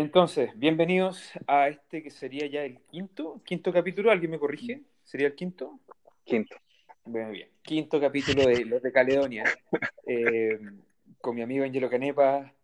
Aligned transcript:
Entonces, 0.00 0.52
bienvenidos 0.54 1.32
a 1.48 1.66
este 1.66 2.04
que 2.04 2.10
sería 2.10 2.46
ya 2.46 2.62
el 2.62 2.78
quinto, 2.82 3.42
quinto 3.44 3.72
capítulo. 3.72 4.12
¿Alguien 4.12 4.30
me 4.30 4.38
corrige? 4.38 4.82
¿Sería 5.02 5.26
el 5.26 5.34
quinto? 5.34 5.80
Quinto. 6.22 6.54
Bueno, 7.04 7.32
bien. 7.32 7.48
Quinto 7.62 8.00
capítulo 8.00 8.46
de 8.46 8.64
Los 8.64 8.80
de 8.80 8.92
Caledonia. 8.92 9.42
Eh, 10.06 10.56
con 11.20 11.34
mi 11.34 11.42
amigo 11.42 11.64
Angelo 11.64 11.90
Canepa, 11.90 12.54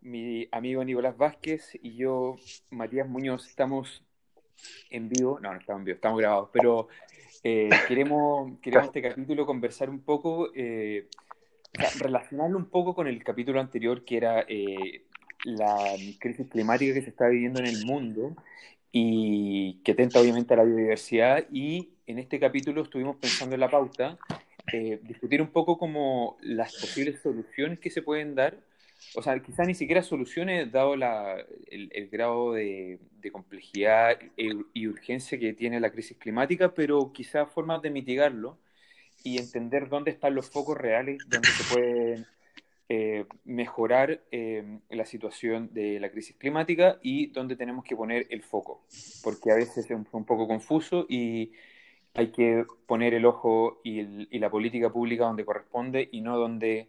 mi 0.00 0.48
amigo 0.50 0.82
Nicolás 0.82 1.16
Vázquez 1.16 1.78
y 1.80 1.94
yo, 1.94 2.34
Matías 2.70 3.08
Muñoz, 3.08 3.46
estamos 3.46 4.04
en 4.90 5.08
vivo. 5.08 5.38
No, 5.40 5.52
no 5.52 5.60
estamos 5.60 5.82
en 5.82 5.84
vivo, 5.84 5.94
estamos 5.94 6.18
grabados, 6.18 6.50
pero 6.52 6.88
eh, 7.44 7.70
queremos, 7.86 8.58
queremos 8.60 8.88
este 8.88 9.00
capítulo 9.00 9.46
conversar 9.46 9.88
un 9.90 10.00
poco, 10.00 10.50
eh, 10.56 11.06
relacionarlo 12.00 12.58
un 12.58 12.68
poco 12.68 12.96
con 12.96 13.06
el 13.06 13.22
capítulo 13.22 13.60
anterior 13.60 14.04
que 14.04 14.16
era 14.16 14.44
eh, 14.48 15.04
la 15.44 15.76
crisis 16.18 16.46
climática 16.48 16.94
que 16.94 17.02
se 17.02 17.10
está 17.10 17.28
viviendo 17.28 17.60
en 17.60 17.66
el 17.66 17.84
mundo 17.84 18.36
y 18.92 19.80
que 19.84 19.92
atenta 19.92 20.20
obviamente 20.20 20.54
a 20.54 20.58
la 20.58 20.64
biodiversidad. 20.64 21.46
Y 21.52 21.90
en 22.06 22.18
este 22.18 22.40
capítulo 22.40 22.82
estuvimos 22.82 23.16
pensando 23.16 23.54
en 23.54 23.60
la 23.60 23.70
pauta 23.70 24.18
eh, 24.72 25.00
discutir 25.02 25.40
un 25.42 25.48
poco 25.48 25.78
como 25.78 26.36
las 26.42 26.74
posibles 26.74 27.20
soluciones 27.20 27.78
que 27.78 27.90
se 27.90 28.02
pueden 28.02 28.34
dar, 28.34 28.58
o 29.14 29.22
sea, 29.22 29.38
quizás 29.40 29.66
ni 29.66 29.74
siquiera 29.74 30.02
soluciones 30.02 30.70
dado 30.70 30.94
la, 30.94 31.36
el, 31.70 32.08
grado 32.08 32.52
de, 32.52 33.00
complejidad 33.32 34.18
y, 34.36 34.50
y, 34.74 34.86
urgencia 34.86 35.38
que 35.38 35.54
tiene 35.54 35.80
la 35.80 35.90
crisis 35.90 36.16
climática, 36.18 36.74
pero 36.74 37.12
quizás 37.12 37.50
formas 37.50 37.80
de 37.82 37.90
mitigarlo 37.90 38.58
y 39.24 39.38
entender 39.38 39.88
dónde 39.88 40.10
están 40.10 40.34
los 40.34 40.50
focos 40.50 40.76
reales, 40.76 41.18
donde 41.28 41.48
se 41.48 41.74
pueden 41.74 42.26
eh, 42.92 43.24
mejorar 43.44 44.20
eh, 44.32 44.80
la 44.88 45.06
situación 45.06 45.72
de 45.72 46.00
la 46.00 46.10
crisis 46.10 46.34
climática 46.34 46.98
y 47.00 47.28
dónde 47.28 47.54
tenemos 47.54 47.84
que 47.84 47.94
poner 47.94 48.26
el 48.30 48.42
foco, 48.42 48.82
porque 49.22 49.52
a 49.52 49.54
veces 49.54 49.88
es 49.88 49.90
un, 49.92 50.24
poco 50.24 50.48
confuso 50.48 51.06
y 51.08 51.52
hay 52.14 52.32
que 52.32 52.64
poner 52.86 53.14
el 53.14 53.26
ojo 53.26 53.80
y, 53.84 54.36
la 54.40 54.50
política 54.50 54.90
pública 54.90 55.26
donde 55.26 55.44
corresponde 55.44 56.08
y 56.10 56.20
no 56.20 56.36
donde, 56.36 56.88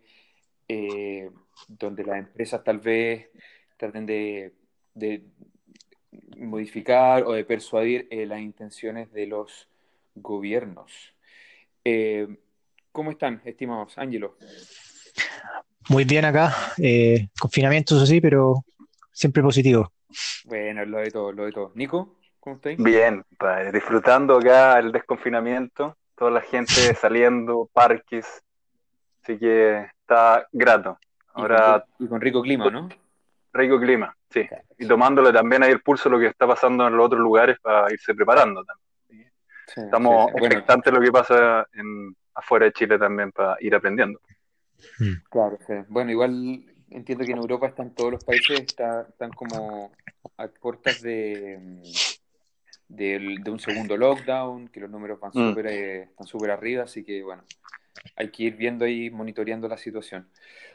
eh, 0.67 1.29
donde 1.67 2.03
las 2.03 2.17
empresas 2.17 2.63
tal 2.63 2.79
vez 2.79 3.29
traten 3.77 4.07
de, 4.07 4.53
de 4.95 5.21
modificar 6.35 7.25
o 7.25 7.33
de 7.33 7.45
persuadir 7.45 8.07
eh, 8.09 8.25
las 8.25 8.39
intenciones 8.39 9.11
de 9.11 9.27
los 9.27 9.69
gobiernos. 10.15 11.13
¿Cómo 12.91 13.11
están, 13.11 13.43
estimados? 13.45 13.99
Ángelo. 13.99 14.35
Muy 15.89 16.05
bien 16.05 16.25
acá, 16.25 16.53
eh, 16.77 17.27
confinamiento, 17.39 17.95
eso 17.95 18.05
sí, 18.05 18.21
pero 18.21 18.63
siempre 19.11 19.41
positivo. 19.41 19.91
Bueno, 20.45 20.85
lo 20.85 20.99
de 20.99 21.11
todo, 21.11 21.31
lo 21.31 21.45
de 21.45 21.51
todo. 21.51 21.71
Nico, 21.75 22.15
¿cómo 22.39 22.57
estáis? 22.57 22.77
Bien, 22.77 23.23
padre, 23.37 23.71
disfrutando 23.71 24.37
acá 24.37 24.79
el 24.79 24.91
desconfinamiento, 24.91 25.97
toda 26.15 26.31
la 26.31 26.41
gente 26.41 26.73
saliendo, 26.95 27.69
parques, 27.73 28.43
así 29.23 29.37
que 29.37 29.87
está 29.99 30.47
grato. 30.51 30.97
Ahora, 31.33 31.85
y 31.95 31.97
con, 31.97 32.05
y 32.05 32.09
con 32.09 32.21
rico 32.21 32.41
clima, 32.41 32.69
¿no? 32.69 32.89
Rico 33.53 33.79
clima, 33.79 34.15
sí. 34.29 34.47
Y 34.77 34.87
tomándole 34.87 35.33
también 35.33 35.63
ahí 35.63 35.71
el 35.71 35.81
pulso 35.81 36.09
de 36.09 36.15
lo 36.15 36.19
que 36.21 36.27
está 36.27 36.47
pasando 36.47 36.87
en 36.87 36.95
los 36.95 37.05
otros 37.05 37.21
lugares 37.21 37.57
para 37.59 37.91
irse 37.91 38.13
preparando 38.13 38.63
también. 38.63 39.31
Sí, 39.67 39.81
Estamos 39.81 40.25
sí, 40.25 40.31
sí. 40.37 40.45
expectantes 40.45 40.91
bueno. 40.91 40.99
lo 40.99 41.05
que 41.05 41.11
pasa 41.11 41.67
en, 41.73 42.15
afuera 42.35 42.65
de 42.65 42.73
Chile 42.73 42.97
también 42.97 43.31
para 43.31 43.57
ir 43.59 43.75
aprendiendo. 43.75 44.19
Claro, 45.29 45.57
sí. 45.65 45.73
Bueno, 45.89 46.11
igual 46.11 46.65
entiendo 46.89 47.25
que 47.25 47.31
en 47.31 47.37
Europa 47.37 47.67
están 47.67 47.95
todos 47.95 48.11
los 48.11 48.23
países, 48.23 48.59
está, 48.59 49.07
están 49.09 49.31
como 49.31 49.91
a 50.37 50.47
puertas 50.47 51.01
de, 51.01 51.81
de, 52.87 53.37
de, 53.41 53.51
un 53.51 53.59
segundo 53.59 53.97
lockdown, 53.97 54.67
que 54.67 54.81
los 54.81 54.89
números 54.89 55.19
van 55.19 55.31
mm. 55.33 55.49
super, 55.49 55.67
eh, 55.67 56.03
están 56.03 56.27
súper 56.27 56.51
arriba, 56.51 56.83
así 56.83 57.03
que 57.03 57.23
bueno, 57.23 57.43
hay 58.15 58.29
que 58.29 58.43
ir 58.43 58.55
viendo 58.55 58.87
y 58.87 59.09
monitoreando 59.09 59.67
la 59.67 59.77
situación. 59.77 60.27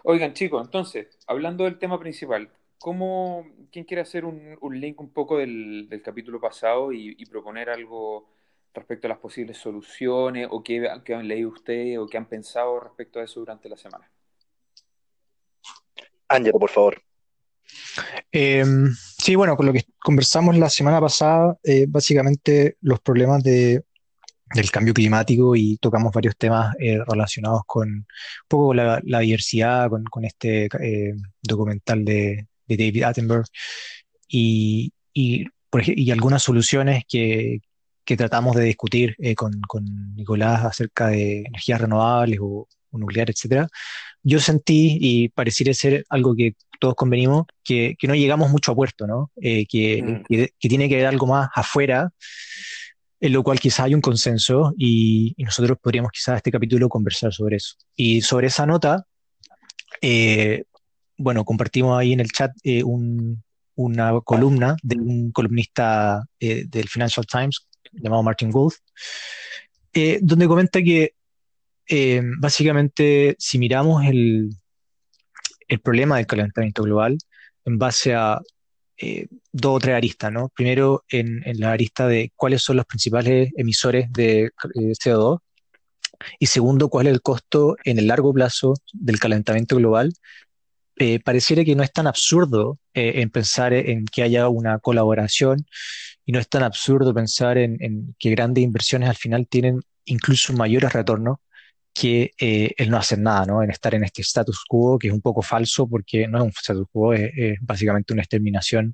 Oigan, 0.03 0.33
chicos, 0.33 0.65
entonces, 0.65 1.19
hablando 1.27 1.65
del 1.65 1.79
tema 1.79 1.99
principal, 1.99 2.49
¿cómo, 2.79 3.47
¿quién 3.71 3.85
quiere 3.85 4.03
hacer 4.03 4.25
un, 4.25 4.57
un 4.61 4.81
link 4.81 5.01
un 5.01 5.11
poco 5.11 5.39
del, 5.39 5.89
del 5.89 6.03
capítulo 6.03 6.41
pasado 6.41 6.93
y, 6.93 7.15
y 7.19 7.27
proponer 7.27 7.71
algo 7.71 8.29
respecto 8.77 9.07
a 9.07 9.11
las 9.11 9.19
posibles 9.19 9.57
soluciones 9.59 10.47
o 10.51 10.63
qué, 10.63 10.89
qué, 11.05 11.15
han 11.15 11.27
leído 11.27 11.49
ustedes 11.49 11.99
o 11.99 12.07
qué 12.07 12.19
han 12.19 12.29
pensado 12.29 12.79
respecto 12.79 13.19
a 13.19 13.25
eso 13.25 13.41
durante 13.41 13.69
la 13.69 13.77
semana. 13.77 14.09
Ángelo, 16.29 16.59
por 16.59 16.71
favor. 16.71 17.03
Eh, 18.31 18.65
sí, 19.19 19.35
bueno, 19.35 19.57
con 19.57 19.67
lo 19.67 19.73
que 19.73 19.85
conversamos 19.99 20.57
la 20.57 20.71
semana 20.71 21.01
pasada, 21.01 21.57
eh, 21.63 21.87
básicamente 21.89 22.77
los 22.81 23.01
problemas 23.01 23.43
de, 23.43 23.83
del 24.55 24.71
cambio 24.71 24.95
climático 24.95 25.57
y 25.57 25.77
tocamos 25.79 26.13
varios 26.13 26.37
temas 26.37 26.75
eh, 26.79 26.99
relacionados 27.07 27.63
con 27.67 27.89
un 27.89 28.07
poco 28.49 28.75
la, 28.75 29.01
la 29.05 29.21
diversidad, 29.21 29.91
con, 29.91 30.05
con 30.05 30.25
este 30.25 30.69
eh, 30.81 31.15
documental 31.43 32.05
de, 32.05 32.47
de, 32.67 32.77
David 32.77 33.03
Attenborough 33.03 33.47
y, 34.29 34.93
y, 35.13 35.47
por 35.71 35.81
ejemplo, 35.81 36.03
y 36.03 36.11
algunas 36.11 36.43
soluciones 36.43 37.05
que, 37.09 37.61
que 38.07 38.17
tratamos 38.17 38.57
de 38.57 38.65
discutir 38.65 39.15
eh, 39.19 39.35
con, 39.35 39.61
con, 39.63 39.85
Nicolás 40.15 40.65
acerca 40.65 41.09
de 41.09 41.41
energías 41.41 41.81
renovables 41.81 42.39
o, 42.41 42.69
o, 42.91 42.99
nuclear, 42.99 43.29
etcétera, 43.29 43.69
yo 44.23 44.41
sentí, 44.41 44.97
y 45.01 45.29
pareciera 45.29 45.75
ser 45.75 46.07
algo 46.09 46.35
que 46.35 46.55
todos 46.81 46.95
convenimos, 46.95 47.45
que, 47.63 47.95
que 47.99 48.07
no 48.07 48.15
llegamos 48.15 48.51
mucho 48.51 48.73
a 48.73 48.75
puerto, 48.75 49.07
¿no? 49.07 49.31
Eh, 49.43 49.67
que, 49.67 50.03
mm. 50.03 50.23
que, 50.29 50.51
que, 50.59 50.69
tiene 50.69 50.89
que 50.89 50.95
haber 50.95 51.09
algo 51.09 51.27
más 51.27 51.49
afuera, 51.55 52.11
en 53.21 53.33
lo 53.33 53.43
cual 53.43 53.61
quizás 53.61 53.81
hay 53.81 53.95
un 53.95 54.01
consenso 54.01 54.73
y, 54.77 55.35
y 55.37 55.45
nosotros 55.45 55.79
podríamos 55.83 56.13
quizás 56.13 56.37
este 56.37 56.51
capítulo 56.51 56.89
conversar 56.89 57.33
sobre 57.33 57.57
eso. 57.57 57.75
Y 57.97 58.23
sobre 58.23 58.47
esa 58.47 58.67
nota, 58.67 59.05
eh, 60.01 60.65
bueno, 61.19 61.45
compartimos 61.45 61.99
ahí 61.99 62.13
en 62.13 62.21
el 62.21 62.31
chat 62.31 62.53
eh, 62.63 62.83
un, 62.83 63.43
una 63.75 64.21
columna 64.21 64.77
de 64.83 64.97
un 64.97 65.33
columnista 65.33 66.25
eh, 66.41 66.65
del 66.69 66.89
Financial 66.89 67.27
Times 67.27 67.67
llamado 67.93 68.23
Martin 68.23 68.51
Gould, 68.51 68.75
eh, 69.93 70.19
donde 70.23 70.47
comenta 70.47 70.83
que 70.83 71.15
eh, 71.89 72.21
básicamente 72.39 73.37
si 73.39 73.59
miramos 73.59 74.05
el, 74.05 74.51
el, 75.69 75.81
problema 75.81 76.17
del 76.17 76.27
calentamiento 76.27 76.83
global 76.83 77.17
en 77.65 77.79
base 77.79 78.15
a 78.15 78.41
eh, 78.97 79.29
dos 79.53 79.77
o 79.77 79.79
tres 79.79 79.95
aristas, 79.95 80.33
¿no? 80.33 80.49
Primero 80.49 81.05
en, 81.09 81.43
en, 81.45 81.61
la 81.61 81.73
arista 81.73 82.09
de 82.09 82.33
cuáles 82.35 82.63
son 82.63 82.77
los 82.77 82.87
principales 82.87 83.53
emisores 83.57 84.13
de 84.13 84.45
eh, 84.45 84.51
CO2 84.75 85.39
y 86.41 86.47
segundo 86.47 86.89
cuál 86.89 87.07
es 87.07 87.13
el 87.13 87.23
costo 87.23 87.77
en 87.85 87.99
el 87.99 88.09
largo 88.09 88.33
plazo 88.33 88.75
del 88.93 89.21
calentamiento 89.21 89.77
global 89.77 90.13
pareciera 91.25 91.63
que 91.63 91.77
no 91.77 91.83
es 91.83 91.93
tan 91.93 92.07
absurdo 92.07 92.79
en 92.95 93.29
pensar 93.29 93.75
en 93.75 94.07
que 94.07 94.23
haya 94.23 94.49
una 94.49 94.79
colaboración 94.79 95.67
y 96.27 96.33
no 96.33 96.41
es 96.41 96.49
tan 96.49 96.65
absurdo 96.65 97.15
pensar 97.15 97.57
en, 97.57 97.77
en 97.81 98.15
que 98.19 98.31
grandes 98.31 98.63
inversiones 98.65 99.09
al 99.09 99.17
final 99.17 99.47
tienen 99.47 99.81
incluso 100.05 100.53
mayores 100.53 100.93
retornos 100.93 101.39
que 101.95 102.33
eh, 102.39 102.75
el 102.77 102.91
no 102.91 102.99
hacer 102.99 103.19
nada, 103.19 103.47
¿no? 103.47 103.63
En 103.63 103.71
estar 103.71 103.95
en 103.95 104.05
este 104.05 104.21
status 104.21 104.65
quo, 104.69 104.99
que 104.99 105.09
es 105.09 105.15
un 105.15 105.23
poco 105.23 105.41
falso 105.41 105.89
porque 105.89 106.29
no 106.29 106.39
es 106.39 106.45
un 106.45 106.51
status 106.51 106.87
quo, 106.93 107.15
es, 107.15 107.31
es 107.35 107.59
básicamente 107.63 108.13
una 108.13 108.23
exterminación 108.23 108.93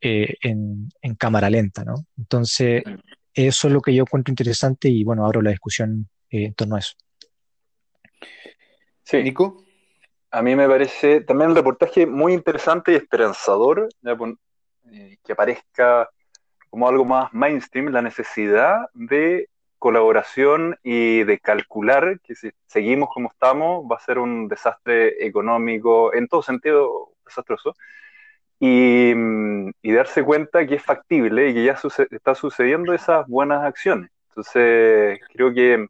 eh, 0.00 0.34
en, 0.40 0.88
en, 1.02 1.14
cámara 1.14 1.48
lenta, 1.48 1.84
¿no? 1.84 1.94
Entonces, 2.18 2.82
eso 3.32 3.68
es 3.68 3.72
lo 3.72 3.80
que 3.80 3.94
yo 3.94 4.02
encuentro 4.02 4.32
interesante 4.32 4.88
y 4.88 5.04
bueno, 5.04 5.24
abro 5.24 5.40
la 5.40 5.50
discusión 5.50 6.08
eh, 6.30 6.46
en 6.46 6.54
torno 6.54 6.76
a 6.76 6.80
eso. 6.80 6.94
Sí, 9.04 9.22
Nico. 9.22 9.62
A 10.32 10.42
mí 10.42 10.56
me 10.56 10.68
parece 10.68 11.20
también 11.20 11.50
un 11.50 11.56
reportaje 11.56 12.06
muy 12.06 12.32
interesante 12.32 12.92
y 12.92 12.96
esperanzador, 12.96 13.88
eh, 14.92 15.16
que 15.24 15.32
aparezca 15.32 16.10
como 16.70 16.88
algo 16.88 17.04
más 17.04 17.32
mainstream, 17.32 17.88
la 17.88 18.02
necesidad 18.02 18.88
de 18.94 19.48
colaboración 19.78 20.78
y 20.82 21.22
de 21.24 21.38
calcular 21.38 22.18
que 22.20 22.34
si 22.34 22.50
seguimos 22.66 23.08
como 23.12 23.30
estamos 23.30 23.84
va 23.90 23.96
a 23.96 24.00
ser 24.00 24.18
un 24.18 24.48
desastre 24.48 25.26
económico, 25.26 26.14
en 26.14 26.28
todo 26.28 26.42
sentido 26.42 27.12
desastroso, 27.24 27.74
y, 28.58 29.12
y 29.82 29.92
darse 29.92 30.24
cuenta 30.24 30.66
que 30.66 30.76
es 30.76 30.82
factible 30.82 31.50
y 31.50 31.54
que 31.54 31.64
ya 31.64 31.76
suce 31.76 32.08
está 32.10 32.34
sucediendo 32.34 32.94
esas 32.94 33.26
buenas 33.26 33.62
acciones. 33.64 34.10
Entonces, 34.30 35.20
creo 35.32 35.52
que 35.52 35.86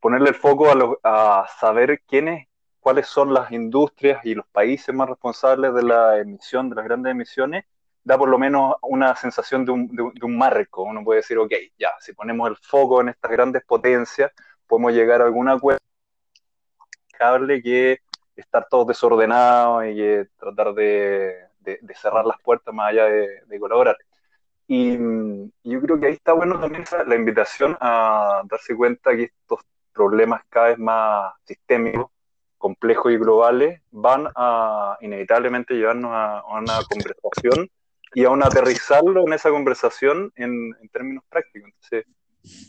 ponerle 0.00 0.30
el 0.30 0.34
foco 0.34 0.70
a, 0.70 0.74
lo, 0.74 0.98
a 1.04 1.46
saber 1.60 2.02
quiénes, 2.06 2.48
cuáles 2.80 3.06
son 3.06 3.32
las 3.32 3.52
industrias 3.52 4.24
y 4.24 4.34
los 4.34 4.46
países 4.48 4.94
más 4.94 5.08
responsables 5.08 5.72
de 5.74 5.82
la 5.84 6.18
emisión, 6.18 6.68
de 6.68 6.76
las 6.76 6.84
grandes 6.84 7.12
emisiones, 7.12 7.64
da 8.04 8.18
por 8.18 8.28
lo 8.28 8.38
menos 8.38 8.76
una 8.82 9.14
sensación 9.16 9.64
de 9.64 9.72
un, 9.72 9.88
de, 9.88 10.10
de 10.14 10.26
un, 10.26 10.36
marco. 10.36 10.82
Uno 10.82 11.04
puede 11.04 11.20
decir, 11.20 11.38
ok, 11.38 11.52
ya, 11.78 11.90
si 12.00 12.12
ponemos 12.12 12.48
el 12.50 12.56
foco 12.56 13.00
en 13.00 13.10
estas 13.10 13.30
grandes 13.30 13.64
potencias, 13.64 14.32
podemos 14.66 14.92
llegar 14.92 15.20
a 15.20 15.24
algún 15.24 15.48
acuerdo 15.48 15.78
que 17.62 17.98
estar 18.36 18.66
todos 18.68 18.88
desordenados 18.88 19.84
y 19.86 19.94
que 19.94 20.28
tratar 20.38 20.74
de, 20.74 21.48
cerrar 21.94 22.24
las 22.26 22.40
puertas 22.42 22.74
más 22.74 22.90
allá 22.90 23.04
de, 23.04 23.60
colaborar. 23.60 23.96
Y, 24.66 24.96
yo 25.64 25.80
creo 25.80 26.00
que 26.00 26.06
ahí 26.06 26.14
está 26.14 26.32
bueno 26.32 26.58
también 26.58 26.84
la 27.06 27.14
invitación 27.14 27.76
a 27.80 28.42
darse 28.44 28.74
cuenta 28.76 29.14
que 29.14 29.24
estos 29.24 29.60
problemas 29.92 30.42
cada 30.48 30.68
vez 30.68 30.78
más 30.78 31.34
sistémicos, 31.44 32.06
complejos 32.58 33.12
y 33.12 33.18
globales 33.18 33.80
van 33.90 34.28
a 34.36 34.96
inevitablemente 35.00 35.74
llevarnos 35.74 36.12
a, 36.14 36.44
una 36.48 36.78
conversación 36.88 37.68
y 38.14 38.24
a 38.24 38.30
un 38.30 38.42
aterrizarlo 38.42 39.26
en 39.26 39.32
esa 39.32 39.50
conversación 39.50 40.32
en, 40.36 40.74
términos 40.92 41.24
prácticos. 41.28 41.70
Entonces, 41.70 42.06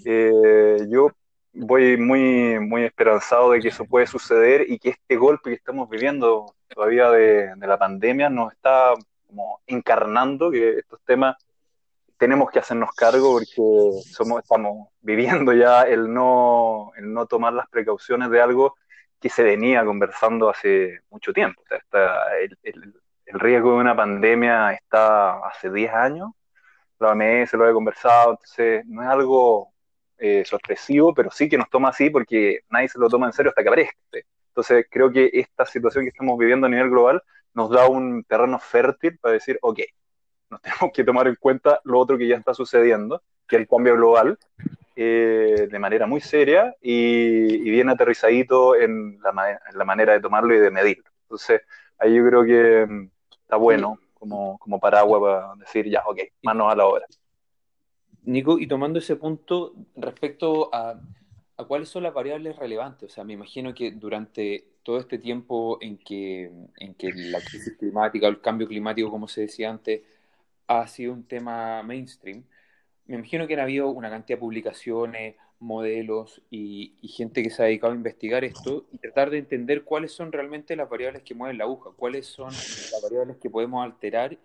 eh, 0.06 0.88
yo 0.90 1.10
voy 1.54 1.98
muy, 1.98 2.60
muy 2.60 2.84
esperanzado 2.84 3.52
de 3.52 3.62
que 3.62 3.68
eso 3.68 3.86
puede 3.86 4.08
suceder 4.08 4.66
y 4.68 4.80
que 4.80 4.90
este 4.90 5.16
golpe 5.16 5.52
que 5.52 5.56
estamos 5.56 5.90
viviendo 5.90 6.56
todavía 6.68 7.10
de, 7.12 7.54
la 7.58 7.78
pandemia 7.78 8.30
nos 8.30 8.54
está 8.54 8.94
como 9.28 9.62
encarnando 9.68 10.50
que 10.52 10.80
estos 10.80 11.00
temas 11.06 11.36
tenemos 12.18 12.50
que 12.52 12.60
hacernos 12.60 12.92
cargo 12.94 13.34
porque 13.34 14.02
somos, 14.12 14.42
estamos 14.42 14.88
viviendo 15.02 15.52
ya 15.54 15.84
el 15.84 16.12
no, 16.14 16.92
el 16.96 17.12
no 17.12 17.26
tomar 17.26 17.54
las 17.54 17.68
precauciones 17.68 18.30
de 18.30 18.42
algo 18.42 18.76
que 19.20 19.30
se 19.30 19.44
venía 19.44 19.86
conversando 19.86 20.50
hace 20.50 21.02
mucho 21.10 21.34
tiempo. 21.34 21.62
el, 22.42 22.58
el, 22.64 22.94
riesgo 23.26 23.72
de 23.72 23.78
una 23.78 23.96
pandemia 23.96 24.74
está 24.74 25.46
hace 25.48 25.70
10 25.72 25.94
años, 25.94 26.32
la 27.00 27.12
OMS 27.12 27.54
lo 27.54 27.66
ha 27.66 27.74
conversado, 27.74 28.32
entonces 28.32 28.86
no 28.86 29.02
es 29.02 29.08
algo 29.08 29.74
eh, 30.18 30.44
sorpresivo, 30.46 31.14
pero 31.14 31.32
sí 31.32 31.50
que 31.50 31.58
nos 31.58 31.70
toma 31.70 31.90
así 31.90 32.10
porque 32.10 32.62
nadie 32.70 32.88
se 32.90 33.00
lo 33.00 33.10
toma 33.10 33.28
en 33.28 33.34
serio 33.34 33.50
hasta 33.50 33.62
que 33.62 33.70
aparezca. 33.70 33.98
Entonces 34.50 34.86
creo 34.90 35.12
que 35.12 35.30
esta 35.34 35.66
situación 35.66 36.06
que 36.06 36.10
estamos 36.10 36.38
viviendo 36.38 36.68
a 36.68 36.70
nivel 36.70 36.90
global 36.90 37.24
nos 37.54 37.70
da 37.70 37.88
un 37.88 38.24
terreno 38.24 38.60
fértil 38.60 39.18
para 39.20 39.34
decir, 39.34 39.58
ok, 39.62 39.80
nos 40.50 40.62
tenemos 40.62 40.92
que 40.94 41.04
tomar 41.04 41.28
en 41.28 41.36
cuenta 41.36 41.80
lo 41.84 42.00
otro 42.00 42.18
que 42.18 42.28
ya 42.28 42.38
está 42.38 42.54
sucediendo, 42.54 43.22
que 43.48 43.58
es 43.58 43.62
el 43.64 43.68
cambio 43.68 43.96
global, 43.96 44.38
eh, 44.96 45.68
de 45.70 45.80
manera 45.80 46.06
muy 46.06 46.22
seria 46.22 46.76
y, 46.80 47.70
bien 47.70 47.90
aterrizadito 47.90 48.76
en 48.76 49.20
la, 49.22 49.60
en 49.70 49.78
la, 49.78 49.86
manera 49.86 50.14
de 50.14 50.20
tomarlo 50.20 50.54
y 50.54 50.60
de 50.60 50.70
medirlo. 50.70 51.10
Entonces 51.24 51.62
ahí 51.98 52.16
yo 52.16 52.26
creo 52.28 52.44
que 52.44 52.86
mm, 52.88 53.10
está 53.54 53.58
bueno 53.58 54.00
como, 54.16 54.58
como 54.58 54.80
paraguas 54.80 55.22
para 55.22 55.56
decir, 55.56 55.90
ya, 55.90 56.04
ok, 56.06 56.20
manos 56.42 56.72
a 56.72 56.76
la 56.76 56.86
obra. 56.88 57.06
Nico, 58.24 58.58
y 58.58 58.68
tomando 58.68 59.00
ese 59.00 59.16
punto 59.16 59.74
respecto 59.96 60.70
a, 60.74 61.00
cuáles 61.68 61.90
son 61.90 62.04
las 62.04 62.14
variables 62.14 62.56
relevantes, 62.56 63.12
o 63.12 63.14
sea, 63.14 63.24
me 63.24 63.34
imagino 63.34 63.74
que 63.74 63.92
durante 63.92 64.66
todo 64.82 64.98
este 64.98 65.18
tiempo 65.18 65.78
en 65.82 65.98
que, 65.98 66.52
en 66.78 66.94
que 66.96 67.12
la 67.14 67.40
crisis 67.40 67.78
climática 67.78 68.28
o 68.28 68.30
el 68.30 68.42
cambio 68.42 68.68
climático, 68.68 69.12
como 69.12 69.28
se 69.28 69.42
decía 69.42 69.70
antes, 69.70 70.02
ha 70.68 70.88
sido 70.88 71.14
un 71.14 71.24
tema 71.24 71.84
mainstream, 71.84 72.44
me 73.06 73.16
imagino 73.16 73.46
que 73.46 73.54
han 73.54 73.60
habido 73.60 73.90
una 73.90 74.10
cantidad 74.10 74.38
de 74.38 74.42
publicaciones, 74.42 75.36
modelos 75.64 76.42
y, 76.52 76.94
gente 77.04 77.42
que 77.44 77.50
se 77.50 77.62
ha 77.64 77.66
dedicado 77.66 77.94
a 77.94 77.96
investigar 77.96 78.44
esto 78.44 78.86
y 78.92 78.98
tratar 78.98 79.30
de 79.30 79.38
entender 79.40 79.84
cuáles 79.84 80.12
son 80.12 80.32
realmente 80.32 80.76
las 80.76 80.90
variables 80.90 81.24
que 81.24 81.36
mueven 81.36 81.58
la 81.58 81.64
aguja, 81.64 81.92
cuáles 81.96 82.28
son 82.28 82.52
las 82.52 83.00
variables 83.02 83.38
que 83.38 83.50
podemos 83.50 83.84
alterar 83.84 84.38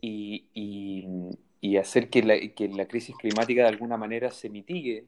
y, 0.00 1.76
hacer 1.78 2.10
que 2.10 2.22
la, 2.22 2.38
que 2.38 2.86
crisis 2.88 3.16
climática 3.16 3.62
de 3.62 3.68
alguna 3.68 3.96
manera 3.96 4.30
se 4.30 4.48
mitigue, 4.50 5.06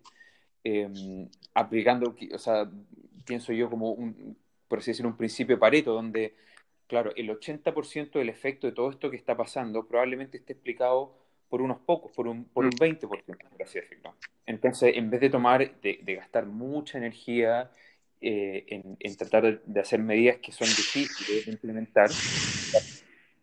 em, 0.65 1.29
aplicando, 1.55 2.15
o 2.33 2.39
sea, 2.39 2.71
pienso 3.25 3.53
yo 3.53 3.69
como 3.71 3.93
un, 3.93 4.37
por 4.69 4.79
así 4.79 4.93
decirlo, 4.93 5.11
un 5.11 5.17
principio 5.17 5.59
Pareto, 5.59 5.93
donde, 5.93 6.35
claro, 6.87 7.13
el 7.17 7.29
80% 7.31 8.19
del 8.19 8.29
efecto 8.29 8.67
de 8.67 8.73
todo 8.73 8.91
esto 8.91 9.11
que 9.11 9.17
está 9.17 9.37
pasando 9.37 9.87
probablemente 9.87 10.39
esté 10.39 10.53
explicado 10.55 11.20
por 11.51 11.61
unos 11.61 11.81
pocos, 11.81 12.13
por 12.13 12.27
un, 12.29 12.45
por 12.45 12.65
un 12.65 12.71
20%, 12.71 13.03
mm. 13.03 13.51
por 13.51 13.63
así 13.63 13.81
decirlo. 13.81 14.15
Entonces, 14.47 14.97
en 14.97 15.11
vez 15.11 15.21
de 15.21 15.29
tomar, 15.29 15.81
de, 15.81 16.01
de 16.03 16.15
gastar 16.15 16.47
mucha 16.47 16.97
energía 16.97 17.71
eh, 18.21 18.65
en, 18.69 18.97
en, 18.99 19.17
tratar 19.17 19.61
de 19.63 19.81
hacer 19.81 20.01
medidas 20.01 20.39
que 20.39 20.53
son 20.53 20.69
difíciles 20.69 21.45
de 21.45 21.53
implementar, 21.53 22.09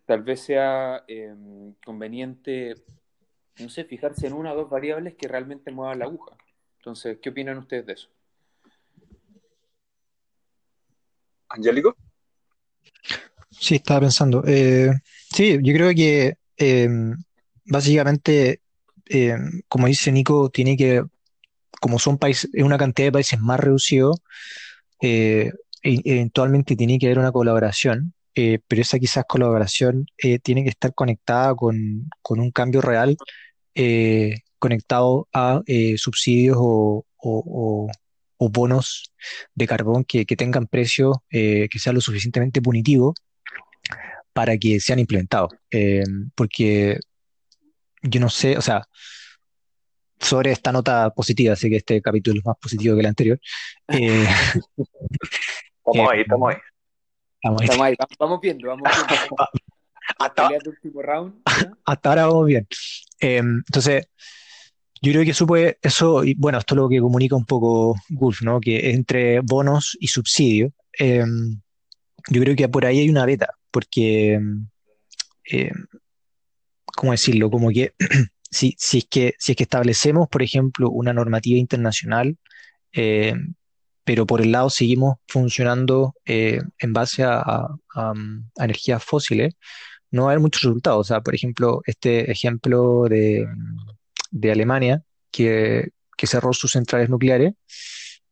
tal 0.05 0.23
vez 0.23 0.39
sea 0.39 1.03
em, 1.07 1.73
conveniente 1.85 2.75
no 3.59 3.69
sé, 3.69 3.85
fijarse 3.85 4.27
en 4.27 4.33
una 4.33 4.53
o 4.53 4.55
dos 4.55 4.69
variables 4.69 5.15
que 5.15 5.27
realmente 5.27 5.71
muevan 5.71 5.99
la 5.99 6.05
aguja. 6.05 6.35
Entonces, 6.77 7.17
¿qué 7.21 7.29
opinan 7.29 7.57
ustedes 7.57 7.85
de 7.85 7.93
eso? 7.93 8.09
Angélico. 11.49 11.95
Sí, 13.49 13.75
estaba 13.75 14.01
pensando. 14.01 14.43
Eh, 14.45 14.91
sí, 15.33 15.57
yo 15.61 15.73
creo 15.73 15.93
que 15.93 16.37
em, 16.57 17.15
básicamente, 17.67 18.61
em, 19.05 19.61
como 19.67 19.87
dice 19.87 20.11
Nico, 20.11 20.49
tiene 20.49 20.77
que, 20.77 21.03
como 21.81 21.99
son 21.99 22.17
países, 22.17 22.49
una 22.55 22.77
cantidad 22.77 23.07
de 23.07 23.11
países 23.13 23.39
más 23.39 23.59
reducidos, 23.59 24.17
eh, 25.01 25.51
e, 25.83 26.01
eventualmente 26.05 26.75
tiene 26.75 26.99
que 26.99 27.07
haber 27.07 27.19
una 27.19 27.31
colaboración, 27.31 28.13
eh, 28.35 28.59
pero 28.67 28.81
esa 28.81 28.99
quizás 28.99 29.25
colaboración 29.27 30.05
tiene 30.43 30.63
que 30.63 30.69
estar 30.69 30.93
conectada 30.93 31.55
con, 31.55 32.09
con 32.21 32.39
un 32.39 32.51
cambio 32.51 32.81
real 32.81 33.17
eh, 33.79 34.39
conectado 34.57 35.27
a 35.31 35.61
eh, 35.67 35.99
subsidios 35.99 36.57
o, 36.59 37.05
bonos 38.39 39.11
de 39.53 39.67
carbón 39.67 40.03
que, 40.03 40.25
tengan 40.25 40.65
precio 40.65 41.23
eh, 41.29 41.67
que 41.69 41.77
sea 41.77 41.93
lo 41.93 42.01
suficientemente 42.01 42.59
punitivo 42.59 43.13
para 44.33 44.57
que 44.57 44.79
sean 44.79 44.97
implementados. 44.97 45.51
porque 46.33 46.99
yo 48.01 48.19
no 48.19 48.29
sé, 48.29 48.57
o 48.57 48.61
sea, 48.61 48.87
sobre 50.19 50.51
esta 50.51 50.71
nota 50.71 51.11
positiva, 51.11 51.55
sé 51.55 51.69
que 51.69 51.77
este 51.77 52.01
capítulo 52.01 52.39
es 52.39 52.45
más 52.45 52.57
positivo 52.57 52.95
que 52.95 53.01
el 53.01 53.07
anterior. 53.07 53.39
estamos 53.87 54.61
ahí, 56.11 56.21
estamos 56.21 56.53
ahí. 56.53 56.57
Estamos 57.61 57.81
ahí, 57.81 57.95
vamos 58.19 58.41
viendo, 58.41 58.67
vamos 58.67 58.89
viendo. 59.07 59.35
hasta, 60.19 60.49
hasta 61.85 62.09
ahora 62.09 62.27
vamos 62.27 62.47
bien. 62.47 62.67
Em, 63.19 63.57
entonces, 63.57 64.07
yo 65.01 65.11
creo 65.11 65.23
que 65.23 65.31
eso 65.31 65.45
puede, 65.45 65.77
eso, 65.81 66.23
y 66.23 66.33
bueno, 66.33 66.57
esto 66.57 66.73
es 66.73 66.77
lo 66.77 66.89
que 66.89 66.99
comunica 66.99 67.35
un 67.35 67.45
poco 67.45 67.95
Gulf, 68.09 68.41
¿no? 68.41 68.59
Que 68.59 68.91
entre 68.91 69.41
bonos 69.41 69.95
y 69.99 70.07
subsidio, 70.07 70.71
yo 70.99 72.41
creo 72.41 72.55
que 72.55 72.67
por 72.67 72.85
ahí 72.85 72.99
hay 72.99 73.09
una 73.09 73.25
beta, 73.25 73.53
porque, 73.69 74.39
¿cómo 76.97 77.11
decirlo? 77.13 77.49
Como 77.51 77.69
que 77.69 77.93
si, 78.51 78.75
si, 78.77 78.99
es 78.99 79.05
que 79.09 79.35
si 79.37 79.51
es 79.53 79.55
que 79.55 79.63
establecemos, 79.63 80.27
por 80.29 80.41
ejemplo, 80.41 80.89
una 80.89 81.13
normativa 81.13 81.59
internacional, 81.59 82.37
pero 84.03 84.25
por 84.25 84.41
el 84.41 84.51
lado 84.51 84.69
seguimos 84.71 85.17
funcionando 85.27 86.15
eh, 86.25 86.61
en 86.79 86.93
base 86.93 87.23
a, 87.23 87.67
a 87.95 88.13
energías 88.57 89.03
fósiles, 89.03 89.53
no 90.11 90.23
va 90.23 90.29
a 90.29 90.31
haber 90.31 90.41
muchos 90.41 90.63
resultados. 90.63 90.99
O 90.99 91.03
sea, 91.03 91.21
por 91.21 91.35
ejemplo, 91.35 91.81
este 91.85 92.31
ejemplo 92.31 93.05
de, 93.09 93.47
Alemania, 94.51 95.03
que, 95.31 95.91
cerró 96.25 96.51
sus 96.53 96.71
centrales 96.71 97.09
nucleares 97.09 97.53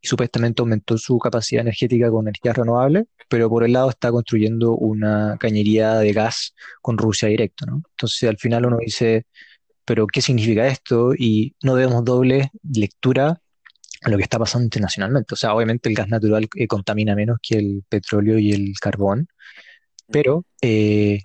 supuestamente 0.06 0.62
aumentó 0.62 0.98
su 0.98 1.18
capacidad 1.20 1.62
energética 1.62 2.10
con 2.10 2.26
energías 2.26 2.58
renovables, 2.58 3.06
pero 3.30 3.50
por 3.50 3.64
el 3.64 3.74
lado 3.74 3.90
está 3.90 4.12
construyendo 4.12 4.76
una 4.76 5.38
cañería 5.40 5.96
de 5.96 6.14
gas 6.14 6.54
con 6.82 6.98
Rusia 6.98 7.30
directo, 7.30 7.66
¿no? 7.66 7.82
Entonces 7.92 8.30
al 8.30 8.38
final 8.38 8.66
uno 8.66 8.78
dice, 8.80 9.26
pero 9.86 10.08
¿qué 10.08 10.22
significa 10.22 10.68
esto? 10.68 11.14
Y 11.18 11.56
no 11.64 11.76
debemos 11.76 12.04
doble 12.04 12.52
lectura 12.64 13.42
a 14.02 14.10
lo 14.10 14.18
que 14.18 14.24
está 14.24 14.40
pasando 14.40 14.66
internacionalmente. 14.66 15.34
O 15.34 15.38
sea, 15.38 15.54
obviamente 15.54 15.90
el 15.90 15.96
gas 15.96 16.10
natural 16.10 16.48
eh, 16.56 16.68
contamina 16.68 17.16
menos 17.16 17.38
que 17.42 17.58
el 17.58 17.84
petróleo 17.90 18.40
y 18.40 18.52
el 18.52 18.74
carbón, 18.80 19.28
pero 20.08 20.46
eh, 20.62 21.20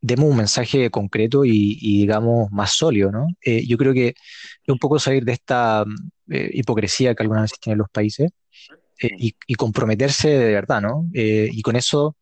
demos 0.00 0.30
un 0.30 0.36
mensaje 0.36 0.90
concreto 0.90 1.44
y, 1.44 1.76
digamos, 2.00 2.50
más 2.52 2.72
sólido, 2.72 3.10
¿no? 3.10 3.26
Eh, 3.44 3.66
yo 3.66 3.78
creo 3.78 3.94
que 3.94 4.08
es 4.08 4.68
un 4.68 4.78
poco 4.78 4.98
salir 4.98 5.24
de 5.24 5.32
esta 5.32 5.84
eh, 6.30 6.50
hipocresía 6.52 7.14
que 7.14 7.22
algunas 7.22 7.42
veces 7.42 7.60
tienen 7.60 7.78
los 7.78 7.90
países 7.90 8.30
eh, 9.02 9.10
y, 9.18 9.54
comprometerse 9.54 10.28
de 10.28 10.54
verdad, 10.54 10.80
¿no? 10.80 11.06
y 11.12 11.60
con 11.62 11.76
eso, 11.76 12.16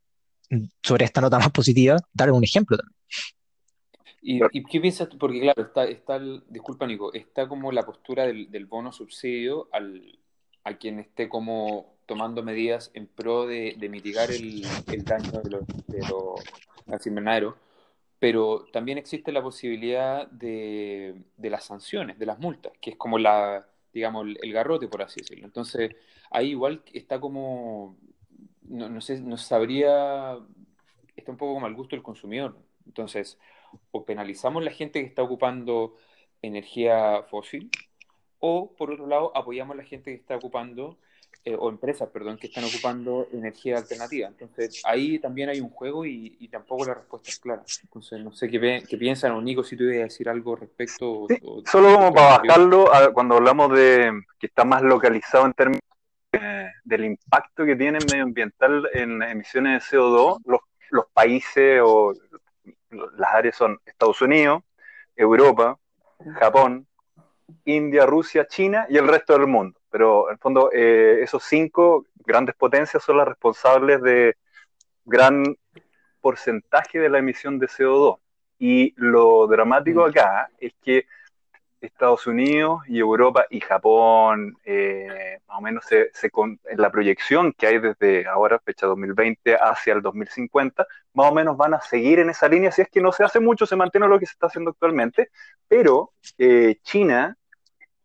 sobre 0.82 1.04
esta 1.04 1.20
nota 1.20 1.38
más 1.40 1.50
positiva, 1.50 1.96
dar 2.12 2.30
un 2.32 2.44
ejemplo 2.44 2.76
también. 2.76 2.96
¿Y, 4.24 4.64
qué 4.64 4.80
piensas 4.80 5.08
tú? 5.08 5.18
Porque 5.18 5.40
claro, 5.40 5.62
está, 5.62 5.84
está 5.84 6.16
el, 6.16 6.44
disculpa 6.48 6.86
Nico, 6.86 7.12
está 7.12 7.48
como 7.48 7.72
la 7.72 7.84
postura 7.84 8.26
del, 8.26 8.66
bono 8.66 8.92
subsidio 8.92 9.68
al, 9.72 10.18
a 10.64 10.74
quien 10.74 11.00
esté 11.00 11.28
como 11.28 11.96
tomando 12.06 12.42
medidas 12.42 12.90
en 12.94 13.08
pro 13.08 13.46
de, 13.46 13.76
mitigar 13.90 14.30
el, 14.30 14.62
daño 15.04 15.40
de 15.42 15.50
los, 15.50 15.66
de 15.86 16.00
los 16.86 17.06
invernaderos 17.06 17.54
pero 18.22 18.66
también 18.72 18.98
existe 18.98 19.32
la 19.32 19.42
posibilidad 19.42 20.28
de, 20.28 21.24
las 21.38 21.64
sanciones, 21.64 22.20
de 22.20 22.26
las 22.26 22.38
multas, 22.38 22.72
que 22.80 22.90
es 22.90 22.96
como 22.96 23.18
la, 23.18 23.66
digamos, 23.92 24.26
el 24.40 24.52
garrote, 24.52 24.88
por 24.88 25.02
así 25.02 25.20
decirlo. 25.20 25.46
Entonces, 25.46 25.90
ahí 26.30 26.50
igual 26.50 26.82
está 26.92 27.20
como, 27.20 27.96
no, 28.62 29.00
sé, 29.00 29.20
no 29.20 29.36
sabría, 29.36 30.38
está 31.16 31.32
un 31.32 31.38
poco 31.38 31.54
como 31.54 31.66
al 31.66 31.74
gusto 31.74 31.96
del 31.96 32.02
consumidor. 32.02 32.56
Entonces, 32.86 33.38
o 33.90 34.04
penalizamos 34.04 34.64
la 34.64 34.70
gente 34.70 35.00
que 35.00 35.06
está 35.06 35.22
ocupando 35.22 35.94
energía 36.42 37.22
fósil, 37.24 37.70
o 38.38 38.74
por 38.74 38.90
otro 38.90 39.06
lado, 39.06 39.32
apoyamos 39.36 39.74
a 39.74 39.78
la 39.78 39.84
gente 39.84 40.10
que 40.10 40.16
está 40.16 40.36
ocupando, 40.36 40.98
eh, 41.44 41.56
o 41.58 41.68
empresas, 41.68 42.08
perdón, 42.08 42.36
que 42.36 42.46
están 42.46 42.64
ocupando 42.64 43.26
energía 43.32 43.78
alternativa. 43.78 44.28
Entonces, 44.28 44.80
ahí 44.84 45.18
también 45.18 45.48
hay 45.48 45.60
un 45.60 45.70
juego 45.70 46.06
y, 46.06 46.48
tampoco 46.52 46.84
la 46.84 46.94
respuesta 46.94 47.30
es 47.30 47.38
clara. 47.38 47.62
Entonces, 47.82 48.22
no 48.22 48.32
sé 48.32 48.48
qué, 48.48 48.84
qué 48.88 48.96
piensan, 48.96 49.32
o 49.32 49.42
Nico, 49.42 49.64
si 49.64 49.76
tú 49.76 49.84
ibas 49.84 49.96
a 49.96 50.02
decir 50.04 50.28
algo 50.28 50.54
respecto. 50.54 51.26
solo 51.66 51.94
como 51.94 52.14
para 52.14 52.38
bajarlo, 52.38 52.90
cuando 53.12 53.36
hablamos 53.36 53.72
de 53.74 54.12
que 54.38 54.46
está 54.46 54.64
más 54.64 54.82
localizado 54.82 55.46
en 55.46 55.52
términos 55.54 55.80
del 56.84 57.04
impacto 57.04 57.64
que 57.64 57.76
tiene 57.76 57.98
medioambiental 58.10 58.88
en 58.92 59.22
emisiones 59.22 59.90
de 59.90 59.98
CO2, 59.98 60.38
los, 60.44 60.60
los 60.90 61.06
países 61.12 61.80
o 61.82 62.14
las 63.16 63.34
áreas 63.34 63.56
son 63.56 63.78
Estados 63.84 64.20
Unidos, 64.22 64.62
Europa, 65.16 65.78
Japón, 66.38 66.86
India, 67.64 68.06
Rusia, 68.06 68.46
China 68.46 68.86
y 68.88 68.96
el 68.96 69.08
resto 69.08 69.32
del 69.32 69.46
mundo. 69.46 69.81
Pero 69.92 70.28
en 70.28 70.32
el 70.32 70.38
fondo 70.38 70.70
eh, 70.72 71.20
esos 71.22 71.44
cinco 71.44 72.06
grandes 72.24 72.56
potencias 72.56 73.04
son 73.04 73.18
las 73.18 73.28
responsables 73.28 74.02
de 74.02 74.36
gran 75.04 75.44
porcentaje 76.20 76.98
de 76.98 77.08
la 77.08 77.18
emisión 77.18 77.58
de 77.58 77.68
CO2. 77.68 78.18
Y 78.58 78.94
lo 78.96 79.46
dramático 79.46 80.00
mm. 80.00 80.10
acá 80.10 80.50
es 80.58 80.72
que 80.82 81.06
Estados 81.86 82.26
Unidos 82.26 82.82
y 82.86 82.98
Europa 83.00 83.44
y 83.50 83.60
Japón, 83.60 84.56
eh, 84.64 85.38
más 85.48 85.58
o 85.58 85.60
menos 85.60 85.84
se, 85.84 86.10
en 86.32 86.80
la 86.80 86.90
proyección 86.90 87.52
que 87.52 87.66
hay 87.66 87.78
desde 87.78 88.26
ahora, 88.26 88.60
fecha 88.60 88.86
2020, 88.86 89.56
hacia 89.56 89.94
el 89.94 90.02
2050, 90.02 90.86
más 91.14 91.30
o 91.30 91.34
menos 91.34 91.56
van 91.56 91.74
a 91.74 91.80
seguir 91.80 92.20
en 92.20 92.30
esa 92.30 92.48
línea, 92.48 92.70
si 92.70 92.82
es 92.82 92.88
que 92.88 93.00
no 93.00 93.12
se 93.12 93.24
hace 93.24 93.40
mucho, 93.40 93.66
se 93.66 93.76
mantiene 93.76 94.08
lo 94.08 94.18
que 94.18 94.26
se 94.26 94.32
está 94.32 94.46
haciendo 94.46 94.70
actualmente, 94.70 95.30
pero 95.68 96.12
eh, 96.38 96.76
China, 96.82 97.36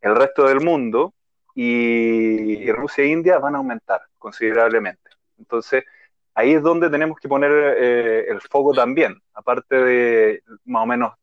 el 0.01 0.15
resto 0.15 0.47
del 0.47 0.61
mundo 0.61 1.13
y, 1.59 2.71
Rusia 2.71 3.03
e 3.03 3.07
India 3.07 3.39
van 3.39 3.55
a 3.55 3.57
aumentar 3.57 4.01
considerablemente. 4.19 5.09
Entonces, 5.39 5.83
ahí 6.35 6.53
es 6.53 6.61
donde 6.61 6.89
tenemos 6.89 7.19
que 7.19 7.27
poner 7.27 7.51
eh, 7.51 8.25
el 8.29 8.41
foco 8.41 8.73
también, 8.73 9.19
aparte 9.33 9.75
de 9.75 10.43
más 10.65 10.83
o 10.83 10.85
menos 10.85 11.13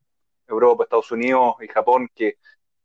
Europa, 0.48 0.84
Estados 0.84 1.12
Unidos 1.12 1.54
y 1.60 1.68
Japón 1.68 2.08
que 2.14 2.38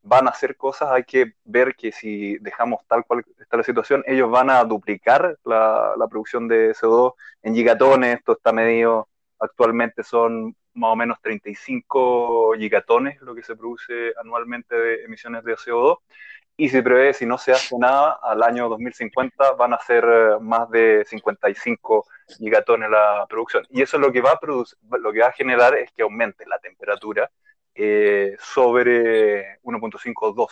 van 0.03 0.27
a 0.27 0.31
hacer 0.31 0.55
cosas, 0.57 0.89
hay 0.91 1.03
que 1.03 1.33
ver 1.43 1.75
que 1.75 1.91
si 1.91 2.37
dejamos 2.37 2.85
tal 2.87 3.03
cual 3.05 3.25
está 3.39 3.57
la 3.57 3.63
situación, 3.63 4.03
ellos 4.05 4.29
van 4.29 4.51
a 4.51 4.63
duplicar 4.63 5.37
la, 5.43 5.95
producción 6.09 6.47
de 6.47 6.73
CO2 6.75 7.13
en 7.41 7.55
gigatones, 7.55 8.17
esto 8.17 8.33
está 8.33 8.51
medido, 8.53 9.09
actualmente 9.39 10.03
son 10.03 10.55
más 10.75 10.93
o 10.93 10.95
menos 10.95 11.19
35 11.21 12.53
gigatones 12.57 13.19
lo 13.21 13.33
que 13.33 13.43
se 13.43 13.55
produce 13.55 14.13
anualmente 14.21 14.75
de 14.75 15.03
emisiones 15.03 15.43
de 15.43 15.55
CO2, 15.55 15.97
y 16.59 16.67
se 16.67 16.83
prevé, 16.83 17.13
si 17.13 17.25
no 17.25 17.37
se 17.37 17.53
hace 17.53 17.77
nada, 17.77 18.19
al 18.21 18.43
año 18.43 18.67
2050 18.67 19.53
van 19.53 19.73
a 19.73 19.79
ser 19.79 20.03
eh, 20.03 20.39
más 20.41 20.69
de 20.69 21.05
55 21.07 22.05
gigatones 22.37 22.89
la 22.89 23.25
producción. 23.29 23.65
Y 23.69 23.81
eso 23.81 23.97
lo 23.97 24.11
que 24.11 24.19
va 24.19 24.31
a 24.31 24.39
producir, 24.41 24.77
lo 24.99 25.13
que 25.13 25.21
va 25.21 25.27
a 25.27 25.31
generar 25.31 25.73
es 25.75 25.89
que 25.93 26.01
aumente 26.01 26.45
la 26.45 26.59
temperatura 26.59 27.31
eh, 27.73 28.35
sobre 28.39 29.61
1.52 29.61 30.47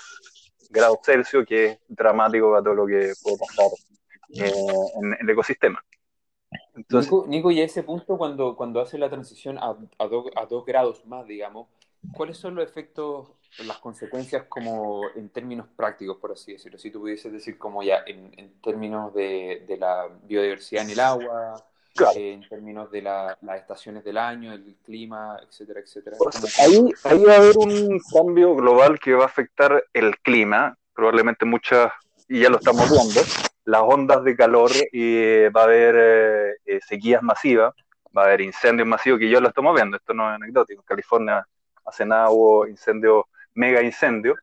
grados 0.69 0.99
Celsius, 1.03 1.45
que 1.45 1.65
es 1.65 1.79
dramático 1.89 2.51
para 2.51 2.63
todo 2.63 2.73
lo 2.73 2.87
que 2.87 3.11
puede 3.21 3.37
pasar 3.37 3.67
eh, 4.29 4.51
en, 5.01 5.17
el 5.19 5.29
ecosistema. 5.29 5.83
Entonces, 6.73 7.11
Nico, 7.27 7.51
y 7.51 7.59
a 7.59 7.65
ese 7.65 7.83
punto, 7.83 8.17
cuando, 8.17 8.55
cuando 8.55 8.79
hace 8.79 8.97
la 8.97 9.09
transición 9.09 9.57
a, 9.57 9.75
a, 9.99 10.45
dos 10.45 10.65
grados 10.65 11.05
más, 11.05 11.27
digamos, 11.27 11.67
¿cuáles 12.13 12.37
son 12.37 12.55
los 12.55 12.63
efectos, 12.67 13.29
las 13.65 13.77
consecuencias 13.77 14.45
como 14.47 15.01
en 15.15 15.29
términos 15.29 15.67
prácticos, 15.75 16.17
por 16.17 16.31
así 16.31 16.53
decirlo? 16.53 16.77
Si 16.77 16.91
tú 16.91 16.99
pudieses 16.99 17.31
decir 17.31 17.57
como 17.57 17.83
ya 17.83 18.03
en, 18.05 18.31
en 18.37 18.61
términos 18.61 19.13
de, 19.13 19.65
de, 19.67 19.77
la 19.77 20.07
biodiversidad 20.23 20.83
en 20.83 20.91
el 20.91 20.99
agua, 20.99 21.63
eh, 22.15 22.33
en 22.33 22.47
términos 22.47 22.91
de 22.91 23.01
las 23.01 23.37
estaciones 23.55 24.03
del 24.03 24.17
año, 24.17 24.53
el 24.53 24.75
clima, 24.85 25.39
etcétera, 25.47 25.79
etcétera. 25.79 26.17
ahí, 26.59 26.93
ahí 27.03 27.23
va 27.23 27.33
a 27.33 27.37
haber 27.37 27.57
un 27.57 27.99
cambio 28.13 28.55
global 28.55 28.99
que 28.99 29.13
va 29.13 29.23
a 29.23 29.27
afectar 29.27 29.83
el 29.93 30.17
clima, 30.19 30.77
probablemente 30.93 31.45
muchas, 31.45 31.91
y 32.27 32.41
ya 32.41 32.49
lo 32.49 32.57
estamos 32.57 32.89
viendo, 32.91 33.21
las 33.65 33.81
ondas 33.81 34.23
de 34.23 34.35
calor, 34.35 34.71
y 34.91 35.47
va 35.49 35.61
a 35.61 35.63
haber 35.63 35.95
eh, 35.97 36.55
eh, 36.65 36.79
sequías 36.87 37.23
masivas, 37.23 37.73
va 38.15 38.23
a 38.23 38.25
haber 38.25 38.41
incendios 38.41 38.87
masivos, 38.87 39.19
que 39.19 39.29
ya 39.29 39.39
lo 39.39 39.47
estamos 39.47 39.73
viendo, 39.73 39.97
esto 39.97 40.13
no 40.13 40.29
es 40.29 40.35
anecdótico, 40.35 40.81
en 40.81 40.85
California 40.85 41.47
hace 41.87 42.05
nada 42.05 42.29
hubo 42.29 42.67
incendios, 42.67 43.25
mega 43.53 43.81
incendios, 43.81 44.37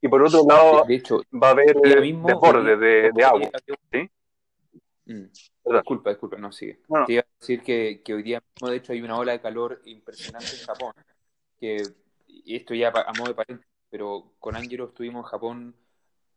y 0.00 0.08
por 0.08 0.22
otro 0.22 0.44
lado 0.46 0.84
va 1.32 1.48
a 1.48 1.50
haber 1.50 1.76
desbordes 1.76 2.78
de, 2.78 3.10
de, 3.12 3.24
agua. 3.24 3.50
¿sí? 3.92 4.10
Mm. 5.06 5.26
Disculpa, 5.64 6.10
disculpa, 6.10 6.36
no 6.38 6.52
sigue. 6.52 6.80
Te 7.06 7.12
iba 7.12 7.22
a 7.22 7.26
decir 7.38 7.62
que, 7.62 8.02
hoy 8.14 8.22
día 8.22 8.42
de 8.60 8.76
hecho, 8.76 8.92
hay 8.92 9.02
una 9.02 9.18
ola 9.18 9.32
de 9.32 9.40
calor 9.40 9.80
impresionante 9.84 10.56
en 10.56 10.66
Japón. 10.66 10.94
Que, 11.58 11.82
esto 12.46 12.74
ya 12.74 12.88
a 12.88 13.12
modo 13.12 13.28
de 13.28 13.34
paréntesis, 13.34 13.70
pero 13.90 14.32
con 14.38 14.56
Angelo 14.56 14.86
estuvimos 14.86 15.24
en 15.24 15.30
Japón 15.30 15.74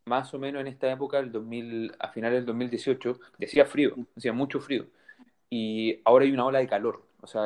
más 0.06 0.34
o 0.34 0.38
menos 0.38 0.60
en 0.60 0.66
esta 0.66 0.90
época, 0.92 1.18
el 1.18 1.32
2000, 1.32 1.96
a 1.98 2.08
finales 2.08 2.38
del 2.38 2.46
2018, 2.46 3.20
y 3.38 3.44
hacía 3.46 3.64
frío, 3.64 3.94
hacía 4.16 4.32
mucho 4.32 4.60
frío. 4.60 4.86
Y 5.48 6.00
ahora 6.04 6.24
hay 6.24 6.32
una 6.32 6.44
ola 6.44 6.58
de 6.58 6.68
calor. 6.68 7.06
O 7.22 7.26
sea, 7.26 7.44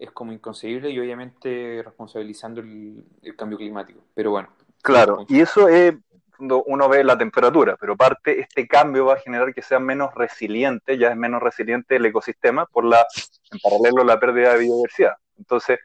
es, 0.00 0.10
como 0.10 0.32
inconcebible 0.32 0.90
y 0.90 0.98
obviamente 0.98 1.82
responsabilizando 1.84 2.60
el, 2.60 3.04
el 3.22 3.36
cambio 3.36 3.58
climático. 3.58 4.00
Pero 4.14 4.30
bueno. 4.32 4.48
Claro, 4.82 5.26
y 5.28 5.40
eso 5.40 5.68
es 5.68 5.94
uno 6.40 6.88
ve 6.88 7.04
la 7.04 7.18
temperatura, 7.18 7.76
pero 7.78 7.96
parte 7.96 8.40
este 8.40 8.66
cambio 8.66 9.06
va 9.06 9.14
a 9.14 9.20
generar 9.20 9.52
que 9.52 9.62
sea 9.62 9.78
menos 9.78 10.14
resiliente, 10.14 10.96
ya 10.96 11.10
es 11.10 11.16
menos 11.16 11.42
resiliente 11.42 11.96
el 11.96 12.06
ecosistema 12.06 12.66
por 12.66 12.84
la, 12.84 13.06
en 13.52 13.58
paralelo, 13.58 14.04
la 14.04 14.18
pérdida 14.18 14.54
de 14.54 14.60
biodiversidad. 14.60 15.14
Entonces, 15.38 15.78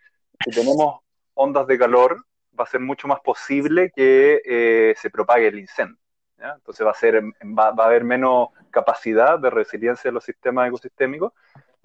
si 0.44 0.52
tenemos 0.52 1.00
ondas 1.34 1.68
de 1.68 1.78
calor, 1.78 2.24
va 2.58 2.64
a 2.64 2.68
ser 2.68 2.80
mucho 2.80 3.08
más 3.08 3.20
posible 3.20 3.92
que 3.94 4.42
eh, 4.46 4.96
se 4.98 5.10
propague 5.10 5.48
el 5.48 5.60
incendio. 5.60 6.00
Entonces 6.38 6.86
va 6.86 6.92
a, 6.92 6.96
ser, 6.96 7.24
va, 7.24 7.70
a 7.70 7.86
haber 7.86 8.04
menos 8.04 8.50
capacidad 8.70 9.40
de 9.40 9.50
resiliencia 9.50 10.10
de 10.10 10.14
los 10.14 10.24
sistemas 10.24 10.68
ecosistémicos, 10.68 11.34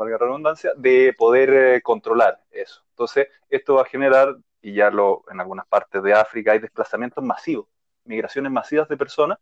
valga 0.01 0.19
la 0.19 0.27
redundancia, 0.27 0.73
de 0.77 1.15
poder 1.17 1.51
eh, 1.51 1.83
controlar 1.83 2.41
eso. 2.51 2.83
Entonces, 2.91 3.29
esto 3.49 3.75
va 3.77 3.83
a 3.83 3.85
generar, 3.87 4.37
y 4.63 4.75
ya 4.75 4.91
lo 4.91 5.25
en 5.31 5.41
algunas 5.41 5.67
partes 5.67 6.03
de 6.03 6.13
África 6.15 6.53
hay 6.53 6.59
desplazamientos 6.59 7.25
masivos 7.25 7.67
migraciones 8.05 8.53
masivas 8.53 8.89
de 8.89 8.97
personas 8.97 9.39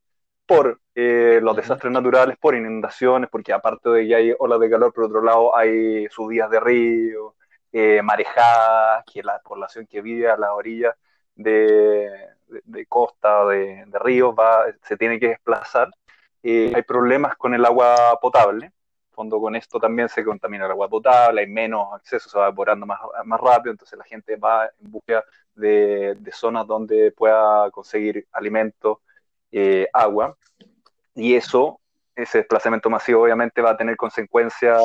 por 0.46 0.80
eh, 0.94 1.40
los 1.42 1.56
desastres 1.56 1.92
naturales, 1.92 2.38
por 2.38 2.54
inundaciones, 2.54 3.28
porque 3.30 3.52
aparte 3.52 3.90
de 3.90 4.06
que 4.06 4.14
hay 4.14 4.34
olas 4.38 4.60
de 4.60 4.70
calor, 4.70 4.92
por 4.94 5.04
otro 5.04 5.22
lado 5.22 5.54
hay 5.56 6.08
subidas 6.08 6.50
de 6.50 6.60
río, 6.60 7.34
eh, 7.72 8.00
marejadas, 8.02 9.04
que 9.12 9.22
la 9.22 9.40
población 9.40 9.86
que 9.86 10.00
vive 10.00 10.30
a 10.30 10.38
las 10.38 10.50
orillas 10.50 10.94
de, 11.34 12.10
de, 12.46 12.86
costa, 12.86 13.44
de, 13.46 13.84
de, 13.86 13.98
ríos, 13.98 14.34
va, 14.38 14.64
se 14.82 14.96
tiene 14.96 15.20
que 15.20 15.28
desplazar. 15.28 15.90
Eh, 16.42 16.72
hay 16.74 16.82
problemas 16.82 17.36
con 17.36 17.54
el 17.54 17.64
agua 17.64 18.18
potable, 18.20 18.72
fondo 19.18 19.40
con 19.40 19.56
esto 19.56 19.80
también 19.80 20.08
se 20.08 20.24
contamina 20.24 20.66
el 20.66 20.70
agua 20.70 20.88
potable, 20.88 21.40
hay 21.40 21.48
menos 21.48 21.92
acceso, 21.92 22.28
se 22.30 22.38
va 22.38 22.46
evaporando 22.46 22.86
más, 22.86 23.00
más 23.24 23.40
rápido, 23.40 23.72
entonces 23.72 23.98
la 23.98 24.04
gente 24.04 24.36
va 24.36 24.66
en 24.66 24.92
búsqueda 24.92 25.24
de, 25.56 26.16
zonas 26.32 26.68
donde 26.68 27.10
pueda 27.10 27.68
conseguir 27.72 28.28
alimento, 28.30 29.00
eh, 29.50 29.88
agua, 29.92 30.36
y 31.16 31.34
eso, 31.34 31.80
ese 32.14 32.38
desplazamiento 32.38 32.88
masivo 32.88 33.24
obviamente 33.24 33.60
va 33.60 33.70
a 33.70 33.76
tener 33.76 33.96
consecuencias 33.96 34.80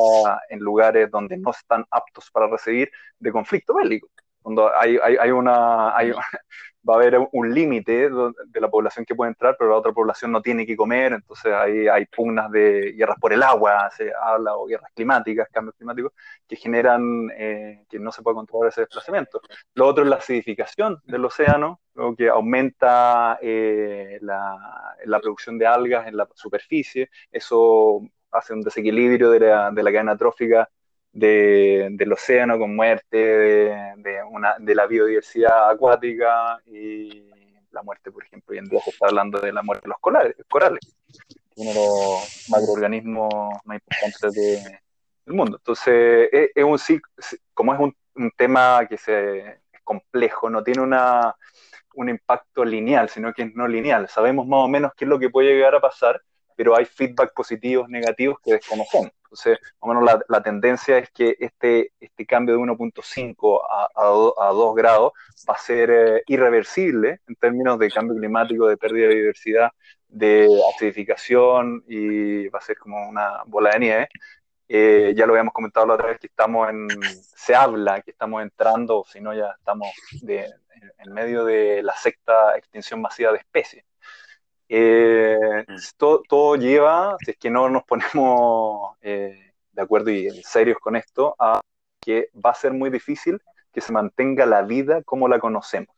en 0.50 0.60
lugares 0.60 1.12
donde 1.12 1.38
no 1.38 1.52
están 1.52 1.86
aptos 1.92 2.32
para 2.32 2.48
recibir 2.48 2.90
de 3.20 3.32
conflicto 3.32 3.76
bélico. 3.76 4.08
Cuando 4.44 4.70
hay, 4.78 5.00
hay, 5.02 5.16
hay 5.20 5.32
una, 5.32 5.98
hay, 5.98 6.12
va 6.88 6.96
a 6.96 6.98
haber 6.98 7.18
un 7.32 7.54
límite 7.54 8.10
de 8.10 8.62
la 8.62 8.70
población 8.70 9.06
que 9.06 9.16
puede 9.16 9.30
entrar, 9.30 9.56
pero 9.58 9.72
la 9.72 9.78
otra 9.78 9.94
población 9.94 10.32
no 10.32 10.42
tiene 10.42 10.66
que 10.66 10.76
comer, 10.76 11.14
entonces 11.14 11.54
hay, 11.54 11.88
hay 11.88 12.06
pugnas 12.06 12.52
de 12.52 12.92
guerras 12.94 13.18
por 13.20 13.32
el 13.32 13.42
agua, 13.42 13.90
se 13.92 14.12
habla, 14.22 14.56
o 14.58 14.66
guerras 14.66 14.92
climáticas, 14.94 15.48
cambios 15.52 15.76
climáticos, 15.76 16.12
que 16.48 16.56
generan 16.58 17.30
eh, 17.38 17.86
que 17.90 18.00
no 18.00 18.12
se 18.12 18.22
puede 18.22 18.36
controlar 18.36 18.70
ese 18.70 18.82
desplazamiento. 18.82 19.42
Lo 19.76 19.88
otro 19.88 20.04
es 20.04 20.10
la 20.10 20.18
acidificación 20.18 21.02
del 21.06 21.26
océano, 21.26 21.80
lo 21.96 22.16
que 22.16 22.28
aumenta 22.30 23.40
eh, 23.42 24.18
la, 24.22 24.96
la, 25.06 25.20
producción 25.20 25.58
de 25.58 25.68
algas 25.68 26.08
en 26.08 26.18
la 26.18 26.28
superficie, 26.34 27.10
eso 27.32 28.02
hace 28.32 28.54
un 28.54 28.62
desequilibrio 28.62 29.30
de 29.30 29.40
la, 29.40 29.72
de 29.72 29.84
la 29.84 29.92
cadena 29.92 30.18
trófica 30.18 30.70
de, 31.14 31.88
del 31.92 32.12
océano 32.12 32.60
con 32.60 32.76
muerte 32.76 33.18
de, 33.18 34.22
una, 34.30 34.56
de 34.60 34.76
la 34.76 34.86
biodiversidad 34.88 35.70
acuática 35.70 36.60
y 36.66 37.30
la 37.72 37.82
muerte, 37.82 38.12
por 38.12 38.24
ejemplo, 38.24 38.52
hoy 38.52 38.58
en 38.60 38.66
día 38.66 38.82
está 38.86 39.08
hablando 39.08 39.40
de 39.40 39.54
la 39.54 39.64
muerte 39.64 39.84
de 39.84 39.90
los 39.90 40.00
corales, 40.00 40.36
corales 40.50 40.82
uno 41.56 41.70
de 41.70 41.76
los 41.76 42.46
macroorganismos 42.50 43.32
más 43.66 43.80
importantes 43.80 44.34
del 44.34 45.36
mundo. 45.36 45.58
Entonces, 45.58 46.30
es, 46.32 46.64
un 46.64 46.78
como 47.54 47.74
es 47.74 47.80
un 47.80 47.96
un 48.16 48.32
tema 48.32 48.86
que 48.88 48.98
se, 48.98 49.40
es 49.40 49.82
complejo, 49.84 50.50
no 50.50 50.64
tiene 50.64 50.82
una, 50.82 51.36
un 51.96 52.10
impacto 52.10 52.64
lineal, 52.64 53.10
sino 53.10 53.34
que 53.34 53.44
es 53.44 53.56
no 53.56 53.68
lineal. 53.68 54.08
Sabemos 54.10 54.48
más 54.48 54.60
o 54.62 54.68
menos 54.68 54.92
qué 54.96 55.06
es 55.06 55.10
lo 55.10 55.20
que 55.20 55.30
puede 55.30 55.54
llegar 55.54 55.76
a 55.76 55.82
pasar, 55.82 56.22
pero 56.56 56.78
hay 56.78 56.86
feedback 56.86 57.34
positivos, 57.34 57.90
negativos 57.90 58.38
que 58.44 58.54
desconocemos. 58.54 59.12
Entonces, 59.34 59.58
más 59.62 59.72
o 59.80 59.88
menos 59.88 60.04
la, 60.04 60.22
la 60.30 60.44
tendencia 60.44 61.00
es 61.00 61.10
que 61.10 61.36
este, 61.40 61.92
este 62.00 62.26
cambio 62.26 62.56
de 62.56 62.62
1.5 62.62 63.62
a, 63.68 63.90
a, 63.96 64.52
2 64.52 64.76
grados 64.76 65.14
va 65.50 65.56
a 65.56 65.58
ser 65.58 65.90
eh, 65.90 66.24
irreversible 66.28 67.22
en 67.28 67.36
términos 67.36 67.80
de 67.80 67.90
cambio 67.90 68.16
climático, 68.16 68.68
de 68.68 68.78
pérdida 68.78 69.08
de 69.08 69.16
biodiversidad, 69.16 69.72
de 70.08 70.48
acidificación 70.76 71.84
y 71.88 72.48
va 72.50 72.60
a 72.60 72.62
ser 72.62 72.78
como 72.78 73.10
una 73.10 73.42
bola 73.48 73.72
de 73.72 73.80
nieve. 73.80 74.10
Eh, 74.68 75.14
ya 75.16 75.26
lo 75.26 75.34
habíamos 75.34 75.54
comentado 75.54 75.88
la 75.88 75.96
otra 75.96 76.08
vez 76.10 76.20
que 76.20 76.28
estamos 76.28 76.70
en, 76.70 76.88
se 77.36 77.56
habla 77.56 78.02
que 78.02 78.12
estamos 78.12 78.44
entrando, 78.44 79.04
si 79.12 79.20
no 79.20 79.34
ya 79.34 79.56
estamos 79.58 79.90
de, 80.22 80.46
en 81.00 81.12
medio 81.12 81.44
de 81.44 81.82
la 81.82 81.96
sexta 81.96 82.56
extinción 82.56 83.02
masiva 83.02 83.32
de 83.32 83.40
especies. 83.40 83.84
Eh, 84.76 85.38
mm. 85.68 85.76
todo, 85.98 86.24
todo, 86.28 86.56
lleva, 86.56 87.16
si 87.24 87.32
es 87.32 87.38
que 87.38 87.52
no 87.52 87.70
nos 87.70 87.84
ponemos 87.84 88.98
eh, 89.02 89.54
de 89.72 89.82
acuerdo 89.82 90.10
y 90.10 90.32
serios 90.42 90.80
con 90.80 90.96
esto, 90.96 91.36
a 91.38 91.62
que 92.02 92.30
va 92.44 92.50
a 92.50 92.56
ser 92.56 92.74
muy 92.74 92.90
difícil 92.90 93.40
que 93.72 93.82
se 93.82 93.94
mantenga 93.94 94.48
la 94.48 94.64
vida 94.64 95.04
como 95.04 95.28
la 95.28 95.38
conocemos. 95.38 95.96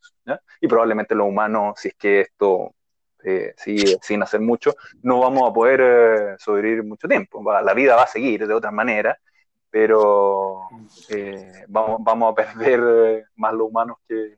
Y 0.59 0.67
probablemente 0.67 1.15
los 1.15 1.27
humanos, 1.27 1.75
si 1.79 1.89
es 1.89 1.93
que 1.95 2.21
esto 2.21 2.73
eh, 3.23 3.53
sigue 3.55 3.97
sin 4.01 4.21
hacer 4.23 4.41
mucho, 4.41 4.75
no 5.03 5.21
vamos 5.21 5.49
a 5.49 5.53
poder 5.53 5.81
eh, 5.81 6.35
sobrevivir 6.37 6.83
mucho 6.83 7.07
tiempo. 7.07 7.41
la 7.49 7.73
vida 7.73 7.95
va 7.95 8.03
a 8.03 8.07
seguir 8.07 8.45
de 8.45 8.53
otra 8.53 8.71
manera, 8.71 9.17
pero 9.69 10.67
vamos, 11.69 11.99
vamos 12.01 12.31
a 12.31 12.35
perder 12.35 13.25
más 13.37 13.53
los 13.53 13.69
humanos 13.69 13.97
que, 14.05 14.37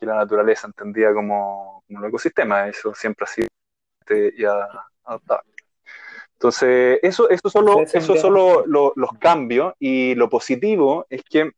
que 0.00 0.06
la 0.06 0.16
naturaleza 0.16 0.66
entendía 0.66 1.14
como, 1.14 1.84
como, 1.86 2.00
un 2.00 2.06
ecosistema. 2.06 2.66
Eso 2.66 2.94
siempre 2.94 3.24
ha 3.24 3.28
sido 3.28 3.50
ya 4.38 4.68
adaptable. 5.04 5.50
Entonces, 6.34 6.98
eso, 7.02 7.28
eso 7.28 7.50
son, 7.50 7.86
eso 7.92 8.16
son 8.16 8.34
los 8.64 9.12
cambios 9.18 9.74
y 9.78 10.14
lo 10.14 10.30
positivo 10.30 11.06
es 11.10 11.22
que 11.22 11.52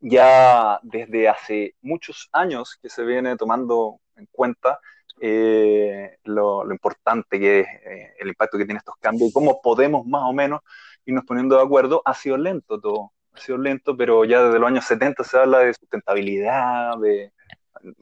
ya 0.00 0.78
desde 0.82 1.28
hace 1.28 1.74
muchos 1.80 2.28
años 2.32 2.78
que 2.82 2.90
se 2.90 3.02
viene 3.04 3.36
tomando 3.38 4.00
en 4.16 4.28
cuenta 4.30 4.78
eh, 5.20 6.18
lo, 6.24 6.70
importante 6.70 7.40
que 7.40 7.60
es 7.60 7.66
eh, 7.66 8.14
el 8.18 8.28
impacto 8.28 8.58
que 8.58 8.66
tiene 8.66 8.78
estos 8.78 8.96
cambios 9.00 9.30
y 9.30 9.32
cómo 9.32 9.62
podemos 9.62 10.06
más 10.06 10.24
o 10.24 10.34
menos 10.34 10.60
irnos 11.06 11.24
poniendo 11.24 11.56
de 11.56 11.62
acuerdo. 11.62 12.02
Ha 12.04 12.12
sido 12.12 12.36
lento 12.36 12.78
todo, 12.78 13.12
ha 13.32 13.38
sido 13.38 13.56
lento, 13.56 13.96
pero 13.96 14.26
ya 14.26 14.42
desde 14.44 14.58
los 14.58 14.68
años 14.68 14.84
70 14.84 15.24
se 15.24 15.38
habla 15.38 15.60
de 15.60 15.72
sustentabilidad, 15.72 16.98
de, 16.98 17.32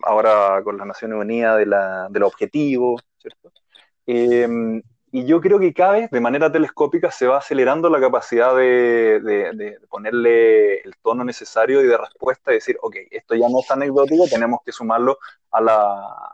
ahora 0.02 0.62
con 0.64 0.76
las 0.79 0.87
Naciones 0.87 1.19
Unidas 1.19 1.59
de, 1.59 1.67
la, 1.67 2.09
de 2.11 2.19
los 2.21 2.33
objetivos, 2.33 3.02
¿cierto? 3.19 3.52
Em, 4.06 4.82
y 5.11 5.26
yo 5.26 5.40
creo 5.40 5.59
que 5.59 5.75
cada 5.75 5.92
vez 5.92 6.11
de 6.11 6.21
manera 6.21 6.50
telescópica 6.50 7.11
se 7.11 7.26
va 7.26 7.38
acelerando 7.38 7.90
la 7.90 8.00
capacidad 8.00 8.56
de, 8.56 9.21
de, 9.21 9.78
ponerle 9.88 10.80
el 10.80 10.97
tono 11.02 11.23
necesario 11.25 11.82
y 11.82 11.87
de 11.87 11.99
respuesta 11.99 12.50
y 12.50 12.54
decir, 12.54 12.78
ok, 12.80 12.97
esto 13.11 13.35
ya 13.35 13.49
no 13.49 13.61
es 13.61 13.71
anecdótico, 13.71 14.26
tenemos 14.26 14.61
que 14.64 14.73
sumarlo 14.73 15.18
a, 15.50 15.61
la, 15.61 15.82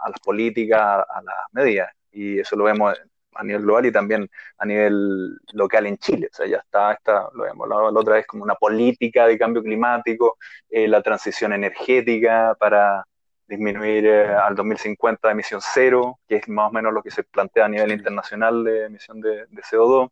a 0.01 0.09
las 0.09 0.21
políticas, 0.21 0.81
a 0.81 1.23
las 1.23 1.37
medidas. 1.53 1.91
Y 2.13 2.39
eso 2.39 2.57
lo 2.57 2.65
vemos 2.65 2.95
a 3.39 3.45
nivel 3.45 3.63
global 3.63 3.87
y 3.87 3.93
también 3.93 4.31
a 4.59 4.67
nivel 4.67 5.39
local 5.53 5.87
en 5.87 5.99
Chile. 5.99 6.29
O 6.33 6.35
sea, 6.37 6.47
ya 6.47 6.59
está, 6.59 6.93
está 6.93 7.29
lo 7.35 7.47
hemos 7.47 7.65
hablado 7.65 7.91
la 7.91 8.01
otra 8.01 8.15
vez, 8.15 8.27
como 8.27 8.45
una 8.45 8.55
política 8.55 9.27
de 9.27 9.39
cambio 9.39 9.63
climático, 9.63 10.39
eh, 10.69 10.89
la 10.89 11.03
transición 11.03 11.53
energética 11.53 12.57
para 12.59 13.05
disminuir 13.49 14.07
eh, 14.07 14.35
al 14.35 14.55
2050 14.55 15.31
emisión 15.31 15.61
cero, 15.63 16.21
que 16.29 16.37
es 16.37 16.49
más 16.49 16.69
o 16.69 16.73
menos 16.73 16.93
lo 16.93 17.03
que 17.03 17.11
se 17.11 17.25
plantea 17.25 17.65
a 17.65 17.69
nivel 17.69 17.93
internacional 17.93 18.63
de 18.63 18.85
emisión 18.85 19.21
de, 19.21 19.47
CO2. 19.49 20.11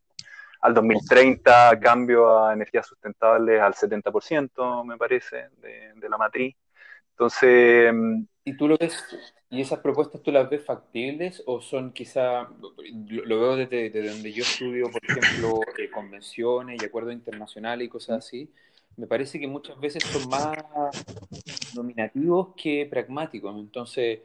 Al 0.63 0.75
2030 0.75 1.79
cambio 1.79 2.45
a 2.45 2.55
energías 2.55 2.87
sustentables 2.87 3.61
al 3.61 3.75
70%, 3.75 4.85
me 4.85 4.97
parece, 4.97 5.49
de, 5.61 6.09
la 6.09 6.17
matriz. 6.17 6.57
Entonces... 7.11 7.93
¿Y 8.43 8.57
tú 8.57 8.69
lo 8.69 8.77
ves, 8.79 9.05
y 9.51 9.61
esas 9.61 9.81
propuestas 9.81 10.23
tú 10.23 10.33
las 10.33 10.49
ves 10.49 10.65
factibles 10.65 11.43
o 11.47 11.61
son 11.61 11.93
quizá, 11.93 12.49
lo, 13.09 13.41
veo 13.41 13.57
desde, 13.57 13.91
donde 13.91 14.33
yo 14.33 14.43
estudio, 14.43 14.91
por 14.91 15.01
ejemplo, 15.05 15.61
eh, 15.79 15.91
convenciones 15.91 16.81
y 16.81 16.85
acuerdos 16.85 17.13
internacionales 17.13 17.87
y 17.87 17.91
cosas 17.91 18.19
así, 18.19 18.51
me 18.97 19.07
parece 19.07 19.39
que 19.39 19.47
muchas 19.47 19.79
veces 19.79 20.03
son 20.05 20.29
más 20.29 20.57
nominativos 21.75 22.55
que 22.57 22.87
pragmáticos. 22.87 23.55
Entonces, 23.59 24.21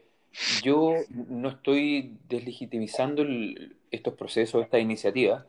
yo 0.63 0.95
no 1.09 1.49
estoy 1.49 2.17
deslegitimizando 2.27 3.25
estos 3.89 4.13
procesos, 4.13 4.63
estas 4.63 4.81
iniciativas, 4.81 5.45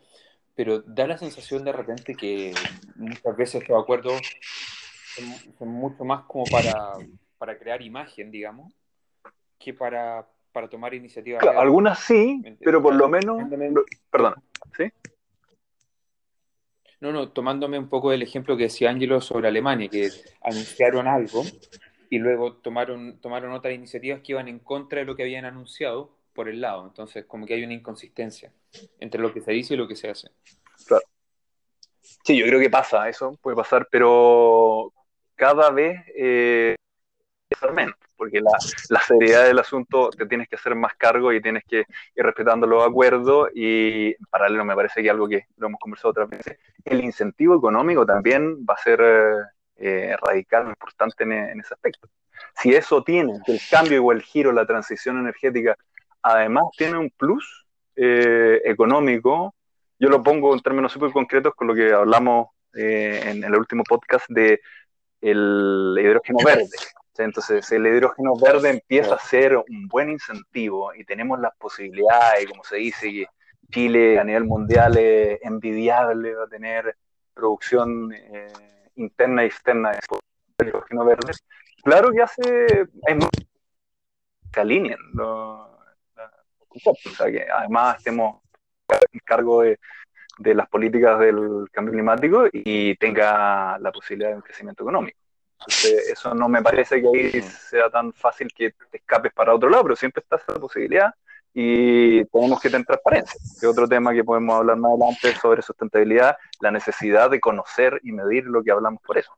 pero 0.55 0.81
da 0.81 1.07
la 1.07 1.19
sensación 1.19 1.65
de 1.65 1.73
repente 1.73 2.15
que 2.15 2.53
muchas 2.97 3.37
veces 3.37 3.63
estos 3.63 3.81
acuerdos 3.81 4.21
son, 5.59 5.69
mucho 5.69 6.05
más 6.05 6.25
como 6.25 6.45
para, 6.45 6.95
para, 7.39 7.59
crear 7.59 7.81
imagen, 7.83 8.31
digamos, 8.31 8.73
que 9.59 9.73
para, 9.73 10.27
para 10.53 10.69
tomar 10.69 10.95
iniciativas. 10.95 11.43
algunas 11.45 12.01
sí, 12.01 12.43
pero 12.61 12.83
por 12.83 12.95
lo 12.95 13.09
menos... 13.09 13.43
Perdón, 14.11 14.35
¿sí? 14.77 14.93
No, 17.03 17.11
no, 17.11 17.31
tomándome 17.31 17.81
un 17.81 17.89
poco 17.89 18.13
el 18.13 18.23
ejemplo 18.23 18.57
que 18.57 18.63
decía 18.63 18.89
Ángelo 18.89 19.21
sobre 19.21 19.49
Alemania, 19.49 19.89
que 19.89 20.09
anunciaron 20.41 21.09
algo 21.09 21.43
y 22.09 22.19
luego 22.19 22.53
tomaron, 22.53 23.19
tomaron 23.21 23.51
otras 23.51 23.75
iniciativas 23.75 24.21
que 24.21 24.31
iban 24.31 24.47
en 24.47 24.61
contra 24.61 25.01
de 25.01 25.05
lo 25.05 25.17
que 25.17 25.25
habían 25.25 25.45
anunciado 25.45 26.13
por 26.33 26.49
el 26.49 26.61
lado. 26.61 26.87
Entonces, 26.87 27.25
como 27.25 27.45
que 27.45 27.55
hay 27.55 27.65
una 27.65 27.75
inconsistencia 27.75 28.53
entre 29.01 29.21
lo 29.21 29.35
que 29.35 29.41
se 29.41 29.51
dice 29.51 29.75
y 29.75 29.79
lo 29.79 29.89
que 29.89 29.97
se 29.97 30.11
hace. 30.11 30.29
Claro. 30.87 31.03
Sí, 32.23 32.39
yo 32.39 32.47
creo 32.47 32.61
que 32.61 32.71
pasa, 32.71 33.09
eso 33.09 33.37
puede 33.43 33.57
pasar, 33.57 33.89
pero 33.91 34.93
cada 35.35 35.73
vez 35.73 36.05
eh, 36.17 36.77
es 37.53 37.73
menos 37.73 37.97
porque 38.23 38.41
la, 38.41 39.01
seriedad 39.01 39.47
del 39.47 39.59
asunto 39.59 40.11
te 40.11 40.27
tienes 40.27 40.49
que 40.49 40.55
hacer 40.55 40.77
más 40.77 40.95
cargo 40.95 41.33
y 41.33 41.43
tienes 41.43 41.65
que 41.65 41.79
ir 41.79 42.25
respetando 42.25 42.69
los 42.69 42.87
acuerdos 42.87 43.49
y 43.53 44.11
en 44.11 44.27
paralelo 44.31 44.65
me 44.65 44.77
parece 44.77 45.03
que 45.03 45.11
algo 45.11 45.27
que 45.27 45.47
lo 45.57 45.67
hemos 45.67 45.81
conversado 45.81 46.11
otras 46.11 46.31
veces, 46.31 46.57
el 46.85 47.03
incentivo 47.03 47.57
económico 47.57 48.07
también 48.07 48.65
va 48.65 48.75
a 48.75 48.77
ser 48.77 49.01
eh, 49.77 50.15
radical, 50.25 50.69
importante 50.69 51.25
en, 51.25 51.59
ese 51.59 51.75
aspecto. 51.75 52.09
Si 52.55 52.73
eso 52.73 53.03
tiene, 53.03 53.41
el 53.45 53.61
cambio 53.69 54.05
o 54.05 54.13
el 54.13 54.23
giro, 54.23 54.53
la 54.53 54.67
transición 54.67 55.19
energética, 55.19 55.77
además 56.23 56.67
tiene 56.79 56.99
un 56.99 57.11
plus 57.11 57.67
eh, 57.97 58.61
económico, 58.65 59.53
yo 59.99 60.09
lo 60.09 60.23
pongo 60.23 60.55
en 60.55 60.61
términos 60.61 60.93
súper 60.93 61.11
concretos 61.11 61.57
con 61.57 61.67
lo 61.67 61.75
que 61.75 61.93
hablamos 61.93 62.51
eh, 62.73 63.21
en, 63.25 63.43
el 63.43 63.57
último 63.57 63.83
podcast 63.83 64.27
de 64.29 64.61
el 65.21 65.99
hidrógeno 66.01 66.39
verde. 66.45 66.69
Entonces, 67.19 67.71
el 67.73 67.87
hidrógeno 67.87 68.35
verde 68.37 68.71
empieza 68.71 69.15
a 69.15 69.19
ser 69.19 69.57
un 69.57 69.89
buen 69.89 70.11
incentivo 70.11 70.95
y 70.95 71.05
tenemos 71.05 71.39
las 71.39 71.55
posibilidades, 71.57 72.47
como 72.49 72.65
se 72.65 72.77
dice, 72.77 73.11
que 73.11 73.27
Chile 73.71 74.19
a 74.19 74.25
nivel 74.25 74.45
mundial 74.45 74.97
es 74.97 75.39
envidiable, 75.43 76.35
va 76.35 76.45
a 76.45 76.49
tener 76.49 76.97
producción 77.35 78.13
eh, 78.13 78.53
interna 78.97 79.45
y 79.45 79.47
externa 79.47 79.93
de 79.93 80.67
hidrógeno 80.67 81.05
verde. 81.05 81.33
Claro 81.83 82.11
que 82.13 82.23
hace, 82.23 82.67
es 83.07 83.27
que 84.53 84.61
alineen 84.61 84.99
o 85.19 85.79
sea, 87.17 87.31
que 87.31 87.47
además 87.51 87.99
estemos 87.99 88.43
en 89.13 89.21
cargo 89.25 89.63
de, 89.63 89.79
de 90.39 90.55
las 90.55 90.69
políticas 90.69 91.19
del 91.19 91.69
cambio 91.71 91.93
climático 91.93 92.47
y 92.53 92.97
tenga 92.97 93.79
la 93.79 93.93
posibilidad 93.93 94.31
de 94.31 94.37
un 94.37 94.43
crecimiento 94.43 94.83
económico 94.83 95.22
eso 96.13 96.35
no 96.35 96.49
me 96.49 96.63
parece 96.63 97.01
que 97.01 97.09
ahí 97.09 97.43
sea 97.43 97.91
tan 97.91 98.13
fácil 98.13 98.49
que 98.55 98.73
te 98.91 98.99
escapes 98.99 99.33
para 99.33 99.55
otro 99.55 99.69
lado, 99.69 99.85
pero 99.85 99.97
siempre 99.97 100.23
está 100.23 100.37
esa 100.37 100.59
posibilidad 100.59 101.13
y 101.55 102.25
tenemos 102.27 102.61
que 102.61 102.71
tener 102.71 102.87
transparencia. 102.87 103.39
Que 103.61 103.67
otro 103.67 103.87
tema 103.87 104.13
que 104.13 104.25
podemos 104.25 104.57
hablar 104.57 104.77
más 104.77 104.93
adelante 104.93 105.35
sobre 105.41 105.63
sustentabilidad, 105.63 106.37
la 106.61 106.71
necesidad 106.71 107.31
de 107.31 107.41
conocer 107.41 108.01
y 108.03 108.13
medir 108.13 108.45
lo 108.45 108.63
que 108.63 108.71
hablamos 108.71 109.03
por 109.03 109.19
eso. 109.19 109.33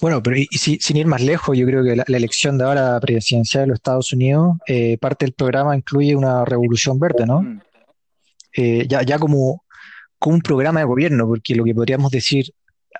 Bueno, 0.00 0.22
pero 0.22 0.36
y, 0.36 0.46
sin 0.46 0.96
ir 0.96 1.06
más 1.06 1.22
lejos, 1.22 1.56
yo 1.56 1.66
creo 1.66 1.82
que 1.82 1.96
la, 1.96 2.04
elección 2.08 2.58
de 2.58 2.64
ahora 2.64 3.00
presidencial 3.00 3.64
de 3.64 3.68
los 3.68 3.76
Estados 3.76 4.12
Unidos, 4.12 4.56
eh, 4.66 4.98
parte 4.98 5.24
del 5.24 5.34
programa 5.34 5.76
incluye 5.76 6.14
una 6.14 6.44
revolución 6.44 6.98
verde, 6.98 7.26
¿no? 7.26 7.42
Mm. 7.42 7.60
Eh, 8.56 8.86
ya, 8.88 9.02
ya 9.02 9.18
como, 9.18 9.64
como 10.18 10.36
un 10.36 10.42
programa 10.42 10.80
de 10.80 10.86
gobierno, 10.86 11.26
porque 11.26 11.54
lo 11.54 11.64
que 11.64 11.74
podríamos 11.74 12.10
decir 12.10 12.52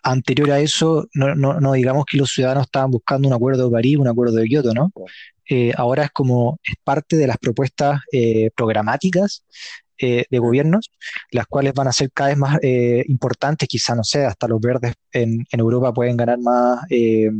anterior 0.06 0.50
a 0.52 0.60
eso, 0.60 1.08
no, 1.14 1.34
no, 1.34 1.60
no, 1.60 1.72
digamos 1.72 2.04
que 2.06 2.16
los 2.16 2.30
ciudadanos 2.30 2.66
estaban 2.66 2.90
buscando 2.90 3.28
un 3.28 3.34
acuerdo 3.34 3.66
de 3.66 3.72
París, 3.72 3.96
un 3.98 4.08
acuerdo 4.08 4.36
de 4.36 4.46
Kioto, 4.46 4.72
¿no? 4.72 4.92
Eh, 5.48 5.72
ahora 5.76 6.04
es 6.04 6.10
como, 6.10 6.58
es 6.62 6.74
parte 6.82 7.16
de 7.16 7.26
las 7.26 7.38
propuestas 7.38 8.00
eh, 8.12 8.50
programáticas 8.54 9.44
eh, 9.98 10.26
de 10.30 10.38
gobiernos, 10.38 10.90
las 11.30 11.46
cuales 11.46 11.74
van 11.74 11.88
a 11.88 11.92
ser 11.92 12.10
cada 12.12 12.28
vez 12.30 12.38
más 12.38 12.58
eh, 12.62 13.04
importantes, 13.08 13.68
quizá, 13.68 13.94
no 13.94 14.04
sé, 14.04 14.24
hasta 14.24 14.46
los 14.46 14.60
verdes 14.60 14.94
en, 15.12 15.44
en 15.50 15.60
Europa 15.60 15.92
pueden 15.92 16.16
ganar 16.16 16.38
más 16.38 16.80
eh, 16.90 17.30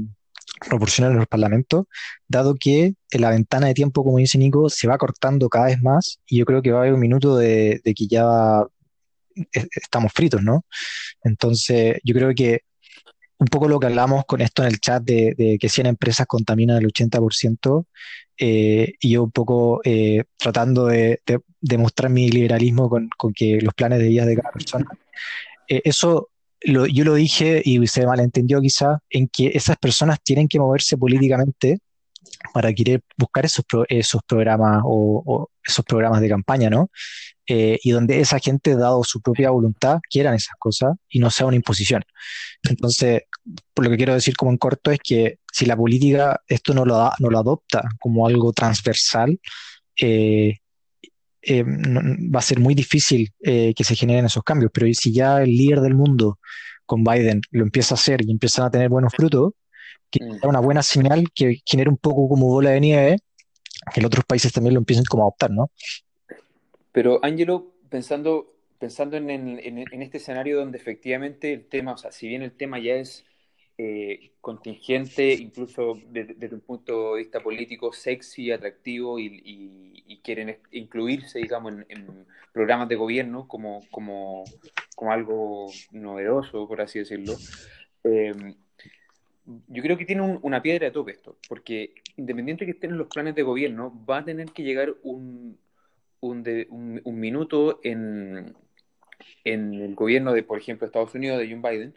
proporcional 0.69 1.13
en 1.13 1.19
los 1.19 1.29
parlamentos, 1.29 1.85
dado 2.27 2.55
que 2.59 2.95
la 3.13 3.31
ventana 3.31 3.69
de 3.69 3.75
tiempo, 3.75 4.03
como 4.03 4.19
dice 4.19 4.39
Nico, 4.39 4.71
se 4.71 4.89
va 4.89 4.99
cortando 4.99 5.49
cada 5.49 5.67
vez 5.67 5.83
más 5.83 6.19
y 6.27 6.39
yo 6.39 6.45
creo 6.45 6.63
que 6.63 6.73
va 6.73 6.79
a 6.79 6.81
haber 6.83 6.95
un 6.95 7.01
minuto 7.01 7.37
de, 7.37 7.81
de 7.85 7.95
que 7.95 8.07
ya 8.07 8.65
estamos 9.53 10.13
fritos, 10.13 10.43
¿no? 10.43 10.65
Entonces, 11.23 11.99
yo 12.05 12.15
creo 12.15 12.35
que 12.35 12.61
un 13.39 13.49
poco 13.49 13.69
lo 13.69 13.79
que 13.79 13.87
hablamos 13.87 14.25
con 14.25 14.41
esto 14.41 14.63
en 14.63 14.69
el 14.69 14.81
chat 14.81 15.03
de, 15.03 15.35
de 15.37 15.59
que 15.59 15.69
100 15.69 15.87
empresas 15.87 16.27
contaminan 16.27 16.79
el 16.79 16.87
80%, 16.87 17.87
eh, 18.39 18.93
y 19.01 19.11
yo 19.11 19.23
un 19.23 19.31
poco 19.31 19.81
eh, 19.83 20.25
tratando 20.37 20.87
de, 20.87 21.21
demostrar 21.61 22.11
mi 22.11 22.29
liberalismo 22.29 22.89
con, 22.91 23.09
con, 23.17 23.33
que 23.33 23.61
los 23.61 23.73
planes 23.75 23.99
de 23.99 24.09
vida 24.09 24.27
de 24.27 24.37
cada 24.37 24.53
persona. 24.53 24.87
Eh, 25.69 25.81
eso 25.85 26.29
lo, 26.61 26.87
yo 26.87 27.05
lo 27.05 27.15
dije 27.15 27.63
y 27.65 27.85
se 27.87 28.07
malentendió 28.07 28.61
quizá 28.61 28.99
en 29.11 29.29
que 29.29 29.53
esas 29.55 29.77
personas 29.79 30.19
tienen 30.23 30.49
que 30.49 30.59
moverse 30.59 30.99
políticamente 30.99 31.79
para 32.53 32.73
querer 32.73 33.03
buscar 33.17 33.45
esos, 33.45 33.65
programas 34.27 34.83
o, 34.85 35.49
esos 35.65 35.85
programas 35.85 36.21
de 36.21 36.29
campaña, 36.29 36.71
¿no? 36.71 36.91
Eh, 37.47 37.79
y 37.83 37.91
donde 37.91 38.21
esa 38.21 38.39
gente, 38.39 38.75
dado 38.77 39.05
su 39.05 39.21
propia 39.21 39.51
voluntad, 39.51 40.01
quieran 40.11 40.35
esas 40.35 40.55
cosas 40.59 40.97
y 41.09 41.19
no 41.19 41.31
sea 41.31 41.47
una 41.47 41.57
imposición. 41.57 42.03
Entonces, 42.63 43.23
por 43.73 43.85
lo 43.85 43.91
que 43.91 43.97
quiero 43.97 44.15
decir 44.15 44.37
como 44.37 44.51
en 44.51 44.59
corto 44.59 44.91
es 44.91 44.99
que 45.03 45.39
si 45.53 45.67
la 45.67 45.77
política 45.77 46.41
esto 46.49 46.75
no 46.75 46.85
lo, 46.85 46.97
da, 46.97 47.13
no 47.21 47.31
lo 47.31 47.39
adopta 47.39 47.89
como 48.01 48.27
algo 48.27 48.53
transversal, 48.53 49.39
eh, 50.01 50.59
eh, 51.43 51.63
va 51.65 52.41
a 52.41 52.43
ser 52.43 52.59
muy 52.59 52.75
difícil 52.75 53.33
que 53.41 53.85
se 53.85 53.95
generen 53.95 54.27
esos 54.27 54.43
cambios. 54.43 54.73
Pero 54.75 54.93
si 54.95 55.13
ya 55.13 55.43
el 55.43 55.51
líder 55.51 55.81
del 55.81 55.95
mundo 55.95 56.41
con 56.85 57.05
Biden 57.05 57.41
lo 57.51 57.63
empieza 57.65 57.95
a 57.95 57.99
hacer 57.99 58.23
y 58.25 58.31
empiezan 58.31 58.67
a 58.67 58.71
tener 58.71 58.89
buenos 58.89 59.13
frutos, 59.13 59.53
que 60.11 60.25
es 60.25 60.43
una 60.43 60.61
buena 60.61 60.83
señal 60.83 61.31
que 61.35 61.61
genera 61.65 61.91
un 61.91 61.97
poco 61.97 62.29
como 62.29 62.47
bola 62.47 62.71
de 62.71 62.81
nieve, 62.81 63.19
que 63.93 64.01
los 64.01 64.09
otros 64.09 64.25
países 64.25 64.53
también 64.53 64.75
lo 64.75 64.81
empiecen 64.81 65.05
como 65.05 65.23
a 65.23 65.27
adoptar, 65.27 65.51
¿no? 65.51 65.71
Pero, 66.93 67.21
Ángelo, 67.23 67.75
pensando, 67.91 68.55
pensando 68.79 69.17
en, 69.17 69.31
en, 69.31 69.59
en, 69.61 70.03
este 70.03 70.19
escenario 70.19 70.59
donde 70.59 70.79
efectivamente 70.79 71.53
el 71.53 71.67
tema, 71.67 71.93
o 71.93 71.97
sea, 71.99 72.11
si 72.11 72.29
bien 72.29 72.43
el 72.43 72.53
tema 72.53 72.79
ya 72.79 72.95
es 72.95 73.25
eh, 73.79 74.33
contingente, 74.41 75.35
incluso 75.35 75.99
desde, 76.09 76.35
desde, 76.35 76.55
un 76.55 76.63
punto 76.63 77.15
de 77.15 77.23
vista 77.23 77.43
político, 77.43 77.93
sexy, 77.93 78.51
atractivo 78.51 79.19
y, 79.19 79.27
y, 79.27 80.05
y 80.07 80.19
quieren 80.21 80.59
incluirse, 80.73 81.39
digamos, 81.39 81.73
en, 81.73 81.87
en, 81.91 82.27
programas 82.53 82.89
de 82.89 82.97
gobierno 82.97 83.47
como, 83.47 83.83
como, 83.91 84.45
como 84.95 85.13
algo 85.13 85.67
novedoso, 85.91 86.67
por 86.67 86.81
así 86.81 87.01
decirlo. 87.01 87.35
Eh, 88.03 88.33
yo 89.69 89.83
creo 89.83 89.97
que 89.97 90.05
tiene 90.05 90.23
un, 90.23 90.39
una 90.43 90.63
piedra 90.63 90.87
de 90.87 90.91
tope 90.91 91.13
esto, 91.13 91.39
porque 91.49 91.95
independiente 92.17 92.65
que 92.65 92.73
estén 92.73 92.97
los 92.97 93.09
planes 93.09 93.35
de 93.35 93.43
gobierno, 93.43 94.05
va 94.09 94.19
a 94.19 94.25
tener 94.25 94.51
que 94.51 94.63
llegar 94.63 94.95
un, 95.03 95.59
minuto 97.05 97.81
en, 97.83 98.55
el 99.45 99.95
gobierno 99.95 100.33
de, 100.33 100.43
por 100.43 100.59
ejemplo, 100.59 100.87
Estados 100.87 101.15
Unidos, 101.15 101.39
de 101.39 101.49
Joe 101.49 101.71
Biden, 101.71 101.95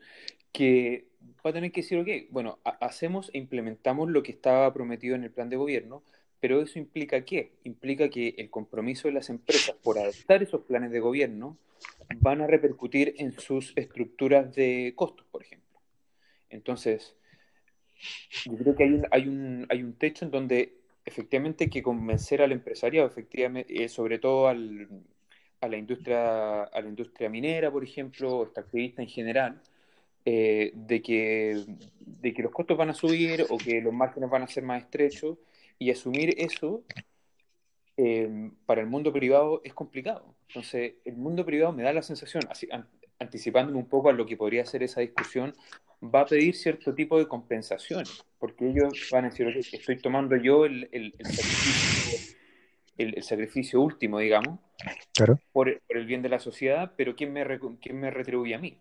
que 0.52 1.08
va 1.46 1.52
a 1.52 1.54
tener 1.54 1.72
que 1.72 1.82
decir, 1.82 2.00
ok, 2.00 2.32
bueno, 2.32 2.60
hacemos 2.64 3.32
e 3.34 3.38
implementamos 3.38 4.10
lo 4.10 4.24
que 4.24 4.32
estaba 4.32 4.72
prometido 4.74 5.16
en 5.16 5.24
el 5.24 5.32
plan 5.32 5.50
de 5.50 5.56
gobierno, 5.56 6.04
pero 6.40 6.62
eso 6.62 6.80
implica 6.80 7.26
qué? 7.26 7.54
Implica 7.64 8.10
que 8.10 8.36
el 8.38 8.50
compromiso 8.50 9.08
de 9.08 9.14
las 9.14 9.30
empresas 9.30 9.76
por 9.84 9.98
adoptar 9.98 10.42
esos 10.44 10.62
planes 10.62 10.92
de 10.92 11.00
gobierno 11.00 11.58
van 12.20 12.42
a 12.42 12.48
repercutir 12.48 13.16
en 13.18 13.38
sus 13.38 13.74
estructuras 13.76 14.54
de 14.56 14.94
costos, 14.96 15.26
por 15.32 15.44
ejemplo. 15.44 15.80
Entonces, 16.50 17.16
yo 18.46 18.58
creo 18.58 18.76
que 18.76 18.84
hay 18.84 18.94
un, 18.94 19.08
hay 19.12 19.28
un, 19.28 19.66
hay 19.70 19.84
un 19.84 19.94
techo 19.94 20.26
en 20.26 20.32
donde 20.32 20.74
efectivamente 21.06 21.66
hay 21.66 21.70
que 21.70 21.84
convencer 21.84 22.42
al 22.42 22.52
empresariado, 22.52 23.08
efectivamente, 23.08 23.84
eh, 23.84 23.90
sobre 23.90 24.20
todo 24.20 24.48
al, 24.48 24.88
a, 25.62 25.68
la 25.68 25.78
industria, 25.78 26.64
a 26.64 26.82
la 26.82 26.90
industria 26.90 27.30
minera, 27.30 27.72
por 27.72 27.84
ejemplo, 27.84 28.38
o 28.38 28.44
extractivista 28.44 29.02
en 29.02 29.10
general, 29.10 29.62
eh, 30.26 30.72
de, 30.76 31.02
que, 31.02 31.64
de 32.00 32.34
que 32.34 32.44
los 32.44 32.52
costos 32.52 32.78
van 32.78 32.90
a 32.90 32.94
subir 32.94 33.46
o 33.50 33.58
que 33.58 33.82
los 33.82 33.94
márgenes 33.94 34.30
van 34.30 34.44
a 34.44 34.48
ser 34.48 34.64
más 34.64 34.84
estrechos 34.84 35.38
y 35.80 35.92
asumir 35.92 36.36
eso 36.38 36.84
eh, 37.98 38.52
para 38.66 38.82
el 38.82 38.88
mundo 38.88 39.12
privado 39.12 39.62
es 39.64 39.74
complicado. 39.74 40.36
Entonces, 40.48 40.96
el 41.06 41.16
mundo 41.16 41.46
privado 41.46 41.74
me 41.74 41.84
da 41.84 41.94
la 41.94 42.02
sensación, 42.02 42.44
así, 42.50 42.68
an 42.72 42.88
anticipándome 43.20 43.78
un 43.78 43.90
poco 43.90 44.10
a 44.10 44.14
lo 44.14 44.26
que 44.26 44.38
podría 44.38 44.66
ser 44.66 44.82
esa 44.82 45.02
discusión, 45.02 45.54
va 46.02 46.22
a 46.22 46.26
pedir 46.26 46.56
cierto 46.56 46.94
tipo 46.94 47.18
de 47.18 47.28
compensación, 47.28 48.04
porque 48.38 48.70
ellos 48.70 49.08
van 49.12 49.26
a 49.26 49.30
decir, 49.30 49.46
oye, 49.48 49.60
estoy 49.60 49.98
tomando 49.98 50.36
yo 50.38 50.66
el, 50.66 50.90
el, 50.92 51.14
el, 51.18 51.26
sacrificio, 51.26 52.38
el 52.98 53.24
sacrificio, 53.24 53.82
último, 53.82 54.20
digamos, 54.20 54.60
claro. 55.14 55.40
por, 55.52 55.82
por, 55.88 55.98
el 55.98 56.06
bien 56.06 56.22
de 56.22 56.30
la 56.30 56.40
sociedad, 56.40 56.94
pero 56.96 57.16
¿quién 57.16 57.34
me, 57.34 57.46
quién 57.82 58.00
me 58.00 58.12
retribuye 58.12 58.56
a 58.56 58.60
mí? 58.60 58.78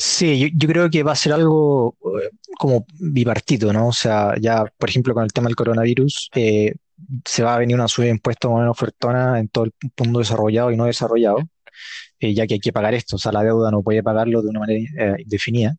Sí, 0.00 0.38
yo, 0.38 0.46
yo, 0.54 0.68
creo 0.68 0.90
que 0.90 1.02
va 1.02 1.12
a 1.12 1.16
ser 1.16 1.32
algo 1.32 1.96
eh, 2.22 2.30
como 2.56 2.86
bipartito, 3.00 3.72
¿no? 3.72 3.88
O 3.88 3.92
sea, 3.92 4.34
ya, 4.40 4.64
por 4.64 4.88
ejemplo, 4.88 5.12
con 5.12 5.24
el 5.24 5.32
tema 5.32 5.48
del 5.48 5.56
coronavirus, 5.56 6.30
eh, 6.36 6.74
se 7.24 7.42
va 7.42 7.54
a 7.54 7.58
venir 7.58 7.74
una 7.76 7.88
subida 7.88 8.06
de 8.06 8.12
impuestos 8.12 8.50
más 8.50 8.58
o 8.58 8.60
menos 8.60 8.76
ofertona 8.76 9.38
en 9.38 9.48
todo 9.48 9.64
el 9.64 9.72
mundo 9.98 10.20
desarrollado 10.20 10.70
y 10.70 10.76
no 10.76 10.84
desarrollado, 10.84 11.38
eh, 12.20 12.34
ya 12.34 12.46
que 12.46 12.54
hay 12.54 12.60
que 12.60 12.72
pagar 12.72 12.94
esto, 12.94 13.16
o 13.16 13.18
sea, 13.18 13.32
la 13.32 13.42
deuda 13.42 13.70
no 13.70 13.82
puede 13.82 14.02
pagarlo 14.02 14.42
de 14.42 14.48
una 14.48 14.60
manera 14.60 14.80
eh, 14.98 15.22
indefinida. 15.22 15.76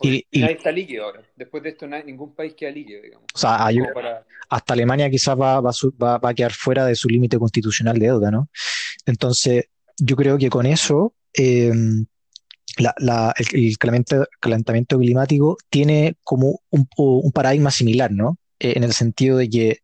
Y, 0.00 0.24
y, 0.30 0.40
nadie 0.40 0.54
está 0.54 0.70
líquido 0.70 1.04
ahora. 1.04 1.22
Después 1.36 1.62
de 1.62 1.70
esto, 1.70 1.86
nadie, 1.86 2.04
ningún 2.04 2.34
país 2.34 2.54
queda 2.56 2.70
líquido, 2.70 3.02
digamos. 3.02 3.26
O 3.34 3.38
sea, 3.38 3.66
hay, 3.66 3.78
para... 3.92 4.24
hasta 4.48 4.72
Alemania 4.74 5.10
quizás 5.10 5.38
va, 5.38 5.60
va, 5.60 5.70
va, 6.02 6.18
va, 6.18 6.30
a 6.30 6.34
quedar 6.34 6.52
fuera 6.52 6.86
de 6.86 6.94
su 6.94 7.08
límite 7.08 7.38
constitucional 7.38 7.98
de 7.98 8.06
deuda, 8.06 8.30
¿no? 8.30 8.48
Entonces, 9.06 9.66
yo 9.98 10.16
creo 10.16 10.38
que 10.38 10.50
con 10.50 10.66
eso... 10.66 11.14
Eh, 11.34 11.72
la, 12.76 12.94
la, 12.98 13.34
el, 13.36 13.64
el 13.66 13.78
calentamiento, 13.78 14.30
calentamiento, 14.38 14.98
climático 14.98 15.56
tiene 15.68 16.16
como 16.22 16.60
un, 16.70 16.86
un 16.96 17.32
paradigma 17.32 17.72
similar, 17.72 18.12
¿no? 18.12 18.38
Eh, 18.60 18.74
en 18.76 18.84
el 18.84 18.92
sentido 18.92 19.38
de 19.38 19.48
que 19.48 19.78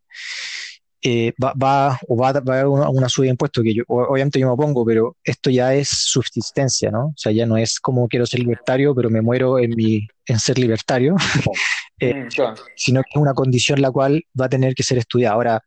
eh, 1.06 1.34
va, 1.42 1.52
va, 1.52 2.00
o 2.08 2.16
va, 2.16 2.32
va 2.32 2.54
a 2.54 2.60
haber 2.60 2.66
una, 2.66 2.88
una, 2.88 3.10
subida 3.10 3.26
de 3.26 3.32
impuestos 3.32 3.62
que 3.62 3.74
yo, 3.74 3.84
obviamente 3.88 4.38
yo 4.38 4.46
me 4.46 4.54
opongo, 4.54 4.86
pero 4.86 5.16
esto 5.22 5.50
ya 5.50 5.74
es 5.74 5.88
subsistencia, 5.90 6.90
¿no? 6.90 7.08
O 7.08 7.14
sea, 7.14 7.30
ya 7.30 7.44
no 7.44 7.58
es 7.58 7.78
como 7.78 8.08
quiero 8.08 8.24
ser 8.24 8.40
libertario, 8.40 8.94
pero 8.94 9.10
me 9.10 9.20
muero 9.20 9.58
en, 9.58 9.74
mi, 9.76 10.08
en 10.24 10.38
ser 10.38 10.58
libertario, 10.58 11.14
eh, 12.00 12.26
sino 12.74 13.02
que 13.02 13.10
es 13.14 13.20
una 13.20 13.34
condición 13.34 13.82
la 13.82 13.90
cual 13.90 14.24
va 14.40 14.46
a 14.46 14.48
tener 14.48 14.74
que 14.74 14.82
ser 14.82 14.96
estudiada. 14.96 15.34
Ahora, 15.34 15.62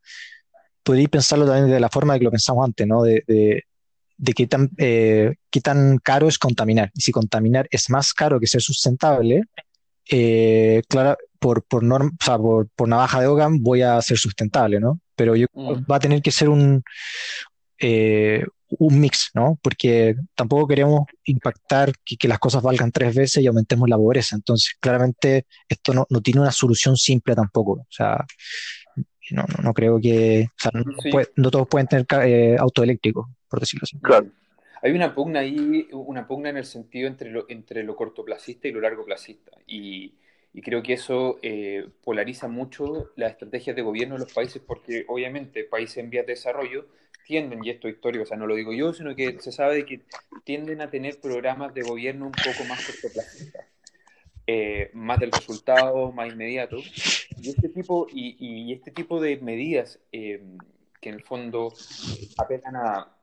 podéis 0.82 1.08
pensarlo 1.08 1.46
también 1.46 1.70
de 1.70 1.78
la 1.78 1.88
forma 1.88 2.14
de 2.14 2.18
que 2.18 2.24
lo 2.24 2.32
pensamos 2.32 2.64
antes, 2.64 2.84
¿no? 2.84 3.02
De, 3.04 3.22
de, 3.28 3.62
de 4.16 4.32
qué 4.32 4.48
tan, 4.48 4.70
eh, 4.76 5.36
qué 5.50 5.60
tan 5.60 5.98
caro 5.98 6.26
es 6.26 6.36
contaminar. 6.36 6.90
Y 6.94 7.02
si 7.02 7.12
contaminar 7.12 7.68
es 7.70 7.90
más 7.90 8.12
caro 8.12 8.40
que 8.40 8.48
ser 8.48 8.60
sustentable, 8.60 9.42
eh, 10.10 10.82
claro, 10.88 11.16
por, 11.38 11.62
por, 11.62 11.84
norm, 11.84 12.16
o 12.20 12.24
sea, 12.24 12.38
por, 12.38 12.68
por, 12.70 12.88
navaja 12.88 13.20
de 13.20 13.28
Hogan 13.28 13.62
voy 13.62 13.82
a 13.82 14.02
ser 14.02 14.18
sustentable, 14.18 14.80
¿no? 14.80 14.98
Pero 15.18 15.36
yo, 15.36 15.46
mm. 15.52 15.82
va 15.90 15.96
a 15.96 16.00
tener 16.00 16.22
que 16.22 16.30
ser 16.30 16.48
un, 16.48 16.82
eh, 17.78 18.44
un 18.78 19.00
mix, 19.00 19.30
¿no? 19.34 19.58
Porque 19.60 20.14
tampoco 20.36 20.68
queremos 20.68 21.02
impactar 21.24 21.92
que, 22.04 22.16
que, 22.16 22.28
las 22.28 22.38
cosas 22.38 22.62
valgan 22.62 22.92
tres 22.92 23.14
veces 23.14 23.42
y 23.42 23.48
aumentemos 23.48 23.88
la 23.88 23.96
pobreza. 23.96 24.36
Entonces, 24.36 24.76
claramente, 24.80 25.46
esto 25.68 25.92
no, 25.92 26.06
no 26.08 26.20
tiene 26.20 26.40
una 26.40 26.52
solución 26.52 26.96
simple 26.96 27.34
tampoco. 27.34 27.72
O 27.72 27.86
sea, 27.90 28.24
no, 29.32 29.42
no, 29.42 29.62
no 29.64 29.74
creo 29.74 30.00
que, 30.00 30.46
o 30.48 30.60
sea, 30.60 30.70
no, 30.72 30.84
sí. 31.02 31.10
puede, 31.10 31.28
no 31.36 31.50
todos 31.50 31.66
pueden 31.66 31.88
tener 31.88 32.06
eh, 32.24 32.56
auto 32.58 32.82
eléctrico 32.84 33.28
por 33.48 33.60
decirlo 33.60 33.84
así. 33.84 33.98
Claro. 33.98 34.28
Hay 34.80 34.92
una 34.92 35.12
pugna 35.12 35.40
ahí, 35.40 35.88
una 35.92 36.28
pugna 36.28 36.50
en 36.50 36.58
el 36.58 36.64
sentido 36.64 37.08
entre 37.08 37.30
lo, 37.30 37.46
entre 37.48 37.82
lo 37.82 37.96
cortoplacista 37.96 38.68
y 38.68 38.72
lo 38.72 38.80
largoplacista. 38.80 39.50
Y, 39.66 40.14
y 40.52 40.62
creo 40.62 40.82
que 40.82 40.94
eso 40.94 41.38
eh, 41.42 41.88
polariza 42.02 42.48
mucho 42.48 43.12
las 43.16 43.32
estrategias 43.32 43.76
de 43.76 43.82
gobierno 43.82 44.14
de 44.14 44.20
los 44.20 44.32
países, 44.32 44.62
porque 44.64 45.04
obviamente 45.08 45.64
países 45.64 45.98
en 45.98 46.10
vías 46.10 46.26
de 46.26 46.32
desarrollo 46.32 46.86
tienden, 47.26 47.62
y 47.62 47.70
esto 47.70 47.88
es 47.88 47.94
histórico, 47.94 48.24
o 48.24 48.26
sea, 48.26 48.38
no 48.38 48.46
lo 48.46 48.54
digo 48.54 48.72
yo, 48.72 48.94
sino 48.94 49.14
que 49.14 49.38
se 49.40 49.52
sabe 49.52 49.84
que 49.84 50.00
tienden 50.44 50.80
a 50.80 50.90
tener 50.90 51.20
programas 51.20 51.74
de 51.74 51.82
gobierno 51.82 52.26
un 52.26 52.32
poco 52.32 52.64
más 52.68 52.84
cortoplacistas. 52.86 53.66
Eh, 54.50 54.90
más 54.94 55.18
del 55.18 55.30
resultado, 55.30 56.10
más 56.10 56.32
inmediato. 56.32 56.78
Y 57.36 57.50
este 57.50 57.68
tipo, 57.68 58.06
y, 58.10 58.72
este 58.72 58.90
tipo 58.90 59.20
de 59.20 59.36
medidas 59.36 60.00
eh, 60.10 60.42
que 61.02 61.10
en 61.10 61.16
el 61.16 61.22
fondo 61.22 61.70
apelan 62.38 62.76
a, 62.76 63.14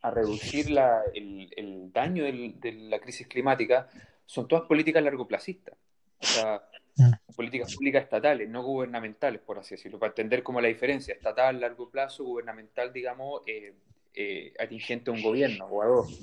a 0.00 0.10
reducir 0.10 0.70
la, 0.70 1.02
el, 1.12 1.52
el, 1.58 1.92
daño 1.92 2.24
del, 2.24 2.58
de 2.58 2.72
la 2.72 3.00
crisis 3.00 3.26
climática, 3.26 3.90
son 4.24 4.48
todas 4.48 4.64
políticas 4.64 5.02
largoplacistas. 5.02 5.76
O 6.22 6.26
sea, 6.26 6.62
mm. 6.96 7.34
políticas 7.34 7.74
públicas 7.74 8.04
estatales, 8.04 8.48
no 8.48 8.62
gubernamentales, 8.62 9.40
por 9.40 9.58
así 9.58 9.74
decirlo, 9.74 9.98
para 9.98 10.10
entender 10.10 10.42
como 10.42 10.60
la 10.60 10.68
diferencia 10.68 11.14
estatal, 11.14 11.60
largo 11.60 11.90
plazo, 11.90 12.24
gubernamental, 12.24 12.92
digamos, 12.92 13.42
eh, 13.46 13.74
eh, 14.14 14.52
atingente 14.58 15.10
a 15.10 15.14
un 15.14 15.22
gobierno 15.22 15.66
o 15.66 15.82
a 15.82 15.86
dos. 15.86 16.20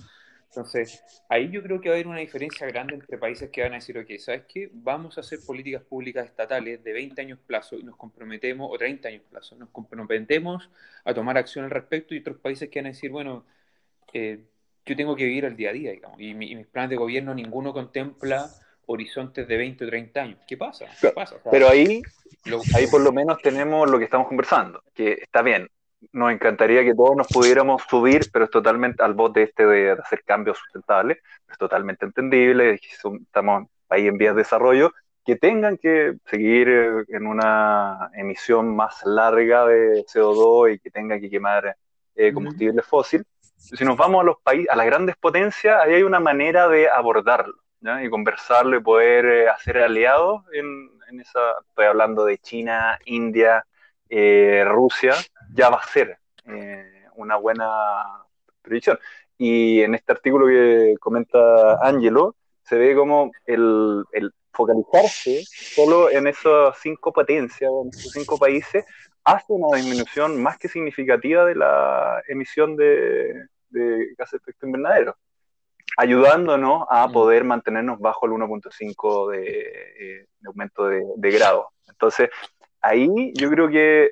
Entonces, 0.50 1.04
ahí 1.30 1.52
yo 1.52 1.62
creo 1.62 1.80
que 1.80 1.90
va 1.90 1.96
a 1.96 1.98
haber 1.98 2.08
una 2.08 2.20
diferencia 2.20 2.66
grande 2.66 2.96
entre 2.96 3.20
países 3.20 3.52
que 3.52 3.62
van 3.62 3.74
a 3.74 3.76
decir, 3.76 3.98
ok, 4.00 4.10
¿sabes 4.18 4.44
qué? 4.48 4.70
Vamos 4.74 5.18
a 5.18 5.22
hacer 5.22 5.40
políticas 5.46 5.84
públicas 5.84 6.26
estatales 6.26 6.84
de 6.84 6.92
20 6.92 7.22
años 7.22 7.40
plazo 7.46 7.76
y 7.76 7.84
nos 7.84 7.96
comprometemos, 7.96 8.68
o 8.72 8.78
30 8.78 9.10
años 9.10 9.24
plazo, 9.30 9.56
nos 9.56 9.70
comprometemos 9.70 10.72
a 11.06 11.14
tomar 11.14 11.38
acción 11.38 11.66
al 11.66 11.72
respecto 11.72 12.16
y 12.16 12.20
otros 12.20 12.38
países 12.38 12.70
que 12.70 12.80
van 12.80 12.88
a 12.88 12.90
decir, 12.90 13.12
bueno, 13.12 13.46
eh, 14.12 14.40
yo 14.86 14.96
tengo 14.96 15.16
que 15.16 15.26
vivir 15.26 15.46
el 15.46 15.56
día 15.56 15.70
a 15.70 15.74
día, 15.74 15.92
digamos, 15.92 16.20
y, 16.20 16.34
mis 16.34 16.66
planes 16.66 16.90
de 16.90 16.96
gobierno 16.96 17.36
ninguno 17.36 17.72
contempla 17.72 18.50
horizontes 18.90 19.48
de 19.48 19.58
20 19.58 19.86
o 19.86 19.88
30 19.88 20.22
años. 20.22 20.40
¿Qué 20.48 20.58
pasa? 20.58 20.86
Pero 21.52 21.70
ahí, 21.70 22.02
ahí 22.76 22.88
por 22.88 23.02
lo 23.02 23.12
menos 23.12 23.38
tenemos 23.42 23.90
lo 23.90 24.00
que 24.00 24.06
estamos 24.06 24.28
conversando, 24.28 24.82
que 24.94 25.14
está 25.14 25.42
bien, 25.44 25.70
nos 26.12 26.32
encantaría 26.32 26.84
que 26.84 26.96
todos 26.96 27.16
nos 27.16 27.28
pudiéramos 27.28 27.84
subir, 27.84 28.22
pero 28.34 28.46
es 28.46 28.52
totalmente 28.52 29.04
al 29.04 29.14
bote 29.14 29.44
este 29.44 29.66
de, 29.66 29.92
hacer 29.92 30.24
cambios 30.24 30.58
sustentables, 30.58 31.20
es 31.50 31.58
totalmente 31.58 32.06
entendible, 32.06 32.80
estamos 32.92 33.68
ahí 33.90 34.08
en 34.08 34.18
vías 34.18 34.34
de 34.34 34.42
desarrollo, 34.42 34.92
que 35.24 35.36
tengan 35.36 35.78
que 35.78 36.16
seguir 36.26 36.68
eh, 36.70 37.04
en 37.10 37.28
una 37.28 38.10
emisión 38.16 38.76
más 38.76 39.06
larga 39.06 39.68
de 39.68 40.04
CO2 40.06 40.76
y 40.76 40.80
que 40.80 40.90
tengan 40.90 41.22
que 41.22 41.30
quemar 41.30 41.76
eh, 42.16 42.34
combustible 42.34 42.82
fósil. 42.82 43.24
Si 43.56 43.84
nos 43.86 43.98
vamos 43.98 44.22
a 44.22 44.24
los 44.24 44.38
países, 44.42 44.70
a 44.70 44.76
las 44.76 44.86
grandes 44.88 45.16
potencias, 45.18 45.80
ahí 45.84 45.96
hay 45.96 46.04
una 46.04 46.20
manera 46.20 46.68
de 46.68 46.90
abordarlo 46.90 47.54
y 47.82 48.10
conversarlo 48.10 48.78
y 48.78 48.82
poder 48.82 49.26
eh, 49.26 49.50
hacer 49.50 49.78
aliados 49.78 50.44
en, 50.54 50.90
en 51.10 51.20
esa, 51.22 51.40
estoy 51.68 51.86
hablando 51.86 52.26
de 52.26 52.38
China, 52.38 53.00
India, 53.06 53.66
eh, 54.10 54.64
Rusia 54.66 55.14
ya 55.54 55.70
va 55.70 55.78
a 55.78 55.88
ser 55.88 56.18
eh, 56.46 57.06
una 57.16 57.36
buena 57.36 57.68
predicción. 58.62 59.00
Y 59.38 59.82
en 59.82 59.96
este 59.96 60.12
artículo 60.12 60.48
que 60.48 60.96
comenta 61.00 61.80
Angelo, 61.86 62.36
se 62.64 62.78
ve 62.78 62.96
como 62.96 63.32
el, 63.46 64.04
focalizarse 64.52 65.44
solo 65.46 66.10
en 66.10 66.28
esas 66.28 66.78
cinco 66.80 67.14
potencias, 67.14 67.72
en 67.84 67.90
esos 67.90 68.12
cinco 68.12 68.38
países, 68.38 68.84
hace 69.24 69.54
una 69.54 69.78
disminución 69.78 70.42
más 70.42 70.58
que 70.58 70.68
significativa 70.68 71.46
de 71.46 71.56
la 71.56 72.22
emisión 72.28 72.76
de, 72.76 73.48
gases 74.18 74.32
de 74.32 74.38
efecto 74.38 74.66
invernadero, 74.66 75.16
ayudándonos 76.00 76.86
a 76.90 77.10
poder 77.10 77.44
mantenernos 77.44 78.00
bajo 78.00 78.26
el 78.26 78.32
1.5 78.32 79.32
de, 79.32 79.60
eh, 79.60 80.28
de, 80.40 80.48
aumento 80.48 80.88
de, 80.88 81.04
de 81.18 81.32
grado. 81.32 81.72
Entonces, 81.90 82.30
ahí 82.80 83.34
yo 83.36 83.50
creo 83.50 83.68
que 83.68 84.12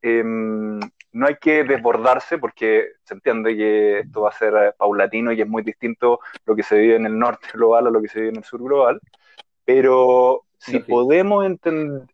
em, 0.00 0.80
no 1.12 1.26
hay 1.26 1.36
que 1.36 1.64
desbordarse 1.64 2.38
porque 2.38 2.92
se 3.04 3.12
entiende 3.12 3.54
que 3.54 3.98
esto 3.98 4.22
va 4.22 4.30
a 4.30 4.38
ser 4.38 4.54
eh, 4.54 4.72
paulatino 4.78 5.30
y 5.30 5.42
es 5.42 5.46
muy 5.46 5.62
distinto 5.62 6.20
lo 6.46 6.56
que 6.56 6.62
se 6.62 6.78
vive 6.78 6.96
en 6.96 7.04
el 7.04 7.18
norte 7.18 7.48
global 7.52 7.88
a 7.88 7.90
lo 7.90 8.00
que 8.00 8.08
se 8.08 8.20
vive 8.20 8.30
en 8.30 8.36
el 8.38 8.44
sur 8.44 8.62
global, 8.62 8.98
pero 9.66 10.44
si 10.56 10.78
podemos 10.78 11.44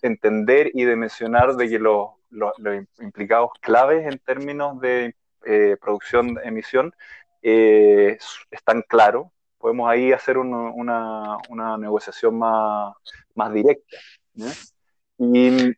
entender 0.03 0.71
y 0.75 0.85
dimensionar 0.85 1.55
de 1.55 1.69
que 1.69 1.79
los, 1.79 2.11
implicados 2.99 3.51
claves 3.61 4.05
en 4.05 4.19
términos 4.19 4.81
de 4.81 5.14
eh, 5.45 5.77
producción 5.81 6.35
de 6.35 6.42
emisión 6.42 6.92
eh, 7.42 8.18
están 8.51 8.83
claros, 8.83 9.29
podemos 9.59 9.88
ahí 9.88 10.12
hacer 10.12 10.38
una, 10.38 11.38
una, 11.49 11.79
negociación 11.79 12.38
más, 12.38 12.94
más 13.35 13.53
directa. 13.53 13.96
Y, 15.18 15.72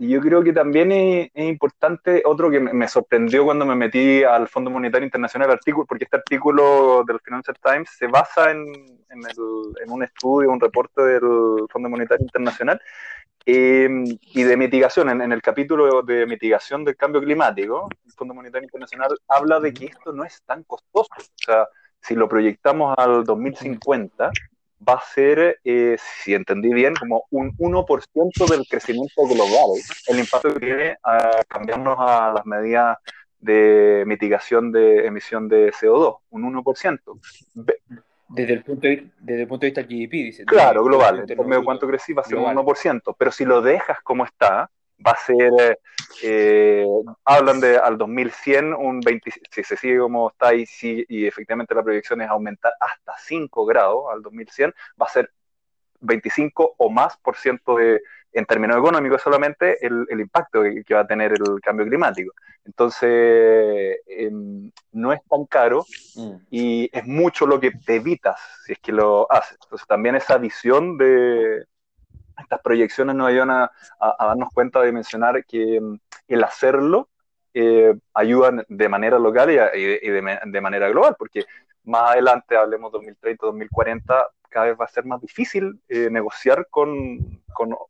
yo 0.00 0.20
creo 0.20 0.44
que 0.44 0.52
también 0.52 0.92
es, 0.92 1.30
importante, 1.34 2.22
otro 2.24 2.50
que 2.50 2.60
me, 2.60 2.86
sorprendió 2.86 3.44
cuando 3.44 3.66
me 3.66 3.74
metí 3.74 4.22
al 4.22 4.46
Fondo 4.46 4.70
Monetario 4.70 5.04
Internacional, 5.04 5.50
artículo, 5.50 5.86
porque 5.86 6.04
este 6.04 6.18
artículo 6.18 7.02
del 7.04 7.18
Financial 7.18 7.56
Times 7.60 7.90
se 7.98 8.06
basa 8.06 8.52
en, 8.52 8.64
en, 9.10 9.90
un 9.90 10.02
estudio, 10.04 10.50
un 10.50 10.60
reporte 10.60 11.02
del 11.02 11.66
Fondo 11.68 11.88
Monetario 11.88 12.24
Internacional 12.24 12.80
em, 13.50 14.04
y 14.34 14.42
de 14.42 14.56
mitigación. 14.58 15.08
En, 15.08 15.32
el 15.32 15.40
capítulo 15.40 16.02
de 16.02 16.26
mitigación 16.26 16.84
del 16.84 16.96
cambio 16.96 17.22
climático, 17.22 17.88
el 18.04 18.12
Fondo 18.12 18.34
Monetario 18.34 18.64
Internacional 18.64 19.18
habla 19.26 19.58
de 19.58 19.72
que 19.72 19.86
esto 19.86 20.12
no 20.12 20.22
es 20.22 20.42
tan 20.42 20.64
costoso. 20.64 21.08
O 21.16 21.22
sea, 21.34 21.66
si 21.98 22.14
lo 22.14 22.28
proyectamos 22.28 22.94
al 22.98 23.24
2050, 23.24 24.30
va 24.86 24.92
a 24.92 25.00
ser, 25.00 25.60
eh, 25.64 25.96
si 25.98 26.34
entendí 26.34 26.74
bien, 26.74 26.94
como 26.94 27.24
un 27.30 27.56
1% 27.56 28.46
del 28.50 28.66
crecimiento 28.68 29.22
global, 29.22 29.80
el 30.08 30.18
impacto 30.18 30.52
que 30.52 30.60
tiene 30.60 30.98
a 31.02 31.42
cambiarnos 31.48 31.96
a 31.98 32.32
las 32.34 32.44
medidas 32.44 32.98
de 33.40 34.04
mitigación 34.06 34.72
de 34.72 35.06
emisión 35.06 35.48
de 35.48 35.72
CO2, 35.72 36.18
un 36.28 36.42
1%. 36.42 37.18
Desde 38.28 38.52
el 38.52 38.62
punto 38.62 38.86
de, 38.86 39.08
desde 39.18 39.42
el 39.42 39.48
punto 39.48 39.66
de 39.66 39.70
vista 39.70 39.82
GDP, 39.82 40.12
dice. 40.12 40.44
Claro, 40.44 40.84
global. 40.84 41.24
En 41.26 41.38
medio 41.46 41.60
de 41.60 41.64
cuánto 41.64 41.86
crecí 41.86 42.12
va 42.12 42.22
a 42.22 42.24
ser 42.24 42.36
un 42.36 42.44
1%. 42.44 43.14
Pero 43.18 43.32
si 43.32 43.44
lo 43.44 43.62
dejas 43.62 44.00
como 44.02 44.24
está, 44.24 44.70
va 45.04 45.12
a 45.12 45.16
ser, 45.16 45.78
eh, 46.22 46.86
hablan 47.24 47.60
de 47.60 47.78
al 47.78 47.96
2100, 47.96 48.74
un 48.74 49.00
20, 49.00 49.30
si 49.50 49.62
se 49.64 49.76
sigue 49.76 49.98
como 49.98 50.30
está 50.30 50.54
y, 50.54 50.66
si, 50.66 51.04
y 51.08 51.26
efectivamente 51.26 51.74
la 51.74 51.82
proyección 51.82 52.20
es 52.20 52.28
aumentar 52.28 52.72
hasta 52.80 53.14
5 53.18 53.64
grados 53.64 54.04
al 54.12 54.22
2100, 54.22 54.74
va 55.00 55.06
a 55.06 55.10
ser 55.10 55.30
25 56.00 56.74
o 56.76 56.90
más 56.90 57.16
por 57.18 57.36
ciento 57.36 57.76
de, 57.76 58.00
en 58.38 58.46
términos 58.46 58.78
económicos 58.78 59.20
solamente, 59.22 59.84
el, 59.84 60.06
el 60.08 60.20
impacto 60.20 60.62
que, 60.62 60.94
va 60.94 61.00
a 61.00 61.06
tener 61.06 61.32
el 61.32 61.60
cambio 61.60 61.86
climático. 61.86 62.32
Entonces, 62.64 63.98
em, 64.06 64.70
no 64.92 65.12
es 65.12 65.20
tan 65.28 65.46
caro 65.46 65.84
mm. 66.16 66.34
y 66.50 66.90
es 66.92 67.04
mucho 67.06 67.46
lo 67.46 67.58
que 67.58 67.70
te 67.70 67.96
evitas 67.96 68.40
si 68.64 68.72
es 68.72 68.78
que 68.78 68.92
lo 68.92 69.30
haces. 69.30 69.58
Entonces, 69.62 69.86
también 69.88 70.16
esa 70.16 70.38
visión 70.38 70.98
de, 70.98 71.64
estas 72.38 72.60
proyecciones 72.60 73.16
nos 73.16 73.28
ayudan 73.28 73.50
a, 73.50 73.70
darnos 74.18 74.50
cuenta 74.52 74.80
de 74.80 74.92
mencionar 74.92 75.44
que 75.44 75.80
mm, 75.80 75.98
el 76.28 76.44
hacerlo 76.44 77.08
eh, 77.54 77.94
ayuda 78.14 78.64
de 78.68 78.88
manera 78.88 79.18
local 79.18 79.50
y, 79.50 80.10
de, 80.10 80.60
manera 80.60 80.88
global, 80.90 81.16
porque 81.18 81.44
más 81.84 82.12
adelante, 82.12 82.56
hablemos 82.56 82.92
2030, 82.92 83.46
2040, 83.46 84.28
cada 84.48 84.66
vez 84.66 84.76
va 84.80 84.84
a 84.84 84.88
ser 84.88 85.04
más 85.04 85.20
difícil 85.20 85.80
eh, 85.88 86.08
negociar 86.10 86.66
con, 86.70 87.42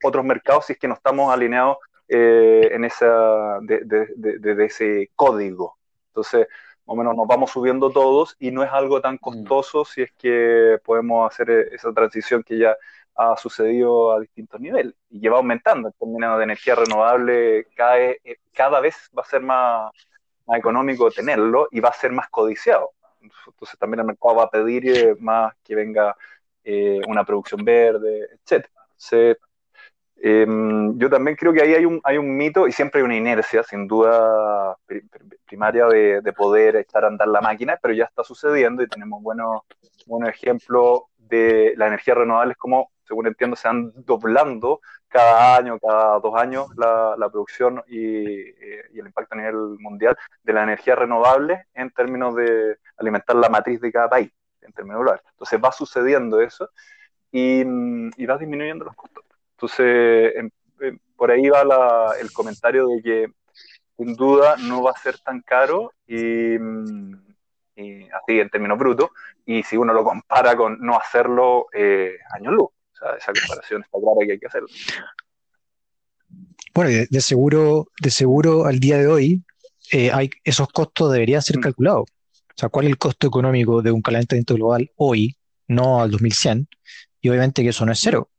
otros 0.02 0.24
mercados 0.24 0.66
si 0.66 0.72
es 0.72 0.78
que 0.78 0.88
no 0.88 0.94
estamos 0.94 1.32
alineados 1.32 1.78
eh, 2.08 2.68
en 2.72 2.84
esa, 2.84 3.58
de, 3.60 4.64
ese 4.64 5.10
código. 5.14 5.76
Entonces, 6.08 6.46
más 6.86 6.94
o 6.94 6.96
menos 6.96 7.16
nos 7.16 7.26
vamos 7.26 7.50
subiendo 7.50 7.90
todos 7.90 8.34
y 8.38 8.50
no 8.50 8.62
es 8.62 8.70
algo 8.72 9.00
tan 9.00 9.16
mm. 9.16 9.18
costoso 9.18 9.84
si 9.84 10.02
es 10.02 10.12
que 10.12 10.78
podemos 10.84 11.30
hacer 11.30 11.50
esa 11.72 11.92
transición 11.92 12.42
que 12.42 12.58
ya 12.58 12.76
ha 13.18 13.36
sucedido 13.36 14.12
a 14.12 14.20
distintos 14.20 14.60
niveles 14.60 14.94
y 15.10 15.20
lleva 15.20 15.38
aumentando. 15.38 15.88
El 15.88 15.94
término 15.94 16.38
de 16.38 16.44
energía 16.44 16.76
renovable 16.76 17.66
cada, 17.74 17.98
eh, 18.00 18.38
cada 18.54 18.80
vez 18.80 19.10
va 19.16 19.22
a 19.22 19.26
ser 19.26 19.42
más, 19.42 19.92
más, 20.46 20.58
económico 20.58 21.10
tenerlo 21.10 21.68
y 21.72 21.80
va 21.80 21.88
a 21.90 21.94
ser 21.94 22.12
más 22.12 22.28
codiciado. 22.28 22.92
Entonces 23.20 23.78
también 23.78 24.00
el 24.00 24.06
mercado 24.06 24.36
va 24.36 24.44
a 24.44 24.50
pedir 24.50 24.88
eh, 24.88 25.16
más 25.18 25.52
que 25.64 25.74
venga 25.74 26.16
eh, 26.70 27.00
una 27.08 27.24
producción 27.24 27.64
verde, 27.64 28.28
etc. 28.34 28.66
Em, 30.20 30.98
yo 30.98 31.08
también 31.08 31.34
creo 31.34 31.52
que 31.52 31.62
ahí 31.62 31.72
hay 31.74 31.86
un, 32.18 32.36
mito 32.36 32.66
y 32.68 32.72
siempre 32.72 33.00
hay 33.00 33.04
una 33.06 33.16
inercia, 33.16 33.62
sin 33.62 33.88
duda 33.88 34.76
primaria, 35.46 35.86
de, 35.86 36.20
de 36.20 36.32
poder 36.34 36.76
echar 36.76 37.04
a 37.04 37.08
andar 37.08 37.28
la 37.28 37.40
máquina, 37.40 37.78
pero 37.80 37.94
ya 37.94 38.04
está 38.04 38.22
sucediendo 38.22 38.82
y 38.82 38.88
tenemos 38.88 39.22
buenos, 39.22 39.62
buenos 40.06 40.28
ejemplos 40.28 41.04
de 41.16 41.72
las 41.76 41.88
energías 41.88 42.18
renovables 42.18 42.56
como 42.58 42.90
según 43.08 43.26
entiendo, 43.26 43.56
se 43.56 43.66
van 43.66 43.92
doblando 44.04 44.80
cada 45.08 45.56
año, 45.56 45.78
cada 45.78 46.20
dos 46.20 46.34
años 46.34 46.68
la, 46.76 47.28
producción 47.32 47.82
eh, 47.88 48.54
y, 48.92 48.98
el 48.98 49.06
impacto 49.06 49.34
a 49.34 49.38
nivel 49.38 49.78
mundial 49.80 50.16
de 50.42 50.52
la 50.52 50.62
energía 50.62 50.94
renovable 50.94 51.66
en 51.74 51.90
términos 51.90 52.34
de 52.36 52.76
alimentar 52.98 53.36
la 53.36 53.48
matriz 53.48 53.80
de 53.80 53.90
cada 53.90 54.10
país, 54.10 54.30
en 54.68 54.72
términos 54.74 55.00
globales. 55.00 55.24
Entonces 55.30 55.60
va 55.62 55.72
sucediendo 55.72 56.40
eso 56.40 56.70
y, 57.32 57.64
va 57.64 58.38
disminuyendo 58.38 58.84
los 58.84 58.94
costos. 58.94 59.24
Entonces, 59.52 60.52
por 61.16 61.30
ahí 61.30 61.48
va 61.48 62.12
el 62.20 62.32
comentario 62.32 62.86
de 62.88 63.02
que 63.02 63.26
sin 63.96 64.14
duda 64.14 64.56
no 64.56 64.82
va 64.82 64.92
a 64.92 64.98
ser 64.98 65.18
tan 65.18 65.40
caro 65.42 65.92
y, 66.06 66.54
así 68.12 68.40
en 68.40 68.50
términos 68.50 68.78
brutos, 68.78 69.10
y 69.44 69.62
si 69.62 69.76
uno 69.76 69.92
lo 69.92 70.04
compara 70.04 70.56
con 70.56 70.78
no 70.80 70.96
hacerlo 70.96 71.66
eh, 71.72 72.16
años 72.32 72.52
luz 72.52 72.70
esa 73.18 73.32
comparación 73.32 73.82
está 73.82 73.98
clara 73.98 74.26
que 74.26 74.32
hay 74.32 74.38
que 74.38 74.46
hacerlo. 74.46 74.68
Bueno, 76.74 77.06
de, 77.10 77.20
seguro, 77.20 77.88
de 78.00 78.10
seguro 78.10 78.66
al 78.66 78.78
día 78.78 78.98
de 78.98 79.06
hoy, 79.06 79.42
eh, 79.92 80.10
hay, 80.12 80.30
esos 80.44 80.68
costos 80.68 81.12
deberían 81.12 81.42
ser 81.42 81.58
mm. 81.58 81.62
calculados. 81.62 82.04
O 82.58 82.60
sea, 82.60 82.70
¿cuál 82.70 82.86
es 82.86 82.90
el 82.90 82.98
costo 82.98 83.28
económico 83.28 83.82
de 83.82 83.92
un 83.92 84.02
calentamiento 84.02 84.56
global 84.56 84.90
hoy, 84.96 85.36
no 85.68 86.00
al 86.00 86.10
2100? 86.10 86.66
Y 87.20 87.28
obviamente 87.28 87.62
que 87.62 87.68
eso 87.68 87.86
no 87.86 87.92
es 87.92 88.00
cero. 88.02 88.30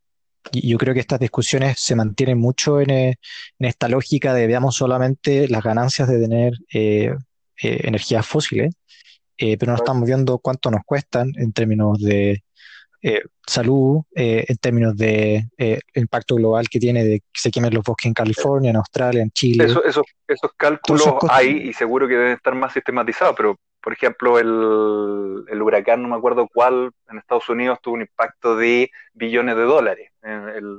Y 0.52 0.68
yo 0.68 0.76
creo 0.76 0.92
que 0.92 1.00
estas 1.00 1.20
discusiones 1.20 1.80
se 1.80 1.96
mantienen 1.96 2.36
mucho 2.36 2.82
en, 2.82 2.90
eh, 2.90 3.14
esta 3.58 3.88
lógica 3.88 4.34
de 4.34 4.46
veamos 4.46 4.76
solamente 4.76 5.48
las 5.48 5.62
ganancias 5.62 6.06
de 6.06 6.20
tener 6.20 6.52
eh, 6.70 7.14
energías 7.62 8.26
fósiles, 8.26 8.74
pero 9.38 9.72
no 9.72 9.76
estamos 9.76 10.06
viendo 10.06 10.38
cuánto 10.38 10.70
nos 10.70 10.82
cuestan 10.84 11.32
en 11.36 11.52
términos 11.52 11.98
de 11.98 12.42
salud, 13.46 14.02
en 14.14 14.56
términos 14.58 14.96
de 14.96 15.48
impacto 15.94 16.34
global 16.34 16.68
que 16.68 16.78
tiene 16.78 17.04
de 17.04 17.20
que 17.20 17.40
se 17.40 17.50
quemen 17.50 17.72
los 17.72 17.84
bosques 17.84 18.06
en 18.06 18.14
California, 18.14 18.70
en 18.70 18.76
Australia, 18.76 19.22
en 19.22 19.30
Chile. 19.30 19.64
esos 19.64 20.52
cálculos 20.58 21.14
hay 21.30 21.68
y 21.68 21.72
seguro 21.72 22.06
que 22.06 22.14
deben 22.14 22.32
estar 22.32 22.54
más 22.54 22.74
sistematizados, 22.74 23.34
pero 23.34 23.56
por 23.82 23.92
ejemplo, 23.92 24.38
el, 24.38 25.44
el, 25.48 25.62
huracán, 25.62 26.02
no 26.02 26.08
me 26.08 26.16
acuerdo 26.16 26.48
cuál, 26.52 26.92
en 27.10 27.18
Estados 27.18 27.48
Unidos 27.48 27.78
tuvo 27.80 27.94
un 27.94 28.02
impacto 28.02 28.56
de 28.56 28.90
billones 29.14 29.56
de 29.56 29.62
dólares. 29.62 30.12
El, 30.22 30.78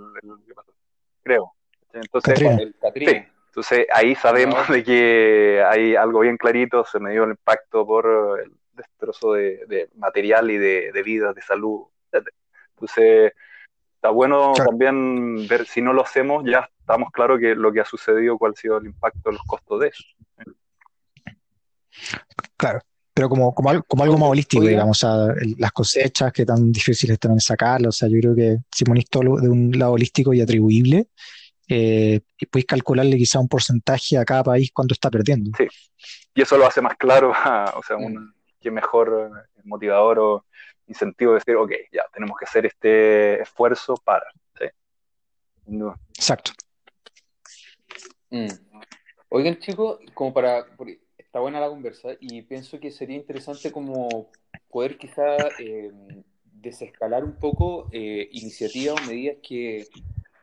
creo. 1.23 1.53
Entonces, 1.93 2.39
sí, 2.39 3.25
entonces 3.47 3.87
ahí 3.93 4.15
sabemos 4.15 4.67
de 4.69 4.83
que 4.83 5.63
hay 5.67 5.95
algo 5.95 6.21
bien 6.21 6.37
clarito, 6.37 6.85
se 6.85 6.99
me 6.99 7.11
dio 7.11 7.23
el 7.23 7.31
impacto 7.31 7.85
por 7.85 8.39
el 8.43 8.51
destrozo 8.73 9.33
de, 9.33 9.89
material 9.95 10.51
y 10.51 10.57
de, 10.57 10.91
de 10.93 11.03
vida, 11.03 11.33
de 11.33 11.41
salud, 11.41 11.87
Entonces, 12.75 13.33
está 13.95 14.09
bueno 14.09 14.53
también 14.53 15.47
ver 15.47 15.65
si 15.65 15.81
no 15.81 15.91
lo 15.91 16.03
hacemos, 16.03 16.43
ya 16.45 16.69
estamos 16.79 17.11
claros 17.11 17.39
que 17.39 17.55
lo 17.55 17.73
que 17.73 17.81
ha 17.81 17.85
sucedido, 17.85 18.37
cuál 18.37 18.53
ha 18.55 18.59
sido 18.59 18.77
el 18.77 18.85
impacto, 18.85 19.31
los 19.31 19.43
costos 19.43 19.81
de 19.81 19.87
eso. 19.87 20.03
Claro 22.55 22.79
pero 23.21 23.29
como, 23.29 23.53
como, 23.53 23.69
algo, 23.69 23.83
como 23.83 24.03
algo 24.03 24.17
más 24.17 24.29
holístico, 24.29 24.63
digamos, 24.63 25.03
o 25.03 25.07
sea, 25.07 25.35
las 25.59 25.71
cosechas 25.71 26.33
que 26.33 26.43
tan 26.43 26.71
difíciles 26.71 27.19
también 27.19 27.39
sacarlas, 27.39 27.89
o 27.89 27.91
sea, 27.91 28.09
yo 28.09 28.19
creo 28.19 28.35
que 28.35 28.57
si 28.71 28.83
ponís 28.83 29.07
todo 29.11 29.37
de 29.39 29.47
un 29.47 29.77
lado 29.77 29.91
holístico 29.91 30.33
y 30.33 30.41
atribuible, 30.41 31.09
eh, 31.67 32.21
podéis 32.49 32.65
calcularle 32.65 33.17
quizá 33.17 33.39
un 33.39 33.47
porcentaje 33.47 34.17
a 34.17 34.25
cada 34.25 34.43
país 34.43 34.71
cuando 34.73 34.93
está 34.93 35.11
perdiendo. 35.11 35.51
Sí, 35.55 35.67
y 36.33 36.41
eso 36.41 36.57
lo 36.57 36.65
hace 36.65 36.81
más 36.81 36.97
claro, 36.97 37.29
o 37.75 37.83
sea, 37.83 37.95
un, 37.95 38.33
que 38.59 38.71
mejor 38.71 39.31
eh, 39.31 39.61
motivador 39.65 40.17
o 40.17 40.45
incentivo 40.87 41.33
de 41.33 41.37
decir, 41.37 41.57
ok, 41.57 41.71
ya, 41.91 42.01
tenemos 42.11 42.35
que 42.39 42.45
hacer 42.45 42.65
este 42.65 43.39
esfuerzo 43.39 43.93
para, 44.03 44.25
¿sí? 44.57 44.65
Exacto. 46.17 46.53
Mm. 48.31 48.47
Oigan, 49.29 49.59
chicos, 49.59 49.99
como 50.15 50.33
para, 50.33 50.65
está 51.31 51.39
buena 51.39 51.61
la 51.61 51.69
conversa 51.69 52.09
y 52.19 52.41
pienso 52.41 52.77
que 52.77 52.91
sería 52.91 53.15
interesante 53.15 53.71
como 53.71 54.29
poder 54.69 54.97
quizá 54.97 55.37
eh, 55.59 55.89
desescalar 56.43 57.23
un 57.23 57.39
poco 57.39 57.87
eh, 57.93 58.27
iniciativas 58.33 58.99
o 58.99 59.07
medidas 59.07 59.37
que, 59.41 59.87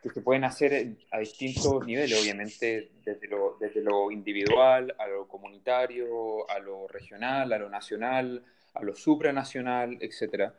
que, 0.02 0.08
se 0.08 0.22
pueden 0.22 0.44
hacer 0.44 0.96
a 1.10 1.18
distintos 1.18 1.84
niveles, 1.84 2.18
obviamente 2.18 2.92
desde 3.04 3.28
lo, 3.28 3.58
desde 3.60 3.82
lo 3.82 4.10
individual, 4.10 4.94
a 4.98 5.06
lo 5.08 5.28
comunitario, 5.28 6.48
a 6.48 6.58
lo 6.58 6.88
regional, 6.88 7.52
a 7.52 7.58
lo 7.58 7.68
nacional, 7.68 8.42
a 8.72 8.82
lo 8.82 8.96
supranacional, 8.96 9.98
etc. 10.00 10.54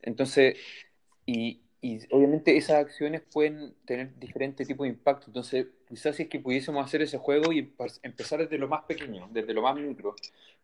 Entonces, 0.00 0.56
y, 1.26 1.60
y 1.86 2.00
obviamente 2.10 2.56
esas 2.56 2.76
acciones 2.76 3.22
pueden 3.32 3.74
tener 3.84 4.18
diferentes 4.18 4.66
tipos 4.66 4.84
de 4.84 4.90
impacto. 4.90 5.26
Entonces, 5.28 5.66
quizás 5.88 6.16
si 6.16 6.24
es 6.24 6.28
que 6.28 6.40
pudiésemos 6.40 6.84
hacer 6.84 7.02
ese 7.02 7.18
juego 7.18 7.52
y 7.52 7.72
empezar 8.02 8.40
desde 8.40 8.58
lo 8.58 8.66
más 8.66 8.84
pequeño, 8.84 9.28
desde 9.30 9.54
lo 9.54 9.62
más 9.62 9.76
micro, 9.76 10.16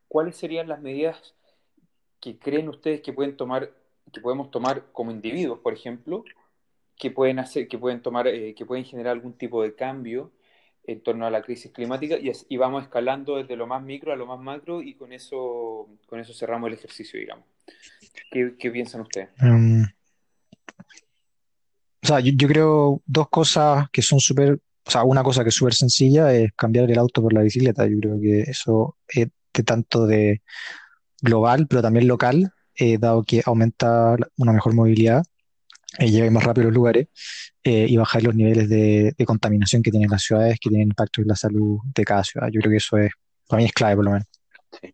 ¿cuáles 0.08 0.36
serían 0.36 0.68
las 0.68 0.80
medidas 0.80 1.34
que 2.20 2.38
creen 2.38 2.68
ustedes 2.68 3.02
que 3.02 3.12
pueden 3.12 3.36
tomar, 3.36 3.70
que 4.12 4.20
podemos 4.20 4.50
tomar 4.50 4.86
como 4.92 5.10
individuos, 5.12 5.60
por 5.60 5.74
ejemplo, 5.74 6.24
que 6.96 7.10
pueden 7.10 7.38
hacer, 7.38 7.68
que 7.68 7.78
pueden 7.78 8.02
tomar, 8.02 8.26
eh, 8.26 8.54
que 8.54 8.66
pueden 8.66 8.84
generar 8.84 9.12
algún 9.12 9.34
tipo 9.34 9.62
de 9.62 9.74
cambio 9.74 10.32
en 10.84 11.00
torno 11.00 11.26
a 11.26 11.30
la 11.30 11.42
crisis 11.42 11.70
climática 11.70 12.16
y, 12.18 12.56
vamos 12.56 12.82
escalando 12.82 13.36
desde 13.36 13.56
lo 13.56 13.68
más 13.68 13.82
micro 13.82 14.12
a 14.12 14.16
lo 14.16 14.26
más 14.26 14.40
macro 14.40 14.82
y 14.82 14.94
con 14.94 15.12
eso, 15.12 15.88
con 16.06 16.18
eso 16.18 16.32
cerramos 16.34 16.68
el 16.68 16.74
ejercicio, 16.74 17.20
digamos. 17.20 17.44
¿Qué, 18.30 18.70
piensan 18.70 19.02
ustedes? 19.02 19.28
Um, 19.40 19.84
o 22.02 22.06
sea, 22.06 22.20
yo, 22.20 22.48
creo 22.48 23.00
dos 23.06 23.28
cosas 23.28 23.86
que 23.92 24.02
son 24.02 24.18
súper, 24.18 24.54
o 24.54 24.90
sea, 24.90 25.04
una 25.04 25.22
cosa 25.22 25.44
que 25.44 25.50
es 25.50 25.54
súper 25.54 25.74
sencilla 25.74 26.32
es 26.34 26.50
cambiar 26.56 26.90
el 26.90 26.98
auto 26.98 27.22
por 27.22 27.32
la 27.32 27.42
bicicleta. 27.42 27.86
Yo 27.86 27.98
creo 28.00 28.20
que 28.20 28.40
eso 28.42 28.96
es 29.06 29.28
de 29.54 29.62
tanto 29.62 30.06
de 30.06 30.42
global, 31.20 31.66
pero 31.68 31.80
también 31.80 32.08
local, 32.08 32.52
eh, 32.74 32.98
dado 32.98 33.22
que 33.22 33.42
aumenta 33.46 34.16
una 34.36 34.52
mejor 34.52 34.74
movilidad, 34.74 35.22
eh, 35.98 36.10
llega 36.10 36.28
más 36.30 36.42
rápido 36.42 36.64
a 36.64 36.66
los 36.70 36.74
lugares 36.74 37.06
eh, 37.62 37.86
y 37.88 37.96
bajar 37.96 38.24
los 38.24 38.34
niveles 38.34 38.68
de, 38.68 39.14
contaminación 39.24 39.82
que 39.82 39.92
tienen 39.92 40.10
las 40.10 40.22
ciudades, 40.22 40.58
que 40.58 40.70
tienen 40.70 40.88
impacto 40.88 41.22
en 41.22 41.28
la 41.28 41.36
salud 41.36 41.78
de 41.94 42.04
cada 42.04 42.24
ciudad. 42.24 42.48
Yo 42.50 42.60
creo 42.60 42.72
que 42.72 42.78
eso 42.78 42.96
es, 42.96 43.12
para 43.46 43.60
mí 43.60 43.66
es 43.66 43.72
clave 43.72 43.94
por 43.94 44.04
lo 44.06 44.10
menos. 44.10 44.26
Sí, 44.80 44.92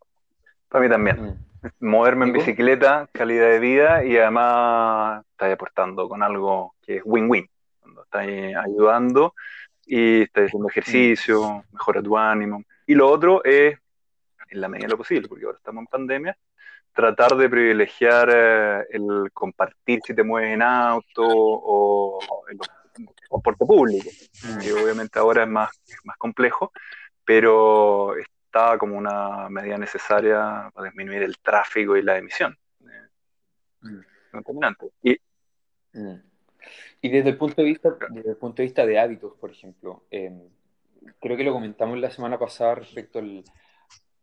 para 0.68 0.85
mí 0.85 0.90
también. 0.90 1.47
Moverme 1.81 2.26
en 2.26 2.33
bicicleta, 2.33 3.09
calidad 3.12 3.48
de 3.48 3.59
vida 3.59 4.04
y 4.04 4.16
además 4.16 5.24
estás 5.31 5.52
aportando 5.52 6.09
con 6.09 6.22
algo 6.22 6.74
que 6.83 6.96
es 6.96 7.02
win-win. 7.04 7.48
Cuando 7.81 8.02
estás 8.02 8.26
ayudando 8.64 9.35
y 9.87 10.22
estás 10.22 10.46
haciendo 10.46 10.68
ejercicio, 10.68 11.64
mejora 11.72 12.02
tu 12.02 12.16
ánimo. 12.16 12.62
Y 12.87 12.94
lo 12.94 13.09
otro 13.09 13.42
es, 13.44 13.76
en 14.50 14.61
la 14.61 14.68
medida 14.68 14.87
de 14.87 14.90
lo 14.92 14.98
posible, 14.98 15.28
porque 15.28 15.44
ahora 15.44 15.59
estamos 15.59 15.83
en 15.83 15.87
pandemia, 15.87 16.38
tratar 16.92 17.37
de 17.37 17.48
privilegiar 17.48 18.28
eh, 18.33 18.87
el 18.90 19.31
compartir 19.33 20.00
si 20.04 20.14
te 20.14 20.22
mueves 20.22 20.54
en 20.54 20.62
auto 20.62 21.24
o 21.26 22.18
en 22.50 22.59
transporte 23.28 23.64
público, 23.64 24.09
mm. 24.42 24.59
que 24.59 24.72
obviamente 24.72 25.18
ahora 25.18 25.42
es 25.44 25.48
más, 25.48 25.70
más 26.04 26.16
complejo, 26.16 26.72
pero 27.24 28.14
como 28.78 28.96
una 28.96 29.48
medida 29.48 29.78
necesaria 29.78 30.70
para 30.74 30.88
disminuir 30.88 31.22
el 31.22 31.38
tráfico 31.38 31.96
y 31.96 32.02
la 32.02 32.18
emisión 32.18 32.56
mm. 33.80 33.98
Y, 35.02 35.18
mm. 35.92 36.22
y 37.02 37.08
desde 37.08 37.30
el 37.30 37.38
punto 37.38 37.62
de 37.62 37.68
vista, 37.68 37.96
desde 38.11 38.30
el 38.30 38.37
punto 38.37 38.56
de 38.56 38.64
vista 38.64 38.84
de 38.84 38.98
hábitos, 38.98 39.34
por 39.34 39.50
ejemplo, 39.50 40.04
em, 40.11 40.48
creo 41.20 41.37
que 41.37 41.44
lo 41.44 41.52
comentamos 41.52 41.98
la 41.98 42.11
semana 42.11 42.38
pasada 42.38 42.76
respecto 42.76 43.20
al, 43.20 43.44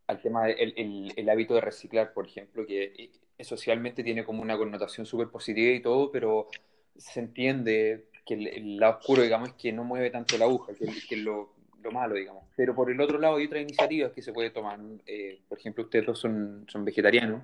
al 0.06 0.20
tema 0.20 0.46
del 0.46 1.12
el, 1.16 1.28
hábito 1.28 1.54
de 1.54 1.60
reciclar, 1.60 2.12
por 2.12 2.26
ejemplo, 2.26 2.66
que 2.66 3.10
eh, 3.38 3.44
socialmente 3.44 4.04
tiene 4.04 4.24
como 4.24 4.42
una 4.42 4.56
connotación 4.56 5.06
súper 5.06 5.28
positiva 5.28 5.72
y 5.72 5.82
todo, 5.82 6.10
pero 6.12 6.48
se 6.96 7.20
entiende 7.20 8.08
que 8.24 8.34
el, 8.34 8.76
lado 8.76 8.98
oscuro, 8.98 9.22
digamos, 9.22 9.50
es 9.50 9.54
que 9.54 9.72
no 9.72 9.84
mueve 9.84 10.10
tanto 10.10 10.36
la 10.38 10.44
aguja, 10.44 10.72
que, 10.74 10.86
que 11.08 11.16
lo, 11.16 11.55
malo, 11.90 12.14
digamos. 12.14 12.44
Pero 12.56 12.74
por 12.74 12.90
el 12.90 13.00
otro 13.00 13.18
lado 13.18 13.36
hay 13.36 13.46
otras 13.46 13.62
iniciativas 13.62 14.12
que 14.12 14.22
se 14.22 14.32
puede 14.32 14.50
tomar. 14.50 14.78
Eh, 15.06 15.40
por 15.48 15.58
ejemplo, 15.58 15.84
ustedes 15.84 16.06
dos 16.06 16.18
son, 16.18 16.66
son 16.68 16.84
vegetarianos 16.84 17.42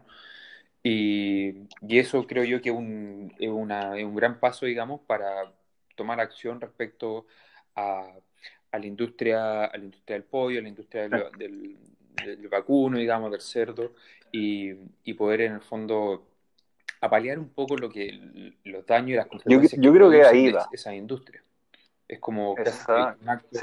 y, 0.83 1.51
y, 1.87 1.99
eso 1.99 2.27
creo 2.27 2.45
yo 2.45 2.61
que 2.61 2.71
un, 2.71 3.33
es, 3.39 3.49
una, 3.49 3.97
es 3.97 4.05
un 4.05 4.17
gran 4.17 4.41
paso, 4.41 4.67
digamos, 4.67 5.01
para 5.07 5.53
tomar 5.95 6.21
acción 6.21 6.61
respecto 6.61 7.27
a, 7.77 8.13
a, 8.73 8.79
la, 8.79 8.87
industria, 8.87 9.67
a 9.67 9.77
la 9.77 9.85
industria 9.85 10.17
del 10.17 10.25
pollo, 10.25 10.59
a 10.59 10.63
la 10.63 10.69
industria 10.69 11.09
del, 11.09 11.79
del, 12.17 12.49
vacuno, 12.49 12.99
digamos, 12.99 13.31
del 13.31 13.41
cerdo, 13.41 13.93
y, 14.33 14.73
y, 15.05 15.15
poder 15.15 15.43
en 15.43 15.53
el 15.55 15.61
fondo 15.61 16.27
apalear 17.01 17.39
un 17.39 17.51
poco 17.51 17.77
lo 17.77 17.89
que 17.89 18.55
los 18.65 18.85
daños 18.87 19.11
y 19.11 19.15
las 19.15 19.27
consecuencias 19.27 19.81
yo, 19.81 19.93
creo 19.93 20.11
que, 20.11 20.25
ahí 20.25 20.51
va. 20.51 20.69
esa 20.73 20.95
industria. 20.95 21.43
Es 22.09 22.19
como 22.19 22.55
un 22.55 23.29
acto 23.29 23.59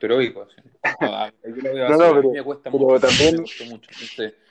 heroico. 0.00 0.46
No, 1.42 1.96
no, 1.96 2.14
pero, 2.14 2.30
me 2.30 2.42
cuesta 2.42 2.70
mucho, 2.70 3.06
también 3.06 3.44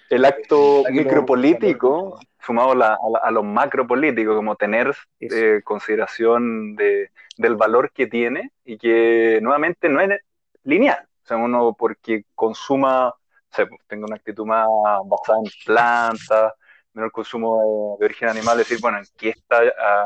el 0.09 0.25
acto 0.25 0.83
micropolítico, 0.91 2.19
sumado 2.39 2.71
a, 2.83 2.97
a, 3.23 3.31
lo 3.31 3.43
macropolítico, 3.43 4.35
como 4.35 4.55
tener 4.55 4.93
eh, 5.19 5.61
consideración 5.63 6.75
de, 6.75 7.09
del 7.37 7.55
valor 7.55 7.91
que 7.91 8.07
tiene 8.07 8.51
y 8.63 8.77
que 8.77 9.39
nuevamente 9.41 9.89
no 9.89 10.01
es 10.01 10.09
lineal. 10.63 11.07
O 11.23 11.25
sea, 11.25 11.37
uno 11.37 11.75
porque 11.77 12.25
consuma, 12.35 13.09
o 13.09 13.15
sea, 13.49 13.67
tenga 13.87 14.05
una 14.05 14.17
actitud 14.17 14.45
más 14.45 14.67
basada 15.05 15.39
en 15.39 15.51
plantas, 15.65 16.53
menor 16.93 17.11
consumo 17.11 17.97
de, 17.99 18.05
origen 18.05 18.29
animal, 18.29 18.57
decir, 18.57 18.77
bueno, 18.81 18.99
¿qué 19.17 19.29
está, 19.29 19.61
ah, 19.79 20.05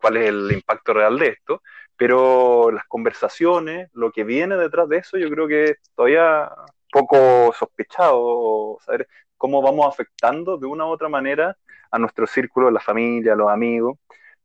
¿cuál 0.00 0.18
es 0.18 0.28
el 0.28 0.52
impacto 0.52 0.92
real 0.92 1.18
de 1.18 1.28
esto? 1.28 1.62
Pero 2.00 2.70
las 2.70 2.86
conversaciones, 2.86 3.90
lo 3.92 4.10
que 4.10 4.24
viene 4.24 4.56
detrás 4.56 4.88
de 4.88 4.96
eso, 4.96 5.18
yo 5.18 5.28
creo 5.28 5.46
que 5.46 5.74
todavía 5.94 6.50
poco 6.90 7.52
sospechado, 7.52 8.78
saber 8.80 9.06
cómo 9.36 9.60
vamos 9.60 9.86
afectando 9.86 10.56
de 10.56 10.66
una 10.66 10.86
u 10.86 10.88
otra 10.88 11.10
manera 11.10 11.58
a 11.90 11.98
nuestro 11.98 12.26
círculo, 12.26 12.70
la 12.70 12.80
familia, 12.80 13.34
a 13.34 13.36
los 13.36 13.50
amigos, 13.50 13.98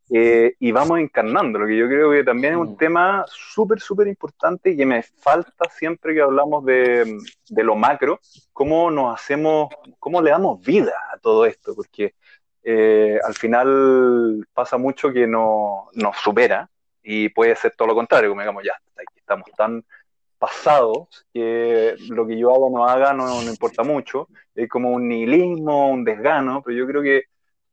eh, 0.09 0.55
y 0.59 0.73
vamos 0.73 0.99
encarnando, 0.99 1.57
lo 1.57 1.65
que 1.65 1.77
yo 1.77 1.87
creo 1.87 2.11
que 2.11 2.25
también 2.25 2.55
es 2.55 2.59
un 2.59 2.75
tema 2.75 3.23
súper, 3.29 3.79
súper 3.79 4.07
importante 4.09 4.71
y 4.71 4.75
que 4.75 4.85
me 4.85 5.01
falta 5.01 5.69
siempre 5.69 6.13
que 6.13 6.21
hablamos 6.21 6.65
de, 6.65 7.19
de, 7.47 7.63
lo 7.63 7.75
macro, 7.77 8.19
cómo 8.51 8.91
nos 8.91 9.15
hacemos, 9.15 9.69
cómo 9.97 10.21
le 10.21 10.31
damos 10.31 10.59
vida 10.61 10.91
a 11.13 11.19
todo 11.19 11.45
esto, 11.45 11.73
porque 11.73 12.15
eh, 12.63 13.17
al 13.23 13.33
final 13.33 14.45
pasa 14.53 14.77
mucho 14.77 15.13
que 15.13 15.25
no, 15.25 15.87
nos 15.93 16.17
supera 16.17 16.69
y 17.05 17.29
puede 17.29 17.55
ser 17.55 17.73
todo 17.75 17.87
lo 17.89 17.95
contrario, 17.95 18.29
como 18.29 18.41
digamos, 18.41 18.63
ya, 18.63 18.73
estamos 19.15 19.47
tan 19.55 19.85
pasados, 20.39 21.25
que 21.31 21.95
lo 22.09 22.25
que 22.25 22.37
yo 22.37 22.49
haga 22.49 22.65
o 22.65 22.69
no 22.69 22.85
haga 22.87 23.13
no, 23.13 23.43
importa 23.43 23.83
mucho, 23.83 24.27
es 24.55 24.67
como 24.67 24.89
un 24.91 25.07
nihilismo, 25.07 25.89
un 25.89 26.03
desgano, 26.03 26.61
pero 26.63 26.75
yo 26.75 26.87
creo 26.87 27.03
que 27.03 27.23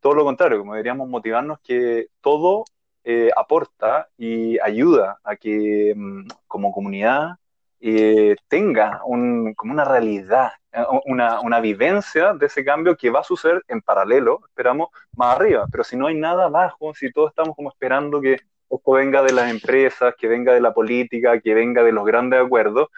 todo 0.00 0.14
lo 0.14 0.24
contrario, 0.24 0.58
como 0.58 0.74
deberíamos 0.74 1.08
motivarnos 1.08 1.60
que 1.60 2.08
todo 2.20 2.64
eh, 3.04 3.30
aporta 3.34 4.08
y 4.18 4.58
ayuda 4.60 5.18
a 5.24 5.36
que 5.36 5.94
mm, 5.96 6.26
como 6.46 6.72
comunidad 6.72 7.36
eh, 7.80 8.36
tenga 8.48 9.00
un, 9.06 9.54
como 9.54 9.72
una 9.72 9.84
realidad, 9.84 10.52
eh, 10.72 10.84
una, 11.06 11.40
una, 11.40 11.60
vivencia 11.60 12.34
de 12.34 12.46
ese 12.46 12.64
cambio 12.64 12.96
que 12.96 13.10
va 13.10 13.20
a 13.20 13.24
suceder 13.24 13.62
en 13.68 13.80
paralelo, 13.80 14.40
esperamos, 14.48 14.88
más 15.16 15.36
arriba. 15.36 15.66
Pero 15.70 15.84
si 15.84 15.96
no 15.96 16.06
hay 16.06 16.14
nada 16.14 16.44
abajo, 16.44 16.94
si 16.94 17.10
todos 17.12 17.30
estamos 17.30 17.56
como 17.56 17.70
esperando 17.70 18.20
que 18.20 18.38
esto 18.76 18.92
venga 18.92 19.22
de 19.22 19.32
las 19.32 19.50
empresas, 19.50 20.14
que 20.16 20.28
venga 20.28 20.54
de 20.54 20.60
la 20.60 20.72
política, 20.72 21.40
que 21.40 21.54
venga 21.54 21.82
de 21.82 21.92
los 21.92 22.04
grandes 22.04 22.40
acuerdos, 22.40 22.88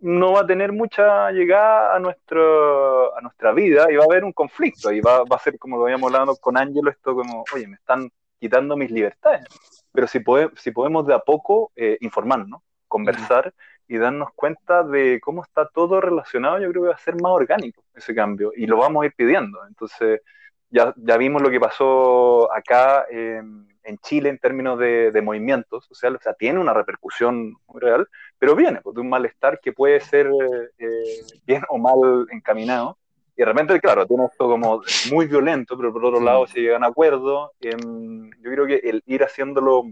no 0.00 0.32
va 0.32 0.40
a 0.40 0.46
tener 0.46 0.72
mucha 0.72 1.30
llegada 1.30 1.94
a, 1.94 1.98
nuestro, 1.98 3.16
a 3.16 3.20
nuestra 3.22 3.52
vida 3.52 3.86
y 3.90 3.96
va 3.96 4.02
a 4.02 4.06
haber 4.06 4.24
un 4.24 4.32
conflicto 4.32 4.92
y 4.92 5.00
va, 5.00 5.24
va 5.24 5.36
a 5.36 5.38
ser 5.38 5.58
como 5.58 5.78
lo 5.78 5.84
habíamos 5.84 6.12
hablado 6.12 6.36
con 6.36 6.58
Ángelo, 6.58 6.90
esto 6.90 7.14
como, 7.14 7.44
oye, 7.54 7.66
me 7.66 7.76
están 7.76 8.10
quitando 8.38 8.76
mis 8.76 8.90
libertades. 8.90 9.46
Pero 9.92 10.06
si, 10.06 10.18
si 10.56 10.70
podemos 10.72 11.06
de 11.06 11.14
a 11.14 11.20
poco 11.20 11.72
eh, 11.76 11.96
informarnos, 12.00 12.60
conversar 12.86 13.54
y 13.88 13.96
darnos 13.96 14.28
cuenta 14.34 14.82
de 14.82 15.20
cómo 15.20 15.42
está 15.42 15.68
todo 15.68 16.00
relacionado, 16.00 16.58
yo 16.58 16.70
creo 16.70 16.82
que 16.82 16.88
va 16.88 16.94
a 16.94 16.98
ser 16.98 17.14
más 17.14 17.32
orgánico 17.32 17.82
ese 17.94 18.14
cambio 18.14 18.52
y 18.54 18.66
lo 18.66 18.76
vamos 18.76 19.02
a 19.02 19.06
ir 19.06 19.14
pidiendo. 19.14 19.66
Entonces, 19.66 20.20
ya, 20.68 20.92
ya 20.96 21.16
vimos 21.16 21.40
lo 21.40 21.50
que 21.50 21.60
pasó 21.60 22.52
acá 22.52 23.06
en 23.10 23.73
Chile 23.98 24.30
en 24.30 24.38
términos 24.38 24.78
de, 24.78 25.10
de 25.10 25.22
movimientos 25.22 25.84
sociales, 25.86 26.20
o 26.20 26.22
sea, 26.22 26.34
tiene 26.34 26.58
una 26.58 26.72
repercusión 26.72 27.54
muy 27.66 27.80
real, 27.80 28.08
pero 28.38 28.56
viene 28.56 28.80
pues, 28.82 28.94
de 28.94 29.00
un 29.02 29.08
malestar 29.08 29.60
que 29.60 29.72
puede 29.72 30.00
ser 30.00 30.30
eh, 30.78 31.20
bien 31.46 31.62
o 31.68 31.78
mal 31.78 32.26
encaminado. 32.30 32.98
Y 33.36 33.42
de 33.42 33.46
repente, 33.46 33.80
claro, 33.80 34.06
tiene 34.06 34.26
esto 34.26 34.48
como 34.48 34.82
muy 35.10 35.26
violento, 35.26 35.76
pero 35.76 35.92
por 35.92 36.04
otro 36.04 36.20
lado 36.20 36.46
se 36.46 36.60
llegan 36.60 36.84
a 36.84 36.88
acuerdos. 36.88 37.50
yo 37.60 38.50
creo 38.50 38.66
que 38.66 38.76
el 38.76 39.02
ir 39.06 39.24
haciéndolo 39.24 39.84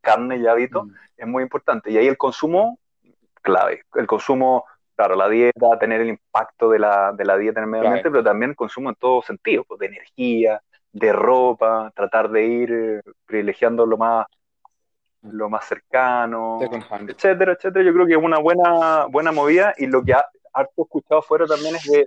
carne 0.00 0.38
y 0.38 0.46
hábito 0.46 0.84
mm. 0.84 0.94
es 1.18 1.26
muy 1.26 1.42
importante. 1.42 1.90
Y 1.90 1.98
ahí 1.98 2.06
el 2.06 2.16
consumo, 2.16 2.78
clave. 3.42 3.82
El 3.94 4.06
consumo, 4.06 4.64
claro, 4.96 5.14
la 5.14 5.28
dieta, 5.28 5.78
tener 5.78 6.00
el 6.00 6.08
impacto 6.08 6.70
de 6.70 6.78
la, 6.78 7.12
de 7.12 7.24
la 7.24 7.36
dieta 7.36 7.60
en 7.60 7.64
el 7.64 7.70
medio 7.70 7.86
ambiente, 7.86 8.10
pero 8.10 8.24
también 8.24 8.50
el 8.50 8.56
consumo 8.56 8.88
en 8.88 8.96
todo 8.96 9.22
sentido, 9.22 9.64
pues, 9.64 9.78
de 9.80 9.86
energía, 9.86 10.62
de 10.92 11.12
ropa, 11.12 11.92
tratar 11.94 12.30
de 12.30 12.46
ir 12.46 12.72
eh, 12.72 13.02
privilegiando 13.26 13.86
lo 13.86 13.96
más 13.96 14.26
lo 15.22 15.50
más 15.50 15.66
cercano, 15.66 16.60
etcétera, 17.06 17.52
etcétera. 17.52 17.84
Yo 17.84 17.92
creo 17.92 18.06
que 18.06 18.14
es 18.14 18.22
una 18.22 18.38
buena, 18.38 19.06
buena 19.06 19.32
movida 19.32 19.74
y 19.76 19.86
lo 19.86 20.02
que 20.02 20.14
ha, 20.14 20.24
harto 20.52 20.82
escuchado 20.82 21.22
fuera 21.22 21.46
también 21.46 21.76
es 21.76 21.84
de 21.84 22.06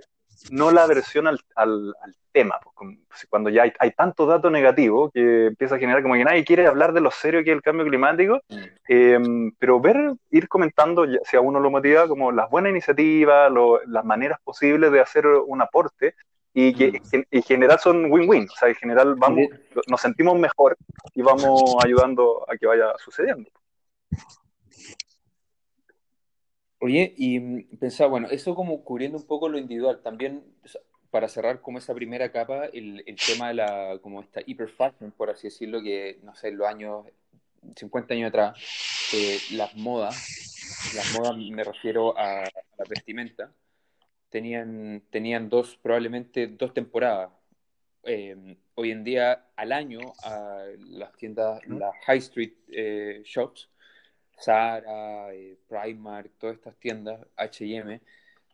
no 0.50 0.70
la 0.70 0.84
aversión 0.84 1.26
al, 1.26 1.38
al, 1.54 1.94
tema. 2.32 2.58
Pues, 2.76 3.26
cuando 3.30 3.48
ya 3.48 3.62
hay, 3.62 3.72
hay, 3.78 3.92
tanto 3.92 4.26
dato 4.26 4.50
negativo 4.50 5.08
que 5.10 5.46
empieza 5.46 5.76
a 5.76 5.78
generar 5.78 6.02
como 6.02 6.14
que 6.14 6.24
nadie 6.24 6.44
quiere 6.44 6.66
hablar 6.66 6.92
de 6.92 7.00
lo 7.00 7.12
serio 7.12 7.44
que 7.44 7.50
es 7.50 7.56
el 7.56 7.62
cambio 7.62 7.86
climático, 7.86 8.40
mm. 8.48 8.62
em, 8.88 9.52
pero 9.56 9.80
ver, 9.80 10.14
ir 10.30 10.48
comentando, 10.48 11.06
si 11.22 11.36
a 11.36 11.40
uno 11.40 11.60
lo 11.60 11.70
motiva, 11.70 12.08
como 12.08 12.32
las 12.32 12.50
buenas 12.50 12.70
iniciativas, 12.70 13.52
las 13.86 14.04
maneras 14.04 14.40
posibles 14.42 14.90
de 14.90 15.00
hacer 15.00 15.26
un 15.26 15.62
aporte, 15.62 16.16
y 16.54 16.72
que 16.72 16.92
mm. 16.92 17.22
en, 17.32 17.42
general 17.42 17.78
son 17.80 18.10
win-win, 18.10 18.48
o 18.48 18.56
sea, 18.56 18.68
en 18.68 18.76
general 18.76 19.16
vamos, 19.16 19.48
nos 19.88 20.00
sentimos 20.00 20.38
mejor 20.38 20.76
y 21.12 21.20
vamos 21.20 21.74
ayudando 21.84 22.46
a 22.48 22.56
que 22.56 22.66
vaya 22.66 22.94
sucediendo. 23.04 23.50
Oye, 26.78 27.12
y 27.16 27.40
mm, 27.40 27.78
pensaba, 27.78 28.10
bueno, 28.10 28.28
eso 28.30 28.54
como 28.54 28.84
cubriendo 28.84 29.18
un 29.18 29.26
poco 29.26 29.48
lo 29.48 29.58
individual, 29.58 30.00
también 30.02 30.44
para 31.10 31.28
cerrar 31.28 31.60
como 31.60 31.78
esa 31.78 31.94
primera 31.94 32.30
capa, 32.30 32.66
el, 32.66 33.02
el 33.06 33.16
tema 33.16 33.48
de 33.48 33.54
la, 33.54 33.98
como 34.00 34.20
esta 34.20 34.40
hiperfashion, 34.46 35.10
por 35.12 35.30
así 35.30 35.48
decirlo, 35.48 35.82
que, 35.82 36.20
no 36.22 36.34
sé, 36.36 36.48
en 36.48 36.58
los 36.58 36.68
años, 36.68 37.06
50 37.76 38.14
años 38.14 38.28
atrás, 38.28 38.58
eh, 39.12 39.38
las 39.52 39.74
modas, 39.74 40.92
las 40.94 41.18
modas 41.18 41.36
me 41.36 41.64
refiero 41.64 42.16
a, 42.16 42.42
a 42.42 42.50
la 42.78 42.84
vestimenta, 42.88 43.50
tenían, 44.34 45.00
tenían 45.10 45.48
dos, 45.48 45.78
probablemente 45.80 46.48
dos 46.48 46.74
temporadas. 46.74 47.30
Eh, 48.02 48.56
hoy 48.74 48.90
en 48.90 49.04
día, 49.04 49.46
al 49.54 49.70
año, 49.70 50.00
a 50.24 50.64
las 50.88 51.12
tiendas, 51.12 51.64
las 51.68 51.94
high 52.04 52.18
street 52.18 52.54
eh, 52.72 53.22
shops, 53.24 53.70
Zara, 54.42 55.32
eh, 55.32 55.56
Primark, 55.68 56.32
todas 56.36 56.56
estas 56.56 56.74
tiendas, 56.80 57.20
HM, 57.36 58.00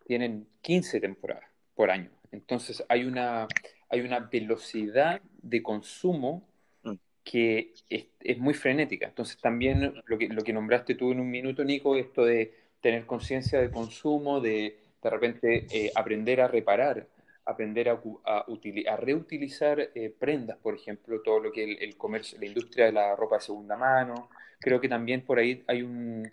tienen 0.05 0.47
15 0.61 1.01
temporadas 1.01 1.49
por 1.74 1.91
año. 1.91 2.11
Entonces 2.31 2.85
hay 2.87 3.07
una, 3.07 3.49
hay 3.89 4.03
una 4.03 4.18
velocidad 4.18 5.22
de 5.41 5.62
consumo 5.62 6.47
mm. 6.83 6.93
que 7.24 7.72
es, 7.89 8.05
es, 8.20 8.37
muy 8.37 8.53
frenética. 8.53 9.07
Entonces 9.07 9.39
también 9.39 9.95
lo 10.05 10.18
que, 10.18 10.28
lo 10.28 10.43
que 10.43 10.53
nombraste 10.53 10.95
tú 10.95 11.11
en 11.11 11.20
un 11.20 11.31
minuto, 11.31 11.64
Nico, 11.64 11.97
esto 11.97 12.26
de 12.26 12.53
tener 12.83 13.07
conciencia 13.07 13.62
de 13.62 13.70
consumo, 13.70 14.41
de 14.41 14.80
de 15.03 15.11
repente 15.11 15.66
eh, 15.70 15.90
aprender 15.94 16.40
a 16.40 16.48
reparar, 16.48 17.07
aprender 17.44 17.88
a, 17.88 18.01
a, 18.24 18.96
reutilizar 18.96 19.90
eh, 19.94 20.14
prendas, 20.18 20.59
por 20.59 20.74
ejemplo, 20.74 21.20
todo 21.22 21.40
lo 21.40 21.53
que 21.53 21.64
el, 21.64 21.82
el, 21.82 21.96
comercio, 21.96 22.38
la 22.38 22.46
industria 22.46 22.86
de 22.86 22.92
la 22.92 23.16
ropa 23.16 23.36
de 23.36 23.42
segunda 23.42 23.76
mano. 23.76 24.28
Creo 24.61 24.80
que 24.80 24.88
también 24.88 25.22
por 25.24 25.38
ahí 25.38 25.64
hay 25.66 25.82
un, 25.82 26.30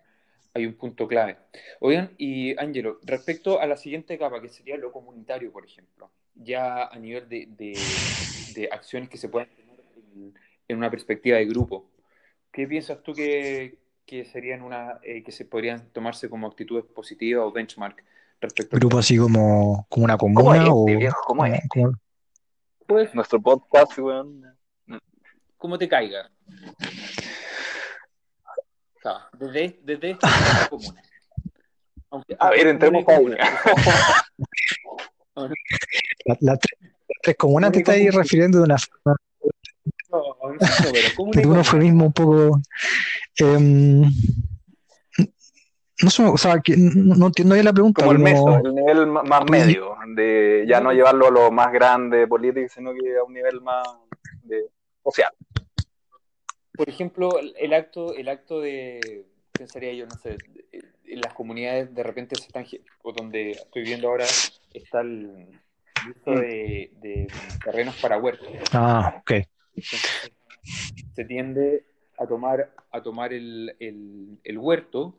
hay 0.53 0.65
un 0.65 0.73
punto 0.73 1.07
clave. 1.07 1.37
Oigan, 1.79 2.11
y 2.17 2.57
Ángelo, 2.59 2.99
respecto 3.03 3.59
a 3.59 3.67
la 3.67 3.77
siguiente 3.77 4.17
capa, 4.17 4.41
que 4.41 4.49
sería 4.49 4.77
lo 4.77 4.91
comunitario, 4.91 5.51
por 5.51 5.65
ejemplo, 5.65 6.11
ya 6.35 6.85
a 6.85 6.99
nivel 6.99 7.29
de, 7.29 7.47
de, 8.53 8.69
acciones 8.71 9.07
que 9.07 9.17
se 9.17 9.29
pueden 9.29 9.49
tener 9.49 9.79
en, 9.95 10.33
en, 10.67 10.77
una 10.77 10.89
perspectiva 10.89 11.37
de 11.37 11.45
grupo, 11.45 11.89
¿qué 12.51 12.67
piensas 12.67 13.01
tú 13.03 13.13
que, 13.13 13.77
que 14.05 14.25
serían 14.25 14.63
una, 14.63 14.99
eh, 15.03 15.23
que 15.23 15.31
se 15.31 15.45
podrían 15.45 15.89
tomarse 15.93 16.29
como 16.29 16.47
actitudes 16.47 16.85
positivas 16.85 17.43
o 17.45 17.51
benchmark 17.51 18.03
¿Grupo 18.71 18.99
así 18.99 19.17
como, 19.17 19.85
como 19.89 20.05
una 20.05 20.17
comuna? 20.17 20.41
¿Cómo 20.41 20.53
es, 20.55 20.69
o, 20.69 20.85
¿Cómo 21.25 21.45
es? 21.45 21.59
Pues, 22.85 23.15
Nuestro 23.15 23.41
podcast, 23.41 23.97
weón. 23.97 24.43
Como 25.57 25.77
te 25.77 25.89
caiga. 25.89 26.29
desde, 29.33 29.79
desde 29.83 30.11
esta 30.11 30.27
comuna. 30.69 31.01
a 32.39 32.49
ver, 32.51 32.67
entremos 32.67 33.03
con 33.05 33.31
la, 36.25 36.37
la, 36.39 36.57
tres 37.21 37.37
comunas 37.37 37.71
te 37.71 37.79
estás 37.79 37.95
refiriendo 38.13 38.59
de 38.59 38.63
una 38.65 38.77
forma. 38.77 39.15
No, 40.09 40.19
no, 40.19 40.57
pero 40.91 41.07
¿cómo 41.15 41.31
de 41.31 41.45
un 41.47 41.57
eufemismo 41.57 42.05
un 42.05 42.13
poco. 42.13 42.61
Eh, 43.39 44.05
no 46.03 46.09
sé, 46.09 46.23
o 46.23 46.37
sea, 46.37 46.59
que 46.59 46.75
no, 46.77 47.27
entiendo 47.27 47.55
bien 47.55 47.65
la 47.65 47.73
pregunta. 47.73 48.01
Como 48.01 48.11
el 48.11 48.19
meso, 48.19 48.59
el 48.63 48.75
nivel 48.75 49.07
más 49.07 49.49
medio, 49.49 49.95
de 50.15 50.65
ya 50.67 50.79
no 50.79 50.91
llevarlo 50.91 51.27
a 51.27 51.31
lo 51.31 51.51
más 51.51 51.71
grande 51.71 52.27
político, 52.27 52.67
sino 52.73 52.93
que 52.93 53.17
a 53.17 53.23
un 53.23 53.33
nivel 53.33 53.61
más 53.61 53.87
de, 54.43 54.65
social. 55.03 55.31
Por 56.73 56.87
ejemplo, 56.87 57.31
el 57.39 57.73
acto, 57.73 58.13
el 58.13 58.29
acto 58.29 58.61
de, 58.61 59.25
pensaría 59.51 59.93
yo, 59.93 60.05
no 60.05 60.15
sé, 60.17 60.37
en 60.71 61.21
las 61.21 61.33
comunidades 61.33 61.93
de 61.95 62.03
repente 62.03 62.35
se 62.35 62.45
están, 62.45 62.65
o 63.01 63.11
donde 63.11 63.51
estoy 63.51 63.81
viviendo 63.81 64.09
ahora, 64.09 64.25
está 64.73 65.01
el 65.01 65.47
uso 66.11 66.31
mm. 66.31 66.35
de, 66.35 66.91
de 67.01 67.27
terrenos 67.63 67.95
para 67.99 68.19
huertos. 68.19 68.49
Ah, 68.71 69.15
ok. 69.19 69.31
se 71.15 71.25
tiende 71.25 71.85
a 72.19 72.27
tomar, 72.27 72.71
a 72.91 73.01
tomar 73.01 73.33
el, 73.33 73.75
el, 73.79 74.37
el 74.43 74.57
huerto 74.59 75.17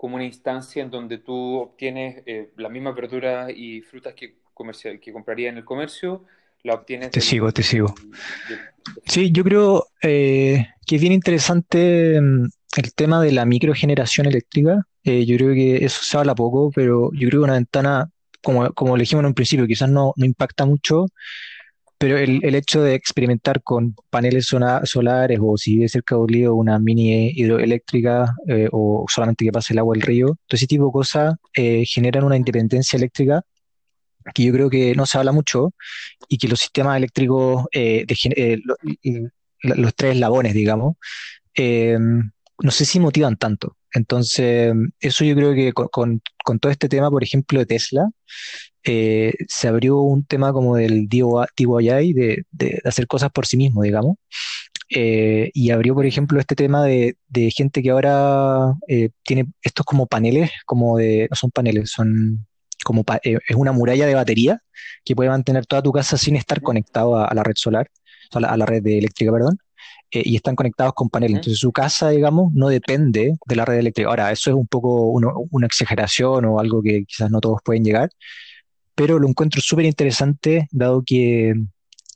como 0.00 0.14
una 0.14 0.24
instancia 0.24 0.82
en 0.82 0.90
donde 0.90 1.18
tú 1.18 1.58
obtienes 1.58 2.22
eh, 2.24 2.52
las 2.56 2.72
mismas 2.72 2.94
verduras 2.94 3.52
y 3.54 3.82
frutas 3.82 4.14
que, 4.14 4.36
comercial, 4.54 4.98
que 4.98 5.12
compraría 5.12 5.50
en 5.50 5.58
el 5.58 5.64
comercio, 5.66 6.24
la 6.62 6.72
obtienes. 6.72 7.10
Te 7.10 7.20
sigo, 7.20 7.52
te 7.52 7.62
sigo. 7.62 7.94
Sí, 9.04 9.30
yo 9.30 9.44
creo 9.44 9.88
eh, 10.00 10.68
que 10.86 10.96
es 10.96 11.00
bien 11.02 11.12
interesante 11.12 12.18
mm, 12.18 12.48
el 12.78 12.94
tema 12.94 13.22
de 13.22 13.32
la 13.32 13.44
microgeneración 13.44 14.26
eléctrica. 14.26 14.86
Eh, 15.04 15.26
yo 15.26 15.36
creo 15.36 15.52
que 15.52 15.84
eso 15.84 16.02
se 16.02 16.16
habla 16.16 16.34
poco, 16.34 16.70
pero 16.74 17.10
yo 17.12 17.28
creo 17.28 17.42
que 17.42 17.44
una 17.44 17.52
ventana, 17.52 18.08
como, 18.42 18.72
como 18.72 18.96
dijimos 18.96 19.20
en 19.20 19.26
un 19.26 19.34
principio, 19.34 19.66
quizás 19.66 19.90
no, 19.90 20.14
no 20.16 20.24
impacta 20.24 20.64
mucho, 20.64 21.08
pero 22.00 22.16
el, 22.16 22.40
el, 22.42 22.54
hecho 22.54 22.82
de 22.82 22.94
experimentar 22.94 23.62
con 23.62 23.94
paneles 24.08 24.46
solares 24.46 25.38
o 25.42 25.58
si 25.58 25.74
vive 25.74 25.88
cerca 25.88 26.14
de 26.14 26.22
un 26.22 26.28
río 26.28 26.54
una 26.54 26.78
mini 26.78 27.28
hidroeléctrica 27.34 28.34
eh, 28.48 28.68
o 28.72 29.04
solamente 29.06 29.44
que 29.44 29.52
pase 29.52 29.74
el 29.74 29.80
agua 29.80 29.94
al 29.94 30.00
río, 30.00 30.28
todo 30.46 30.56
ese 30.56 30.66
tipo 30.66 30.86
de 30.86 30.92
cosas 30.92 31.34
eh, 31.54 31.84
generan 31.86 32.24
una 32.24 32.38
independencia 32.38 32.96
eléctrica 32.96 33.42
que 34.34 34.44
yo 34.44 34.52
creo 34.52 34.70
que 34.70 34.94
no 34.94 35.04
se 35.04 35.18
habla 35.18 35.32
mucho 35.32 35.74
y 36.28 36.38
que 36.38 36.48
los 36.48 36.60
sistemas 36.60 36.96
eléctricos, 36.96 37.66
eh, 37.72 38.06
de, 38.06 38.16
eh, 39.02 39.28
los 39.62 39.94
tres 39.94 40.14
eslabones, 40.14 40.54
digamos, 40.54 40.96
eh, 41.54 41.98
no 41.98 42.70
sé 42.70 42.84
si 42.86 42.98
motivan 42.98 43.36
tanto. 43.36 43.76
Entonces, 43.94 44.74
eso 45.00 45.24
yo 45.24 45.34
creo 45.34 45.54
que 45.54 45.72
con, 45.72 46.20
todo 46.60 46.72
este 46.72 46.88
tema, 46.88 47.10
por 47.10 47.22
ejemplo, 47.22 47.58
de 47.58 47.66
Tesla, 47.66 48.10
eh, 48.84 49.34
se 49.48 49.68
abrió 49.68 49.98
un 49.98 50.24
tema 50.24 50.52
como 50.52 50.76
del 50.76 51.08
DIY, 51.08 52.12
de, 52.12 52.44
de, 52.50 52.80
hacer 52.84 53.06
cosas 53.06 53.30
por 53.30 53.46
sí 53.46 53.56
mismo, 53.56 53.82
digamos. 53.82 54.16
Eh, 54.92 55.50
y 55.54 55.70
abrió, 55.70 55.94
por 55.94 56.04
ejemplo, 56.04 56.40
este 56.40 56.56
tema 56.56 56.84
de, 56.84 57.16
gente 57.54 57.82
que 57.82 57.90
ahora 57.90 58.74
eh, 58.88 59.10
tiene 59.22 59.46
estos 59.62 59.86
como 59.86 60.06
paneles, 60.06 60.50
como 60.66 60.98
de, 60.98 61.28
no 61.30 61.36
son 61.36 61.50
paneles, 61.50 61.90
son 61.90 62.46
como, 62.84 63.04
es 63.22 63.56
una 63.56 63.72
muralla 63.72 64.06
de 64.06 64.14
batería 64.14 64.62
que 65.04 65.14
puede 65.14 65.30
mantener 65.30 65.66
toda 65.66 65.82
tu 65.82 65.92
casa 65.92 66.16
sin 66.16 66.34
estar 66.36 66.60
conectado 66.60 67.16
a, 67.16 67.32
la 67.34 67.42
red 67.44 67.54
solar, 67.56 67.88
a 68.32 68.40
la, 68.40 68.48
a 68.48 68.56
la 68.56 68.66
red 68.66 68.84
eléctrica, 68.86 69.32
perdón. 69.32 69.58
Eh, 70.12 70.22
y 70.24 70.36
están 70.36 70.56
conectados 70.56 70.92
con 70.94 71.08
paneles. 71.08 71.36
Entonces 71.36 71.58
su 71.58 71.72
casa, 71.72 72.10
digamos, 72.10 72.52
no 72.52 72.68
depende 72.68 73.36
de 73.46 73.56
la 73.56 73.64
red 73.64 73.78
eléctrica. 73.78 74.08
Ahora, 74.08 74.32
eso 74.32 74.50
es 74.50 74.56
un 74.56 74.66
poco 74.66 75.10
una 75.50 75.66
exageración 75.66 76.44
o 76.46 76.58
algo 76.58 76.82
que 76.82 77.04
quizás 77.04 77.30
no 77.30 77.40
todos 77.40 77.60
pueden 77.64 77.84
llegar, 77.84 78.10
pero 78.94 79.18
lo 79.18 79.28
encuentro 79.28 79.60
súper 79.60 79.86
interesante 79.86 80.68
dado 80.72 81.02
que 81.06 81.54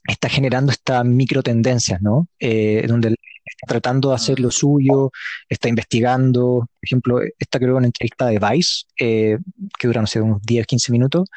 está 0.07 0.29
generando 0.29 0.71
estas 0.71 1.05
micro 1.05 1.41
tendencias, 1.41 2.01
¿no? 2.01 2.27
Eh, 2.39 2.85
donde 2.87 3.15
está 3.45 3.67
tratando 3.67 4.09
de 4.09 4.15
hacer 4.15 4.39
lo 4.39 4.51
suyo, 4.51 5.11
está 5.49 5.69
investigando, 5.69 6.59
por 6.59 6.79
ejemplo, 6.83 7.19
esta 7.39 7.59
creo 7.59 7.77
una 7.77 7.87
entrevista 7.87 8.27
de 8.27 8.39
Vice, 8.39 8.85
eh, 8.97 9.37
que 9.79 9.87
dura, 9.87 10.01
no 10.01 10.07
sé, 10.07 10.21
unos 10.21 10.41
10, 10.41 10.67
15 10.67 10.91
minutos, 10.91 11.29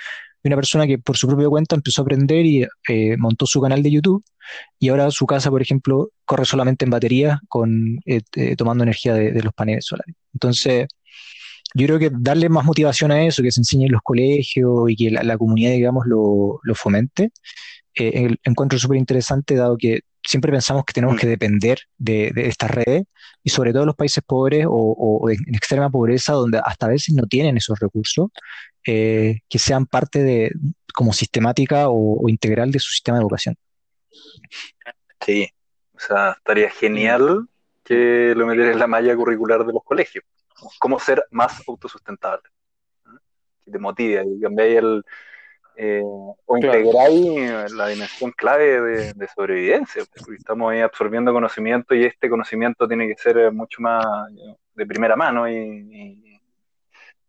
de 0.42 0.48
una 0.48 0.56
persona 0.56 0.86
que 0.86 0.98
por 0.98 1.16
su 1.16 1.26
propia 1.26 1.48
cuenta 1.48 1.74
empezó 1.74 2.02
a 2.02 2.04
aprender 2.04 2.46
y 2.46 2.66
montó 3.18 3.46
su 3.46 3.60
canal 3.60 3.82
de 3.82 3.90
YouTube 3.90 4.24
y 4.78 4.88
ahora 4.88 5.10
su 5.10 5.26
casa, 5.26 5.50
por 5.50 5.62
ejemplo, 5.62 6.10
corre 6.24 6.44
solamente 6.44 6.84
en 6.84 6.90
batería, 6.90 7.40
con, 7.48 7.98
eh, 8.06 8.20
eh, 8.36 8.56
tomando 8.56 8.84
energía 8.84 9.14
de, 9.14 9.42
los 9.42 9.52
paneles 9.52 9.86
solares. 9.86 10.14
Entonces, 10.32 10.86
yo 11.74 11.86
creo 11.86 11.98
que 11.98 12.10
darle 12.12 12.48
más 12.48 12.64
motivación 12.64 13.10
a 13.10 13.24
eso, 13.24 13.42
que 13.42 13.52
se 13.52 13.60
enseñe 13.60 13.86
en 13.86 13.92
los 13.92 14.02
colegios 14.02 14.90
y 14.90 14.96
que 14.96 15.10
la, 15.10 15.36
comunidad, 15.36 15.72
digamos, 15.72 16.06
lo, 16.06 16.60
fomente, 16.74 17.30
eh, 18.06 18.36
encuentro 18.44 18.78
súper 18.78 18.98
interesante, 18.98 19.56
dado 19.56 19.76
que 19.76 20.02
siempre 20.22 20.52
pensamos 20.52 20.84
que 20.84 20.92
tenemos 20.92 21.16
mm. 21.16 21.18
que 21.18 21.26
depender 21.26 21.78
de, 21.96 22.32
estas 22.36 22.70
redes, 22.70 23.04
y 23.42 23.50
sobre 23.50 23.72
todo 23.72 23.82
en 23.82 23.88
los 23.88 23.96
países 23.96 24.22
pobres 24.24 24.66
o, 24.68 25.28
en 25.28 25.54
extrema 25.54 25.90
pobreza, 25.90 26.34
donde 26.34 26.60
hasta 26.62 26.86
a 26.86 26.90
veces 26.90 27.14
no 27.14 27.26
tienen 27.26 27.56
esos 27.56 27.78
recursos, 27.78 28.28
que 28.84 29.40
sean 29.50 29.86
parte 29.86 30.22
de, 30.22 30.52
como 30.94 31.12
sistemática 31.12 31.88
o 31.88 32.28
integral 32.28 32.70
de 32.70 32.78
su 32.78 32.90
sistema 32.90 33.18
de 33.18 33.22
educación. 33.22 33.56
Sí, 35.24 35.48
o 35.94 36.00
sea, 36.00 36.32
estaría 36.32 36.70
genial 36.70 37.48
que 37.84 38.34
lo 38.36 38.46
metieran 38.46 38.72
en 38.72 38.78
la 38.78 38.86
malla 38.86 39.16
curricular 39.16 39.64
de 39.64 39.72
los 39.72 39.82
colegios. 39.82 40.24
Cómo 40.78 40.98
ser 40.98 41.24
más 41.30 41.62
autosustentable. 41.66 42.48
Que 43.64 43.70
te 43.70 43.78
motive 43.78 44.24
y 44.26 44.40
cambiáis 44.40 44.78
el. 44.78 45.04
Eh, 45.80 46.02
o 46.02 46.56
integráis 46.56 47.72
la 47.72 47.86
dimensión 47.86 48.32
clave 48.32 49.12
de, 49.14 49.28
sobrevivencia. 49.28 50.02
estamos 50.36 50.72
ahí 50.72 50.80
absorbiendo 50.80 51.32
conocimiento 51.32 51.94
y 51.94 52.04
este 52.04 52.28
conocimiento 52.28 52.88
tiene 52.88 53.06
que 53.06 53.14
ser 53.16 53.52
mucho 53.52 53.80
más 53.80 54.04
de 54.74 54.86
primera 54.86 55.14
mano 55.14 55.48
y, 55.48 56.40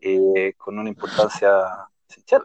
eh, 0.02 0.54
con 0.58 0.80
una 0.80 0.90
importancia 0.90 1.50
esencial. 2.10 2.44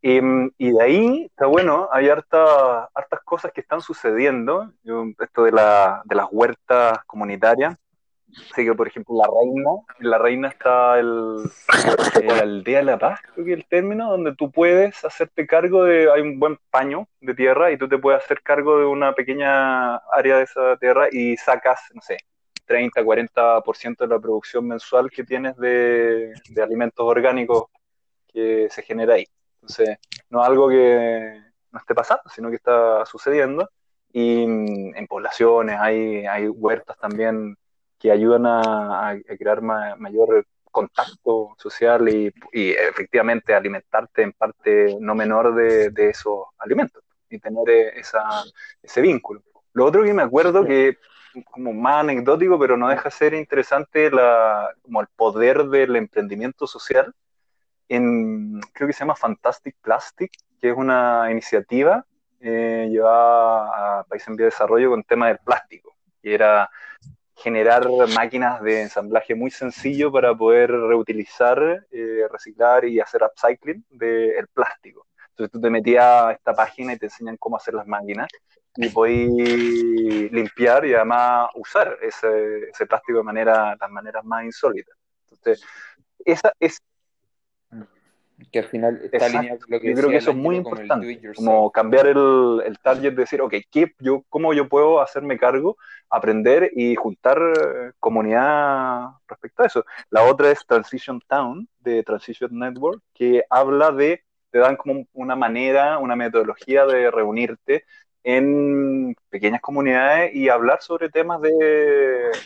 Em, 0.00 0.50
y, 0.56 0.72
de 0.72 0.82
ahí 0.82 1.26
está 1.26 1.44
bueno, 1.44 1.90
hay 1.92 2.08
harta, 2.08 2.88
hartas 2.94 3.20
cosas 3.22 3.52
que 3.52 3.60
están 3.60 3.82
sucediendo. 3.82 4.72
esto 5.18 5.44
de, 5.44 5.52
la, 5.52 6.00
de 6.06 6.14
las 6.14 6.28
huertas 6.30 7.04
comunitarias. 7.04 7.76
Así 8.52 8.64
que, 8.64 8.74
por 8.74 8.86
ejemplo, 8.86 9.16
la 9.16 9.26
reina, 9.26 9.70
en 9.98 10.10
la 10.10 10.18
reina 10.18 10.48
está 10.48 10.98
el, 10.98 11.50
el 12.22 12.30
aldea 12.30 12.78
de 12.78 12.84
la 12.84 12.98
paz, 12.98 13.20
creo 13.32 13.44
que 13.44 13.52
es 13.52 13.58
el 13.58 13.66
término, 13.66 14.10
donde 14.10 14.34
tú 14.34 14.50
puedes 14.50 15.04
hacerte 15.04 15.46
cargo 15.46 15.84
de, 15.84 16.10
hay 16.10 16.20
un 16.20 16.38
buen 16.38 16.58
paño 16.70 17.08
de 17.20 17.34
tierra 17.34 17.72
y 17.72 17.78
tú 17.78 17.88
te 17.88 17.98
puedes 17.98 18.22
hacer 18.22 18.42
cargo 18.42 18.78
de 18.78 18.84
una 18.84 19.12
pequeña 19.14 19.96
área 19.96 20.36
de 20.36 20.44
esa 20.44 20.76
tierra 20.76 21.08
y 21.10 21.36
sacas, 21.36 21.80
no 21.94 22.00
sé, 22.02 22.18
30, 22.66 23.02
40% 23.02 23.96
de 23.98 24.06
la 24.06 24.20
producción 24.20 24.68
mensual 24.68 25.10
que 25.10 25.24
tienes 25.24 25.56
de, 25.56 26.32
de 26.50 26.62
alimentos 26.62 27.04
orgánicos 27.04 27.64
que 28.32 28.68
se 28.70 28.82
genera 28.82 29.14
ahí. 29.14 29.26
Entonces, 29.56 29.98
no 30.28 30.42
es 30.42 30.48
algo 30.48 30.68
que 30.68 31.40
no 31.72 31.78
esté 31.78 31.94
pasando, 31.94 32.22
sino 32.34 32.48
que 32.48 32.56
está 32.56 33.04
sucediendo. 33.06 33.68
Y 34.12 34.46
mm, 34.46 34.96
en 34.96 35.06
poblaciones 35.06 35.76
hay, 35.78 36.26
hay 36.26 36.48
huertas 36.48 36.96
también 36.98 37.56
que 38.00 38.10
ayudan 38.10 38.46
a, 38.46 39.14
crear 39.38 39.60
mayor 39.60 40.46
contacto 40.70 41.54
social 41.58 42.08
y, 42.08 42.32
efectivamente 42.52 43.54
alimentarte 43.54 44.22
en 44.22 44.32
parte 44.32 44.96
no 44.98 45.14
menor 45.14 45.54
de, 45.54 46.08
esos 46.08 46.46
alimentos 46.58 47.04
y 47.28 47.38
tener 47.38 47.68
esa, 47.94 48.24
ese 48.82 49.00
vínculo. 49.00 49.42
Lo 49.72 49.84
otro 49.84 50.02
que 50.02 50.14
me 50.14 50.22
acuerdo 50.22 50.64
que 50.64 50.96
como 51.50 51.72
más 51.72 52.00
anecdótico, 52.00 52.58
pero 52.58 52.76
no 52.76 52.88
deja 52.88 53.04
de 53.04 53.10
ser 53.10 53.34
interesante 53.34 54.10
la, 54.10 54.74
como 54.82 55.00
el 55.00 55.06
poder 55.14 55.64
del 55.64 55.94
emprendimiento 55.94 56.66
social, 56.66 57.14
en, 57.88 58.60
creo 58.72 58.88
que 58.88 58.92
se 58.92 59.00
llama 59.00 59.14
Fantastic 59.14 59.76
Plastic, 59.80 60.32
que 60.60 60.70
es 60.70 60.76
una 60.76 61.28
iniciativa 61.30 62.04
eh, 62.40 62.88
llevada 62.90 64.00
a 64.00 64.04
países 64.04 64.28
en 64.28 64.36
vía 64.36 64.46
de 64.46 64.50
desarrollo 64.50 64.90
con 64.90 65.04
tema 65.04 65.28
del 65.28 65.38
plástico, 65.38 65.94
y 66.22 66.32
era 66.32 66.70
generar 67.42 67.88
máquinas 68.14 68.62
de 68.62 68.82
ensamblaje 68.82 69.34
muy 69.34 69.50
sencillo 69.50 70.12
para 70.12 70.34
poder 70.34 70.70
reutilizar, 70.70 71.86
eh, 71.90 72.26
reciclar 72.30 72.84
y 72.84 73.00
hacer 73.00 73.22
upcycling 73.22 73.84
del 73.90 74.46
plástico. 74.48 75.06
Entonces 75.30 75.52
tú 75.52 75.60
te 75.60 75.70
metías 75.70 76.04
a 76.04 76.32
esta 76.32 76.52
página 76.52 76.92
y 76.92 76.98
te 76.98 77.06
enseñan 77.06 77.36
cómo 77.38 77.56
hacer 77.56 77.74
las 77.74 77.86
máquinas 77.86 78.28
y 78.76 78.88
podéis 78.90 80.30
limpiar 80.30 80.84
y 80.84 80.94
además 80.94 81.48
usar 81.54 81.98
ese, 82.02 82.68
ese 82.70 82.86
plástico 82.86 83.18
de 83.18 83.24
manera, 83.24 83.76
las 83.80 83.90
maneras 83.90 84.24
más 84.24 84.44
insólitas. 84.44 84.96
Entonces, 85.30 85.64
esa 86.24 86.52
es 86.60 86.78
que 88.50 88.60
al 88.60 88.64
final 88.66 89.00
está 89.12 89.26
alineado 89.26 89.58
con 89.60 89.70
lo 89.70 89.80
que 89.80 89.88
Yo 89.88 89.94
creo 89.94 90.10
que 90.10 90.16
eso 90.16 90.30
es 90.30 90.36
muy 90.36 90.56
importante, 90.56 91.20
como 91.34 91.70
cambiar 91.70 92.06
el, 92.06 92.62
el 92.64 92.78
target, 92.78 93.12
de 93.12 93.22
decir, 93.22 93.40
ok, 93.40 93.54
¿qué, 93.70 93.92
yo, 93.98 94.24
¿cómo 94.28 94.52
yo 94.52 94.68
puedo 94.68 95.00
hacerme 95.00 95.38
cargo, 95.38 95.76
aprender 96.08 96.70
y 96.74 96.94
juntar 96.94 97.38
eh, 97.38 97.92
comunidad 97.98 99.10
respecto 99.28 99.62
a 99.62 99.66
eso? 99.66 99.84
La 100.10 100.24
otra 100.24 100.50
es 100.50 100.64
Transition 100.66 101.20
Town, 101.26 101.68
de 101.80 102.02
Transition 102.02 102.58
Network, 102.58 103.02
que 103.14 103.44
habla 103.50 103.92
de, 103.92 104.22
te 104.50 104.58
dan 104.58 104.76
como 104.76 105.06
una 105.12 105.36
manera, 105.36 105.98
una 105.98 106.16
metodología 106.16 106.86
de 106.86 107.10
reunirte 107.10 107.84
en 108.22 109.16
pequeñas 109.30 109.60
comunidades 109.60 110.34
y 110.34 110.48
hablar 110.48 110.82
sobre 110.82 111.08
temas 111.08 111.40
de, 111.40 111.50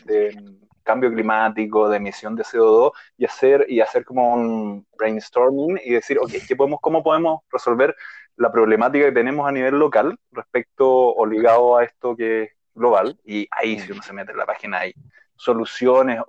de 0.04 0.38
cambio 0.84 1.10
climático, 1.10 1.88
de 1.88 1.96
emisión 1.96 2.36
de 2.36 2.44
CO2 2.44 2.92
y 3.16 3.24
hacer, 3.24 3.66
y 3.68 3.80
hacer 3.80 4.04
como 4.04 4.34
un 4.34 4.86
brainstorming 4.96 5.80
y 5.84 5.94
decir, 5.94 6.18
ok, 6.18 6.30
¿qué 6.46 6.54
podemos, 6.54 6.80
¿cómo 6.80 7.02
podemos 7.02 7.40
resolver 7.50 7.96
la 8.36 8.52
problemática 8.52 9.06
que 9.06 9.12
tenemos 9.12 9.48
a 9.48 9.52
nivel 9.52 9.78
local 9.78 10.18
respecto 10.30 10.88
o 10.88 11.26
ligado 11.26 11.76
a 11.76 11.84
esto 11.84 12.14
que 12.14 12.42
es 12.44 12.50
global? 12.74 13.18
Y 13.24 13.48
ahí, 13.50 13.80
si 13.80 13.92
uno 13.92 14.02
se 14.02 14.12
mete 14.12 14.32
en 14.32 14.38
la 14.38 14.46
página, 14.46 14.78
hay 14.80 14.94
soluciones 15.36 16.20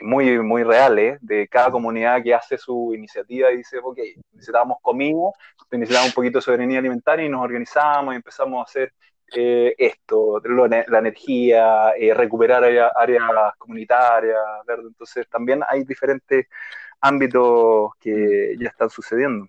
muy, 0.00 0.38
muy 0.40 0.62
reales 0.62 1.18
de 1.20 1.48
cada 1.48 1.70
comunidad 1.70 2.22
que 2.22 2.34
hace 2.34 2.58
su 2.58 2.92
iniciativa 2.94 3.50
y 3.50 3.58
dice, 3.58 3.78
ok, 3.82 3.98
necesitamos 4.32 4.78
comida, 4.82 5.30
necesitamos 5.70 6.08
un 6.08 6.14
poquito 6.14 6.38
de 6.38 6.42
soberanía 6.42 6.78
alimentaria 6.78 7.24
y 7.24 7.28
nos 7.28 7.42
organizamos 7.42 8.12
y 8.12 8.16
empezamos 8.16 8.60
a 8.60 8.64
hacer 8.64 8.92
eh, 9.34 9.74
esto, 9.78 10.40
la 10.44 10.98
energía, 10.98 11.92
eh, 11.96 12.12
recuperar 12.12 12.64
áreas 12.64 13.56
comunitarias, 13.58 14.38
Entonces 14.68 15.26
también 15.28 15.62
hay 15.66 15.84
diferentes 15.84 16.46
ámbitos 17.00 17.92
que 17.98 18.54
ya 18.58 18.68
están 18.68 18.90
sucediendo. 18.90 19.46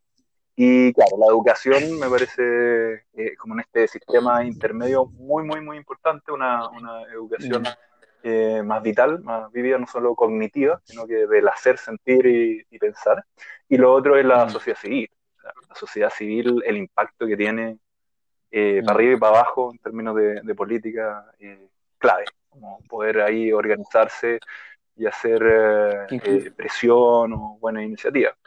Y 0.56 0.94
claro, 0.94 1.18
la 1.18 1.28
educación 1.28 2.00
me 2.00 2.08
parece 2.10 3.06
eh, 3.14 3.36
como 3.38 3.56
en 3.56 3.62
este 3.62 3.88
sistema 3.88 4.46
intermedio 4.46 5.06
muy, 5.08 5.44
muy, 5.44 5.62
muy 5.62 5.78
importante, 5.78 6.32
una, 6.32 6.70
una 6.70 7.02
educación 7.04 7.64
más 8.64 8.82
vital, 8.82 9.22
más 9.22 9.52
vivida, 9.52 9.78
no 9.78 9.86
solo 9.86 10.16
cognitiva, 10.16 10.80
sino 10.86 11.06
que 11.06 11.28
del 11.28 11.46
hacer, 11.50 11.78
sentir 11.78 12.26
y, 12.26 12.80
pensar. 12.80 13.26
Y 13.68 13.76
lo 13.76 13.92
otro 13.94 14.18
es 14.18 14.26
la 14.26 14.48
sociedad 14.50 14.80
civil. 14.80 15.10
La 15.44 15.76
sociedad 15.76 16.10
civil, 16.10 16.64
el 16.66 16.78
impacto 16.78 17.28
que 17.28 17.36
tiene 17.36 17.80
eh, 18.56 18.84
para 18.86 18.98
arriba 19.00 19.14
y 19.16 19.20
para 19.20 19.40
abajo 19.40 19.72
en 19.72 19.80
términos 19.80 20.16
de, 20.16 20.54
política 20.56 21.26
eh, 21.40 21.70
clave, 21.98 22.26
como 22.50 22.80
poder 22.88 23.22
ahí 23.22 23.52
organizarse 23.52 24.40
y 24.96 25.08
hacer 25.08 25.42
eh, 26.12 26.52
presión 26.56 27.34
o 27.34 27.58
buena 27.60 27.84
iniciativa. 27.84 28.38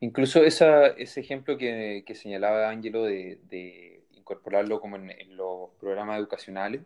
Incluso 0.00 0.44
esa, 0.44 0.88
ese 0.88 1.20
ejemplo 1.20 1.56
que, 1.56 2.04
señalaba 2.14 2.68
Ángelo 2.68 3.04
de, 3.04 4.04
incorporarlo 4.10 4.78
como 4.78 4.96
en, 4.96 5.34
los 5.34 5.70
programas 5.80 6.18
educacionales, 6.18 6.82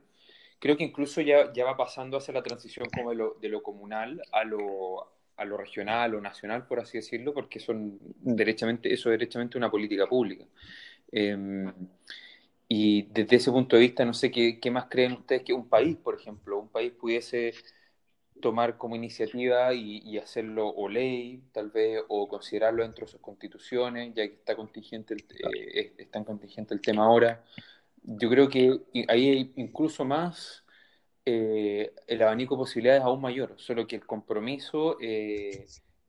creo 0.61 0.77
que 0.77 0.85
incluso 0.85 1.21
ya, 1.23 1.53
ya 1.53 1.65
va 1.65 1.77
pasando 1.77 2.19
hacia 2.19 2.35
la 2.35 2.45
transición 2.45 2.87
como 2.95 3.11
de 3.11 3.17
lo, 3.17 3.35
de 3.41 3.49
lo 3.49 3.65
comunal 3.65 4.23
a 4.31 4.45
lo, 4.45 5.11
a 5.37 5.45
lo 5.45 5.57
regional 5.57 6.15
o 6.15 6.21
nacional, 6.21 6.67
por 6.67 6.81
así 6.81 6.99
decirlo, 6.99 7.35
porque 7.35 7.61
son 7.61 7.99
derechamente, 8.21 8.93
eso 8.93 9.11
es 9.11 9.19
derechamente 9.19 9.59
una 9.59 9.71
política 9.71 10.07
pública. 10.07 10.47
Em, 11.13 11.73
y 12.69 13.03
desde 13.05 13.37
ese 13.37 13.53
punto 13.53 13.77
de 13.77 13.83
vista, 13.83 14.05
no 14.05 14.15
sé 14.15 14.31
qué, 14.31 14.59
qué, 14.61 14.71
más 14.71 14.87
creen 14.87 15.13
ustedes 15.13 15.43
que 15.43 15.53
un 15.53 15.69
país, 15.69 15.97
por 15.97 16.19
ejemplo, 16.19 16.59
un 16.59 16.69
país 16.69 16.93
pudiese 16.93 17.55
tomar 18.41 18.77
como 18.77 18.97
iniciativa 18.97 19.73
y, 19.75 20.19
hacerlo 20.19 20.69
o 20.69 20.89
ley, 20.89 21.43
tal 21.53 21.71
vez, 21.71 22.03
o 22.09 22.29
considerarlo 22.29 22.83
dentro 22.83 23.07
de 23.07 23.13
sus 23.13 23.21
constituciones, 23.21 24.15
ya 24.15 24.27
que 24.27 24.35
está 24.35 24.57
contingente 24.57 25.15
el, 25.15 25.25
eh, 25.65 25.95
es 25.97 26.11
tan 26.11 26.25
contingente 26.25 26.75
el 26.75 26.81
tema 26.81 27.05
ahora. 27.05 27.45
Yo 28.03 28.29
creo 28.31 28.49
que 28.49 28.81
ahí 29.09 29.31
hay 29.31 29.53
incluso 29.57 30.05
más 30.05 30.66
eh, 31.29 31.93
el 32.07 32.23
abanico 32.23 32.55
de 32.55 32.61
posibilidades 32.61 33.03
aún 33.03 33.21
mayor, 33.21 33.55
solo 33.57 33.85
que 33.85 33.97
el 33.97 34.07
compromiso 34.07 34.97
eh, 35.01 35.67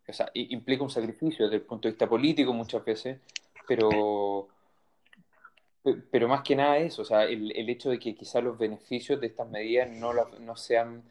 o 0.08 0.14
sea, 0.14 0.30
implica 0.36 0.84
un 0.84 0.92
sacrificio 0.92 1.46
desde 1.46 1.58
el 1.58 1.64
punto 1.64 1.88
de 1.88 1.94
vista 1.94 2.08
político 2.08 2.54
muchas 2.54 2.86
veces, 2.86 3.20
pero, 3.68 4.48
pero 6.12 6.28
más 6.28 6.44
que 6.44 6.56
nada 6.56 6.78
eso, 6.78 7.02
o 7.02 7.06
sea, 7.06 7.24
el, 7.24 7.52
hecho 7.68 7.90
de 7.90 7.98
que 7.98 8.14
quizás 8.14 8.44
los 8.44 8.60
beneficios 8.60 9.20
de 9.20 9.26
estas 9.26 9.50
medidas 9.50 9.90
no, 9.90 10.14
no 10.14 10.56
sean... 10.56 11.04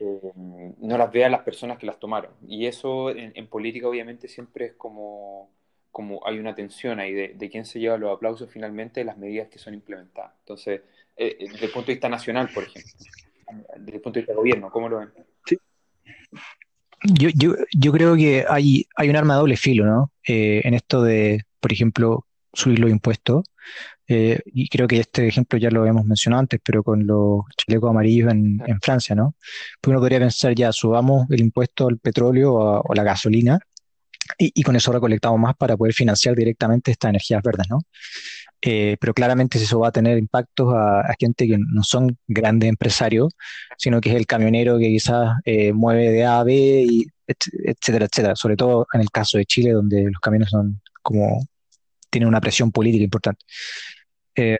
Eh, 0.00 0.32
no 0.34 0.98
las 0.98 1.12
vean 1.12 1.30
las 1.30 1.42
personas 1.42 1.78
que 1.78 1.86
las 1.86 2.00
tomaron. 2.00 2.32
Y 2.48 2.66
eso 2.66 3.10
en, 3.10 3.46
política 3.46 3.86
obviamente 3.86 4.26
siempre 4.26 4.64
es 4.64 4.72
como, 4.72 5.50
como 5.92 6.26
hay 6.26 6.38
una 6.38 6.54
tensión 6.54 6.98
ahí 6.98 7.12
de, 7.12 7.28
de, 7.28 7.50
quién 7.50 7.66
se 7.66 7.78
lleva 7.78 7.98
los 7.98 8.16
aplausos 8.16 8.50
finalmente 8.50 9.00
de 9.00 9.04
las 9.04 9.18
medidas 9.18 9.48
que 9.48 9.58
son 9.58 9.74
implementadas. 9.74 10.32
Entonces, 10.40 10.80
desde 11.16 11.66
el 11.66 11.70
punto 11.70 11.88
de 11.88 11.92
vista 11.92 12.08
nacional, 12.08 12.48
por 12.52 12.64
ejemplo 12.64 12.90
desde 13.78 13.96
el 13.96 14.02
punto 14.02 14.14
de 14.14 14.20
vista 14.20 14.32
del 14.32 14.38
gobierno? 14.38 14.70
¿Cómo 14.70 14.88
lo 14.88 14.98
ven? 14.98 15.12
Sí. 15.46 15.58
Yo, 17.04 17.28
yo, 17.34 17.54
yo 17.72 17.92
creo 17.92 18.14
que 18.16 18.44
hay, 18.48 18.86
hay 18.96 19.08
un 19.10 19.16
arma 19.16 19.34
de 19.34 19.40
doble 19.40 19.56
filo, 19.56 19.84
¿no? 19.84 20.12
Eh, 20.26 20.60
en 20.64 20.74
esto 20.74 21.02
de, 21.02 21.44
por 21.60 21.72
ejemplo, 21.72 22.26
subir 22.52 22.78
los 22.78 22.90
impuestos. 22.90 23.44
Eh, 24.08 24.40
y 24.46 24.68
creo 24.68 24.86
que 24.86 25.00
este 25.00 25.26
ejemplo 25.26 25.58
ya 25.58 25.70
lo 25.70 25.80
habíamos 25.80 26.04
mencionado 26.04 26.40
antes, 26.40 26.60
pero 26.62 26.82
con 26.82 27.06
los 27.06 27.44
chalecos 27.56 27.90
amarillos 27.90 28.30
en, 28.30 28.60
en 28.66 28.80
Francia, 28.80 29.14
¿no? 29.14 29.36
Pues 29.80 29.90
uno 29.90 30.00
podría 30.00 30.18
pensar, 30.18 30.54
ya 30.54 30.72
subamos 30.72 31.30
el 31.30 31.40
impuesto 31.40 31.88
al 31.88 31.98
petróleo 31.98 32.52
o 32.54 32.92
a, 32.92 32.94
la 32.94 33.04
gasolina 33.04 33.58
y, 34.38 34.52
y, 34.54 34.62
con 34.62 34.76
eso 34.76 34.92
recolectamos 34.92 35.38
más 35.38 35.54
para 35.56 35.76
poder 35.76 35.94
financiar 35.94 36.34
directamente 36.34 36.90
estas 36.90 37.10
energías 37.10 37.42
verdes, 37.42 37.66
¿no? 37.68 37.80
Eh, 38.64 38.96
pero 39.00 39.12
claramente 39.12 39.58
eso 39.58 39.80
va 39.80 39.88
a 39.88 39.92
tener 39.92 40.16
impactos 40.18 40.72
a, 40.72 41.12
gente 41.18 41.48
que 41.48 41.58
no 41.58 41.82
son 41.82 42.16
grandes 42.28 42.68
empresarios, 42.68 43.34
sino 43.76 44.00
que 44.00 44.10
es 44.10 44.14
el 44.14 44.26
camionero 44.26 44.78
que 44.78 44.86
quizás 44.86 45.40
eh, 45.44 45.72
mueve 45.72 46.10
de 46.10 46.24
A 46.24 46.38
a 46.38 46.44
B, 46.44 46.54
y 46.88 47.06
etcétera, 47.26 48.06
etcétera. 48.06 48.36
Sobre 48.36 48.56
todo 48.56 48.86
en 48.92 49.00
el 49.00 49.10
caso 49.10 49.36
de 49.36 49.46
Chile, 49.46 49.72
donde 49.72 50.04
los 50.04 50.20
camiones 50.20 50.50
son 50.50 50.80
como, 51.02 51.44
tienen 52.08 52.28
una 52.28 52.40
presión 52.40 52.70
política 52.70 53.02
importante. 53.02 53.44
Eh, 54.36 54.58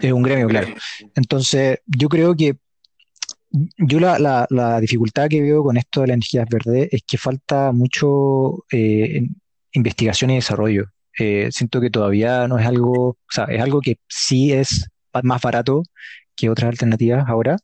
es 0.00 0.12
un 0.12 0.22
gremio, 0.22 0.46
claro. 0.46 0.68
Entonces, 1.16 1.80
yo 1.86 2.08
creo 2.08 2.36
que 2.36 2.58
yo 3.78 4.00
la, 4.00 4.80
dificultad 4.80 5.28
que 5.28 5.42
veo 5.42 5.62
con 5.62 5.76
esto 5.76 6.02
de 6.02 6.08
las 6.08 6.14
energías 6.14 6.46
verdes 6.48 6.88
es 6.92 7.02
que 7.06 7.18
falta 7.18 7.72
mucho 7.72 8.64
investigación 9.72 10.30
y 10.30 10.36
desarrollo. 10.36 10.86
Eh, 11.18 11.48
siento 11.52 11.80
que 11.80 11.90
todavía 11.90 12.46
no 12.48 12.58
es 12.58 12.66
algo, 12.66 13.10
o 13.10 13.18
sea, 13.28 13.44
es 13.44 13.60
algo 13.60 13.80
que 13.80 13.98
sí 14.08 14.52
es 14.52 14.88
más 15.22 15.42
barato 15.42 15.82
que 16.36 16.48
otras 16.48 16.70
alternativas 16.70 17.24
ahora, 17.28 17.56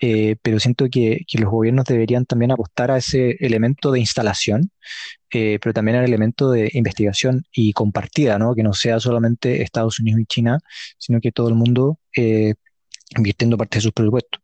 eh, 0.00 0.36
pero 0.42 0.60
siento 0.60 0.86
que, 0.90 1.24
los 1.34 1.50
gobiernos 1.50 1.84
deberían 1.86 2.24
también 2.24 2.52
apostar 2.52 2.90
a 2.90 2.98
ese 2.98 3.36
elemento 3.40 3.90
de 3.92 4.00
instalación, 4.00 4.70
eh, 5.32 5.58
pero 5.60 5.74
también 5.74 5.98
al 5.98 6.04
elemento 6.04 6.50
de 6.50 6.70
investigación 6.72 7.44
y 7.52 7.72
compartida, 7.72 8.38
¿no? 8.38 8.54
Que 8.54 8.62
no 8.62 8.72
sea 8.74 9.00
solamente 9.00 9.62
Estados 9.62 10.00
Unidos 10.00 10.20
y 10.22 10.26
China, 10.26 10.60
sino 10.98 11.20
que 11.20 11.32
todo 11.32 11.48
el 11.48 11.54
mundo 11.54 11.98
invirtiendo 13.16 13.56
parte 13.56 13.78
de 13.78 13.82
sus 13.82 13.92
presupuestos. 13.92 14.40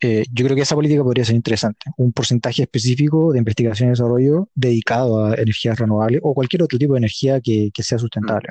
Eh, 0.00 0.24
yo 0.32 0.44
creo 0.44 0.54
que 0.54 0.62
esa 0.62 0.74
política 0.74 1.02
podría 1.02 1.24
ser 1.24 1.34
interesante. 1.34 1.90
Un 1.96 2.12
porcentaje 2.12 2.62
específico 2.62 3.32
de 3.32 3.38
investigación 3.38 3.88
y 3.88 3.90
desarrollo 3.90 4.48
dedicado 4.54 5.24
a 5.24 5.34
energías 5.34 5.78
renovables 5.78 6.20
o 6.22 6.34
cualquier 6.34 6.62
otro 6.62 6.78
tipo 6.78 6.94
de 6.94 6.98
energía 6.98 7.40
que, 7.40 7.70
sea 7.78 7.98
sustentable. 7.98 8.48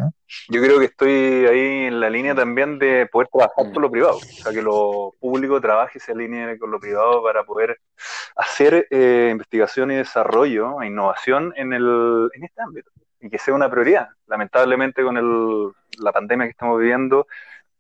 Yo 0.49 0.61
creo 0.61 0.79
que 0.79 0.85
estoy 0.85 1.11
ahí 1.11 1.85
en 1.85 1.99
la 1.99 2.09
línea 2.09 2.33
también 2.33 2.79
de 2.79 3.05
poder 3.05 3.27
trabajar 3.31 3.71
con 3.71 3.81
lo 3.81 3.91
privado, 3.91 4.17
o 4.17 4.19
sea, 4.19 4.51
que 4.51 4.61
lo 4.61 5.13
público 5.19 5.61
trabaje 5.61 5.99
y 5.99 6.01
se 6.01 6.13
alinee 6.13 6.57
con 6.57 6.71
lo 6.71 6.79
privado 6.79 7.21
para 7.21 7.43
poder 7.43 7.77
hacer 8.35 8.87
eh, 8.89 9.29
investigación 9.31 9.91
y 9.91 9.95
desarrollo 9.95 10.81
e 10.81 10.87
innovación 10.87 11.53
en, 11.55 11.73
el, 11.73 12.29
en 12.33 12.43
este 12.43 12.61
ámbito 12.61 12.89
y 13.21 13.29
que 13.29 13.37
sea 13.37 13.53
una 13.53 13.69
prioridad. 13.69 14.07
Lamentablemente 14.27 15.03
con 15.03 15.17
el, 15.17 15.71
la 15.99 16.11
pandemia 16.11 16.45
que 16.45 16.51
estamos 16.51 16.79
viviendo, 16.79 17.27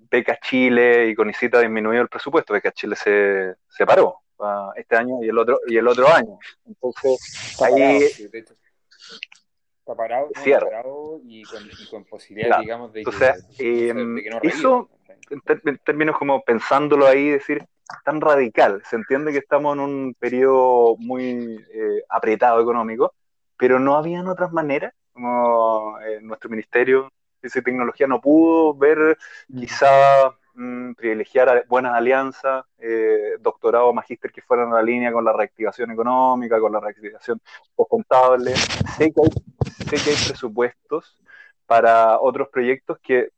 Beca 0.09 0.37
Chile 0.41 1.07
y 1.07 1.15
con 1.15 1.29
ICITA 1.29 1.59
disminuyó 1.59 2.01
el 2.01 2.09
presupuesto, 2.09 2.53
Beca 2.53 2.71
Chile 2.71 2.95
se, 2.95 3.55
se 3.69 3.85
paró 3.85 4.21
uh, 4.39 4.71
este 4.75 4.95
año 4.95 5.23
y 5.23 5.29
el 5.29 5.37
otro 5.37 5.59
y 5.67 5.77
el 5.77 5.87
otro 5.87 6.07
año. 6.07 6.37
Entonces, 6.65 7.19
está 7.51 7.67
ahí 7.67 7.75
parado, 7.75 8.05
está 9.79 9.95
parado, 9.95 10.29
no, 10.35 10.41
está 10.43 10.59
parado 10.59 11.21
y, 11.23 11.43
con, 11.43 11.63
y 11.65 11.89
con 11.89 12.05
posibilidad, 12.05 12.49
claro. 12.49 12.61
digamos, 12.61 12.93
de, 12.93 12.99
Entonces, 12.99 13.45
que, 13.57 13.89
eh, 13.89 13.93
de 13.93 14.23
que 14.23 14.29
no 14.29 14.39
eso, 14.41 14.89
en 15.29 15.77
términos 15.79 16.17
como 16.17 16.41
pensándolo 16.43 17.07
ahí, 17.07 17.29
decir, 17.29 17.65
tan 18.03 18.21
radical. 18.21 18.81
Se 18.85 18.95
entiende 18.95 19.31
que 19.31 19.39
estamos 19.39 19.75
en 19.75 19.79
un 19.81 20.15
periodo 20.19 20.95
muy 20.97 21.65
eh, 21.73 22.03
apretado 22.09 22.61
económico, 22.61 23.13
pero 23.57 23.79
no 23.79 23.95
habían 23.95 24.27
otras 24.27 24.51
maneras, 24.51 24.93
como 25.13 25.99
eh, 26.01 26.19
nuestro 26.21 26.49
ministerio 26.49 27.11
esa 27.41 27.61
tecnología 27.61 28.07
no 28.07 28.21
pudo 28.21 28.73
ver, 28.73 29.17
mm. 29.47 29.59
quizá 29.59 30.35
mmm, 30.55 30.93
privilegiar 30.93 31.65
buenas 31.67 31.93
alianzas, 31.93 32.65
eh, 32.79 33.35
doctorado 33.39 33.93
magíster 33.93 34.31
que 34.31 34.41
fueran 34.41 34.71
a 34.71 34.75
la 34.75 34.83
línea 34.83 35.11
con 35.11 35.23
la 35.25 35.33
reactivación 35.33 35.91
económica, 35.91 36.59
con 36.59 36.71
la 36.71 36.79
reactivación 36.79 37.41
contable. 37.75 38.55
Sé 38.97 39.11
que, 39.11 39.21
hay, 39.21 39.29
sé 39.85 40.03
que 40.03 40.09
hay 40.11 40.27
presupuestos 40.27 41.17
para 41.65 42.19
otros 42.19 42.49
proyectos 42.49 42.97
que 42.99 43.29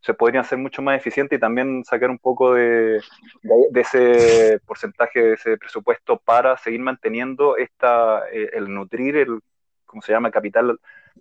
se 0.00 0.14
podrían 0.14 0.44
ser 0.44 0.58
mucho 0.58 0.80
más 0.80 0.96
eficientes 0.96 1.36
y 1.36 1.40
también 1.40 1.84
sacar 1.84 2.10
un 2.10 2.18
poco 2.18 2.54
de, 2.54 3.02
de, 3.42 3.54
de, 3.70 3.80
ese 3.80 4.60
porcentaje 4.66 5.20
de 5.20 5.32
ese 5.34 5.58
presupuesto 5.58 6.18
para 6.18 6.56
seguir 6.56 6.80
manteniendo 6.80 7.56
esta, 7.58 8.26
eh, 8.32 8.50
el 8.54 8.72
nutrir 8.72 9.16
el, 9.16 9.40
¿cómo 9.90 10.02
se 10.02 10.12
llama? 10.12 10.30
Capital 10.30 10.78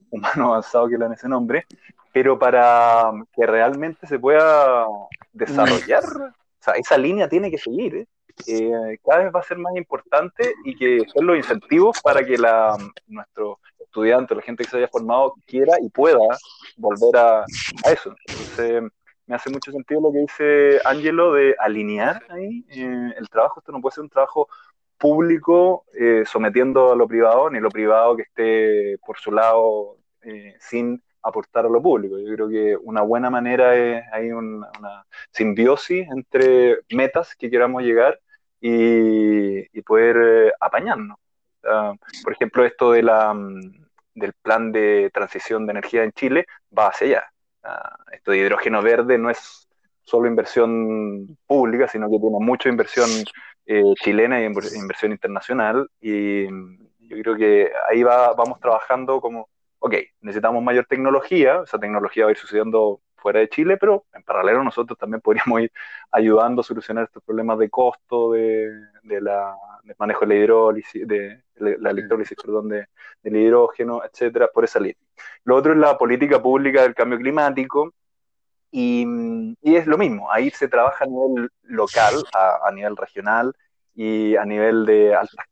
humano 0.09 0.45
avanzado 0.53 0.87
que 0.87 0.97
le 0.97 1.05
dan 1.05 1.13
ese 1.13 1.27
nombre, 1.27 1.65
pero 2.13 2.37
para 2.37 3.11
que 3.33 3.45
realmente 3.45 4.07
se 4.07 4.19
pueda 4.19 4.85
desarrollar, 5.33 6.03
o 6.03 6.63
sea, 6.63 6.75
esa 6.75 6.97
línea 6.97 7.27
tiene 7.27 7.49
que 7.49 7.57
seguir, 7.57 7.95
¿eh? 7.95 8.07
Eh, 8.47 8.97
cada 9.03 9.23
vez 9.23 9.35
va 9.35 9.41
a 9.41 9.43
ser 9.43 9.57
más 9.57 9.75
importante 9.75 10.53
y 10.63 10.73
que 10.73 11.01
son 11.13 11.25
los 11.25 11.35
incentivos 11.35 11.99
para 12.01 12.23
que 12.23 12.37
la, 12.37 12.77
nuestro 13.07 13.59
estudiante, 13.77 14.33
la 14.33 14.41
gente 14.41 14.63
que 14.63 14.69
se 14.69 14.77
haya 14.77 14.87
formado, 14.87 15.33
quiera 15.45 15.73
y 15.81 15.89
pueda 15.89 16.19
volver 16.77 17.17
a, 17.17 17.39
a 17.41 17.91
eso. 17.91 18.15
Entonces, 18.27 18.83
me 19.29 19.35
hace 19.35 19.51
mucho 19.51 19.71
sentido 19.71 20.01
lo 20.01 20.11
que 20.11 20.19
dice 20.19 20.81
Angelo 20.85 21.33
de 21.33 21.55
alinear 21.59 22.23
ahí 22.29 22.65
eh, 22.69 23.13
el 23.15 23.29
trabajo. 23.29 23.59
Esto 23.59 23.71
no 23.71 23.79
puede 23.79 23.93
ser 23.93 24.03
un 24.03 24.09
trabajo 24.09 24.47
público 24.99 25.85
eh, 25.93 26.23
sometiendo 26.25 26.91
a 26.91 26.95
lo 26.95 27.07
privado, 27.07 27.49
ni 27.49 27.59
lo 27.59 27.69
privado 27.69 28.15
que 28.15 28.23
esté 28.23 28.97
por 29.05 29.17
su 29.17 29.31
lado 29.31 29.97
eh, 30.21 30.55
sin 30.59 31.01
aportar 31.23 31.65
a 31.65 31.69
lo 31.69 31.81
público. 31.81 32.17
Yo 32.19 32.33
creo 32.35 32.49
que 32.49 32.77
una 32.81 33.01
buena 33.01 33.29
manera 33.29 33.75
es 33.75 34.03
hay 34.11 34.31
una, 34.31 34.69
una 34.79 35.05
simbiosis 35.31 36.07
entre 36.09 36.79
metas 36.91 37.35
que 37.35 37.49
queramos 37.49 37.83
llegar 37.83 38.19
y, 38.61 39.81
poder 39.81 40.17
eh, 40.17 40.51
apañarnos. 40.59 41.17
Uh, 41.63 41.95
por 42.23 42.33
ejemplo, 42.33 42.65
esto 42.65 42.91
de 42.91 43.03
la, 43.03 43.33
mm, 43.33 43.85
del 44.13 44.33
plan 44.33 44.71
de 44.71 45.09
transición 45.13 45.65
de 45.65 45.71
energía 45.71 46.03
en 46.03 46.11
Chile 46.11 46.45
va 46.77 46.87
hacia 46.89 47.07
allá. 47.07 47.23
Uh, 47.63 48.11
esto 48.13 48.31
de 48.31 48.37
hidrógeno 48.37 48.81
verde 48.81 49.17
no 49.17 49.29
es 49.29 49.67
solo 50.03 50.27
inversión 50.27 51.37
pública, 51.45 51.87
sino 51.87 52.09
que 52.09 52.19
tiene 52.19 52.37
mucha 52.39 52.69
inversión 52.69 53.09
eh, 53.69 53.93
chilena 54.01 54.41
y 54.41 54.45
inversión 54.45 55.11
internacional. 55.11 55.89
Y 56.01 56.47
yo 56.47 57.21
creo 57.21 57.35
que 57.35 57.71
ahí 57.89 58.03
va, 58.03 58.33
vamos 58.33 58.59
trabajando 58.59 59.21
como 59.21 59.47
ok, 59.79 59.95
necesitamos 60.21 60.61
mayor 60.63 60.85
tecnología, 60.85 61.61
esa 61.63 61.79
tecnología 61.79 62.25
va 62.25 62.29
a 62.29 62.31
ir 62.31 62.37
sucediendo 62.37 63.01
fuera 63.15 63.39
de 63.39 63.49
Chile, 63.49 63.77
pero 63.77 64.05
en 64.13 64.23
paralelo 64.23 64.63
nosotros 64.63 64.97
también 64.97 65.21
podríamos 65.21 65.61
ir 65.61 65.71
ayudando 66.11 66.61
a 66.61 66.63
solucionar 66.63 67.05
estos 67.05 67.23
problemas 67.23 67.59
de 67.59 67.69
costo, 67.69 68.31
de, 68.33 68.69
de 69.03 69.21
la, 69.21 69.55
del 69.83 69.95
manejo 69.99 70.21
de 70.21 70.27
la 70.27 70.35
hidrólisis, 70.35 71.07
de, 71.07 71.43
la 71.55 71.91
electrólisis, 71.91 72.37
perdón, 72.41 72.69
de, 72.69 72.87
del 73.23 73.35
hidrógeno, 73.35 74.01
etcétera, 74.03 74.49
por 74.53 74.63
esa 74.63 74.79
línea. 74.79 74.95
Lo 75.43 75.55
otro 75.57 75.73
es 75.73 75.79
la 75.79 75.97
política 75.97 76.41
pública 76.41 76.83
del 76.83 76.95
cambio 76.95 77.17
climático, 77.17 77.93
Y, 78.71 79.05
es 79.63 79.87
lo 79.87 79.97
mismo, 79.97 80.31
ahí 80.31 80.49
se 80.51 80.67
trabaja 80.67 81.05
a 81.05 81.07
nivel 81.07 81.49
local, 81.63 82.15
a, 82.33 82.71
nivel 82.71 82.95
regional 82.95 83.53
y 83.95 84.35
a 84.35 84.45
nivel 84.45 84.85
de 84.85 85.15
altas 85.15 85.45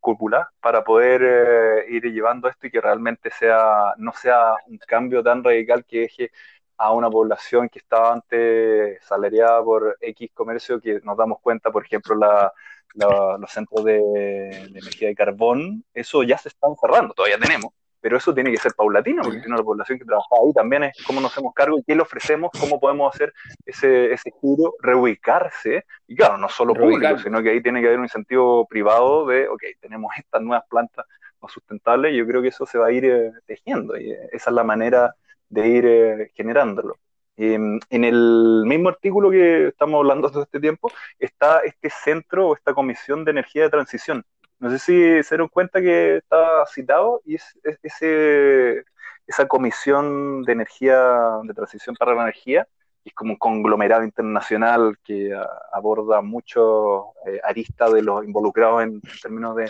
cúpulas 0.00 0.48
para 0.60 0.82
poder 0.82 1.22
eh, 1.22 1.86
ir 1.90 2.04
llevando 2.04 2.48
esto 2.48 2.66
y 2.66 2.70
que 2.70 2.80
realmente 2.80 3.30
sea, 3.30 3.94
no 3.98 4.12
sea 4.12 4.54
un 4.66 4.78
cambio 4.78 5.22
tan 5.22 5.44
radical 5.44 5.84
que 5.84 6.00
deje 6.00 6.30
a 6.78 6.92
una 6.92 7.10
población 7.10 7.68
que 7.68 7.78
estaba 7.78 8.12
antes 8.12 9.04
salariada 9.04 9.62
por 9.62 9.96
X 10.00 10.30
comercio, 10.34 10.80
que 10.80 11.00
nos 11.02 11.16
damos 11.16 11.40
cuenta, 11.40 11.70
por 11.70 11.84
ejemplo, 11.84 12.16
la, 12.16 12.52
los 12.94 13.50
centros 13.50 13.84
de, 13.84 14.00
de, 14.00 14.78
energía 14.78 15.08
de 15.08 15.14
carbón, 15.14 15.84
eso 15.94 16.22
ya 16.22 16.38
se 16.38 16.48
están 16.48 16.74
cerrando, 16.80 17.14
todavía 17.14 17.38
tenemos, 17.38 17.72
pero 18.02 18.16
eso 18.16 18.34
tiene 18.34 18.50
que 18.50 18.58
ser 18.58 18.72
paulatino, 18.74 19.22
porque 19.22 19.38
tiene 19.38 19.56
la 19.56 19.62
población 19.62 19.96
que 19.96 20.04
trabaja 20.04 20.26
ahí 20.44 20.52
también 20.52 20.82
es 20.82 20.92
cómo 21.06 21.20
nos 21.20 21.30
hacemos 21.30 21.54
cargo 21.54 21.78
y 21.78 21.84
qué 21.84 21.94
le 21.94 22.02
ofrecemos, 22.02 22.50
cómo 22.60 22.80
podemos 22.80 23.14
hacer 23.14 23.32
ese, 23.64 24.12
ese 24.12 24.32
giro, 24.40 24.74
reubicarse, 24.80 25.84
y 26.08 26.16
claro, 26.16 26.36
no 26.36 26.48
solo 26.48 26.74
público, 26.74 27.16
sino 27.18 27.40
que 27.40 27.50
ahí 27.50 27.62
tiene 27.62 27.80
que 27.80 27.86
haber 27.86 28.00
un 28.00 28.06
incentivo 28.06 28.66
privado 28.66 29.24
de, 29.26 29.48
ok, 29.48 29.62
tenemos 29.80 30.12
estas 30.18 30.42
nuevas 30.42 30.64
plantas 30.68 31.06
más 31.40 31.52
sustentables, 31.52 32.12
y 32.12 32.16
yo 32.16 32.26
creo 32.26 32.42
que 32.42 32.48
eso 32.48 32.66
se 32.66 32.76
va 32.76 32.88
a 32.88 32.92
ir 32.92 33.04
eh, 33.04 33.32
tejiendo, 33.46 33.96
y 33.96 34.10
esa 34.32 34.50
es 34.50 34.54
la 34.54 34.64
manera 34.64 35.14
de 35.48 35.68
ir 35.68 35.86
eh, 35.86 36.32
generándolo. 36.34 36.98
en 37.36 38.04
el 38.04 38.64
mismo 38.66 38.88
artículo 38.88 39.30
que 39.30 39.68
estamos 39.68 39.98
hablando 39.98 40.28
todo 40.32 40.42
este 40.42 40.58
tiempo 40.58 40.90
está 41.20 41.60
este 41.60 41.88
centro 41.88 42.48
o 42.48 42.56
esta 42.56 42.74
comisión 42.74 43.24
de 43.24 43.30
energía 43.30 43.62
de 43.62 43.70
transición, 43.70 44.24
no 44.62 44.70
sé 44.70 44.78
si 44.78 45.22
se 45.24 45.34
dieron 45.34 45.48
cuenta 45.48 45.80
que 45.80 46.18
estaba 46.18 46.64
citado 46.66 47.20
y 47.24 47.34
es, 47.34 47.58
ese, 47.82 48.84
esa 49.26 49.48
comisión 49.48 50.44
de 50.44 50.52
energía, 50.52 51.00
de 51.42 51.52
transición 51.52 51.96
para 51.96 52.14
la 52.14 52.22
energía, 52.22 52.68
es 53.04 53.12
como 53.12 53.32
un 53.32 53.38
conglomerado 53.38 54.04
internacional 54.04 54.96
que 55.02 55.36
aborda 55.72 56.20
mucho 56.20 57.06
eh, 57.26 57.40
aristas 57.42 57.92
de 57.92 58.02
los 58.02 58.24
involucrados 58.24 58.84
en, 58.84 59.00
términos 59.20 59.56
de, 59.56 59.68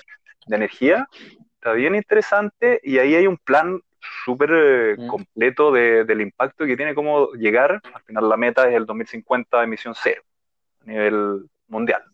energía. 0.48 1.08
Está 1.54 1.72
bien 1.72 1.94
interesante 1.94 2.78
y 2.82 2.98
ahí 2.98 3.14
hay 3.14 3.26
un 3.26 3.38
plan 3.38 3.80
súper 4.26 4.50
eh, 4.52 4.96
mm. 4.98 5.06
completo 5.06 5.72
del 5.72 6.20
impacto 6.20 6.66
que 6.66 6.76
tiene 6.76 6.94
cómo 6.94 7.32
llegar, 7.32 7.80
al 7.94 8.02
final 8.02 8.28
la 8.28 8.36
meta 8.36 8.68
es 8.68 8.74
el 8.74 8.84
2050 8.84 9.56
de 9.56 9.64
emisión 9.64 9.94
cero 9.96 10.22
a 10.82 10.90
nivel 10.90 11.48
mundial. 11.68 12.11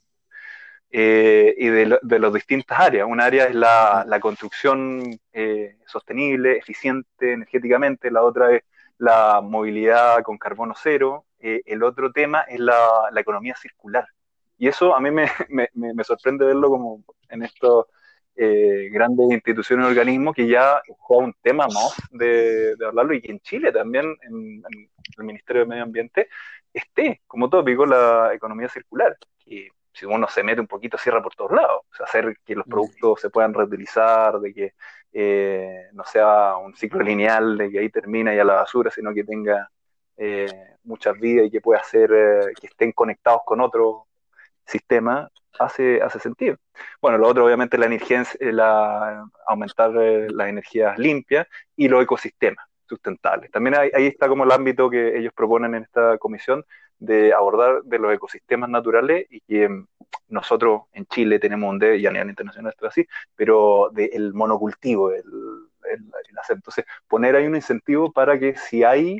Eh, 0.91 1.55
y 1.59 1.67
de, 1.69 1.99
de 2.01 2.19
las 2.19 2.33
distintas 2.33 2.79
áreas. 2.79 3.07
Un 3.07 3.21
área 3.21 3.45
es 3.45 3.55
la, 3.55 4.05
la 4.07 4.21
construcción 4.21 5.03
eh, 5.33 5.77
sostenible, 5.87 6.57
eficiente 6.57 7.33
energéticamente, 7.35 8.11
la 8.11 8.23
otra 8.23 8.57
es 8.57 8.63
la 8.97 9.43
movilidad 9.43 10.23
con 10.23 10.39
carbono 10.39 10.75
cero, 10.75 11.27
eh, 11.41 11.61
el 11.67 11.83
otro 11.83 12.11
tema 12.11 12.41
es 12.43 12.59
la, 12.59 13.11
la, 13.13 13.21
economía 13.21 13.55
circular. 13.55 14.07
Y 14.57 14.67
eso 14.69 14.95
a 14.95 15.01
mí 15.01 15.11
me, 15.11 15.27
me, 15.51 15.69
me 15.75 16.05
sorprende 16.05 16.47
verlo 16.47 16.71
como 16.71 17.05
en 17.29 17.43
estos 17.43 17.87
grandes 18.93 19.33
instituciones 19.33 19.85
y 19.85 19.89
organismos 19.89 20.33
que 20.33 20.47
ya 20.47 20.81
fue 21.09 21.17
un 21.17 21.35
tema 21.43 21.67
más 21.67 21.97
de, 22.13 22.77
de, 22.77 22.87
hablarlo 22.87 23.13
y 23.13 23.21
que 23.21 23.33
en 23.33 23.41
Chile 23.41 23.73
también, 23.73 24.17
en, 24.23 24.63
en 24.65 24.91
el 25.19 25.25
Ministerio 25.25 25.63
de 25.63 25.69
Medio 25.69 25.83
Ambiente, 25.83 26.29
esté 26.73 27.21
como 27.27 27.51
tópico 27.51 27.85
la 27.85 28.33
economía 28.33 28.69
circular. 28.69 29.19
Que 29.45 29.71
si 29.99 30.07
uno 30.07 30.29
se 30.29 30.45
mete 30.45 30.61
un 30.61 30.67
poquito, 30.69 30.97
cierra 30.97 31.23
por 31.23 31.35
todos 31.35 31.53
lados. 31.53 31.83
O 31.91 31.95
sea, 31.95 32.07
hacer 32.07 32.37
que 32.45 32.55
los 32.55 32.67
productos 32.67 33.21
se 33.21 33.31
puedan 33.31 33.53
reutilizar, 33.53 34.39
de 34.39 34.55
que 34.55 34.75
eh, 35.13 35.89
no 35.93 36.05
sea 36.05 36.57
un 36.57 36.75
ciclo 36.77 37.01
lineal, 37.03 37.59
de 37.59 37.71
que 37.71 37.81
ahí 37.81 37.91
termina 37.91 38.35
ya 38.35 38.45
la 38.45 38.55
basura, 38.55 38.91
sino 38.91 39.13
que 39.13 39.25
tenga 39.25 39.69
eh, 40.17 40.77
muchas 40.85 41.19
vidas 41.19 41.47
y 41.47 41.51
que 41.51 41.61
pueda 41.61 41.81
hacer, 41.81 42.13
eh, 42.13 42.53
que 42.61 42.69
estén 42.69 42.93
conectados 42.93 43.41
con 43.45 43.61
otro 43.61 44.07
sistema, 44.65 45.29
hace, 45.59 46.01
hace 46.01 46.21
sentido. 46.21 46.57
Bueno, 47.01 47.19
lo 47.19 47.27
otro 47.27 47.45
obviamente 47.45 47.77
la 47.77 47.87
energía, 47.87 48.25
la, 48.41 49.25
aumentar 49.49 49.91
las 49.91 50.49
energías 50.49 50.97
limpias 50.99 51.49
y 51.75 51.89
los 51.89 52.03
ecosistemas 52.05 52.65
sustentables. 52.87 53.51
También 53.51 53.77
ahí 53.77 54.07
está 54.07 54.29
como 54.29 54.45
el 54.45 54.53
ámbito 54.53 54.89
que 54.89 55.19
ellos 55.19 55.33
proponen 55.35 55.75
en 55.75 55.83
esta 55.83 56.19
comisión 56.19 56.65
de 56.99 57.33
abordar 57.33 57.83
de 57.85 57.99
los 57.99 58.13
ecosistemas 58.13 58.69
naturales 58.69 59.27
y 59.31 59.41
que 59.41 59.69
mm, 59.69 59.87
nosotros 60.29 60.83
en 60.93 61.07
Chile 61.07 61.39
tenemos 61.39 61.71
un 61.71 61.79
D 61.79 61.99
y 61.99 62.07
a 62.07 62.11
nivel 62.11 62.31
internacional 62.31 62.73
esto 62.73 62.87
así, 62.87 63.07
pero 63.37 63.91
del 63.93 64.35
monocultivo, 64.35 65.11
el, 65.11 65.25
el, 65.91 66.39
hacer. 66.39 66.57
Entonces, 66.57 66.85
poner 67.07 67.37
ahí 67.37 67.47
un 67.47 67.57
incentivo 67.57 68.13
para 68.13 68.39
que 68.39 68.57
si 68.57 68.85
hay 68.85 69.19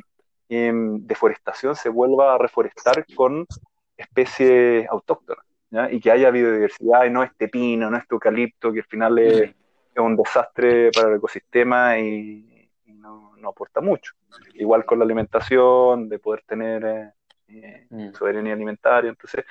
em, 0.49 1.05
deforestación 1.05 1.75
se 1.75 1.89
vuelva 1.89 2.35
a 2.35 2.37
reforestar 2.37 3.05
con 3.15 3.45
especies 3.97 4.87
autóctonas 4.89 5.43
y 5.91 5.99
que 5.99 6.11
haya 6.11 6.31
biodiversidad 6.31 7.05
y 7.05 7.09
no 7.11 7.23
este 7.23 7.47
pino, 7.47 7.89
no 7.89 7.97
este 7.97 8.15
eucalipto, 8.15 8.71
que 8.71 8.79
al 8.79 8.85
final 8.85 9.19
es, 9.19 9.55
un 9.95 10.15
desastre 10.15 10.91
para 10.91 11.09
el 11.09 11.17
ecosistema 11.17 11.99
y, 11.99 12.71
no, 12.85 13.35
no, 13.35 13.49
aporta 13.49 13.81
mucho. 13.81 14.13
Igual 14.53 14.85
con 14.85 14.99
la 14.99 15.05
alimentación, 15.05 16.07
de 16.07 16.19
poder 16.19 16.43
tener... 16.47 16.85
Eh, 16.85 17.11
Mm. 17.89 18.13
soberanía 18.13 18.53
alimentaria. 18.53 19.09
Entonces, 19.09 19.45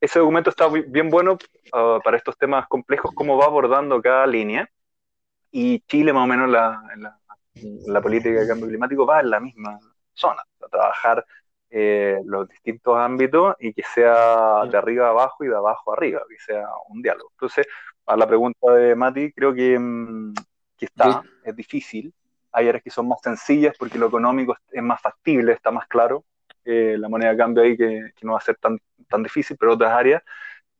ese 0.00 0.18
documento 0.18 0.50
está 0.50 0.68
bien 0.68 1.08
bueno 1.08 1.34
uh, 1.34 2.00
para 2.02 2.16
estos 2.16 2.36
temas 2.36 2.66
complejos, 2.68 3.12
cómo 3.14 3.36
va 3.36 3.46
abordando 3.46 4.00
cada 4.02 4.26
línea. 4.26 4.68
Y 5.50 5.80
Chile, 5.80 6.12
más 6.12 6.24
o 6.24 6.26
menos, 6.26 6.50
la, 6.50 6.82
la, 7.86 8.00
política 8.00 8.40
de 8.40 8.48
cambio 8.48 8.66
climático 8.66 9.06
va 9.06 9.20
en 9.20 9.30
la 9.30 9.40
misma 9.40 9.78
zona, 10.12 10.42
a 10.60 10.68
trabajar 10.68 11.24
eh, 11.70 12.20
los 12.24 12.48
distintos 12.48 12.96
ámbitos 12.98 13.54
y 13.60 13.72
que 13.72 13.82
sea 13.82 14.64
de 14.66 14.76
arriba 14.76 15.06
a 15.06 15.10
abajo 15.10 15.44
y 15.44 15.48
de 15.48 15.56
abajo 15.56 15.92
a 15.92 15.96
arriba, 15.96 16.22
que 16.28 16.38
sea 16.38 16.66
un 16.88 17.02
diálogo. 17.02 17.30
Entonces, 17.32 17.66
a 18.06 18.16
la 18.16 18.26
pregunta 18.26 18.72
de 18.72 18.94
Mati, 18.94 19.32
creo 19.32 19.54
que, 19.54 19.78
mm, 19.78 20.34
que 20.76 20.86
está, 20.86 21.22
es 21.44 21.56
difícil. 21.56 22.12
Hay 22.52 22.68
áreas 22.68 22.82
que 22.82 22.90
son 22.90 23.08
más 23.08 23.20
sencillas 23.22 23.76
porque 23.78 23.98
lo 23.98 24.06
económico 24.06 24.56
es 24.70 24.82
más 24.82 25.00
factible, 25.00 25.52
está 25.52 25.70
más 25.70 25.86
claro. 25.86 26.24
Eh, 26.64 26.96
la 26.98 27.08
moneda 27.08 27.30
de 27.32 27.36
cambio 27.36 27.62
ahí 27.62 27.76
que, 27.76 28.12
no 28.22 28.32
va 28.32 28.38
a 28.38 28.42
ser 28.42 28.56
tan, 28.56 28.78
tan 29.08 29.22
difícil, 29.22 29.56
pero 29.58 29.74
otras 29.74 29.92
áreas 29.92 30.22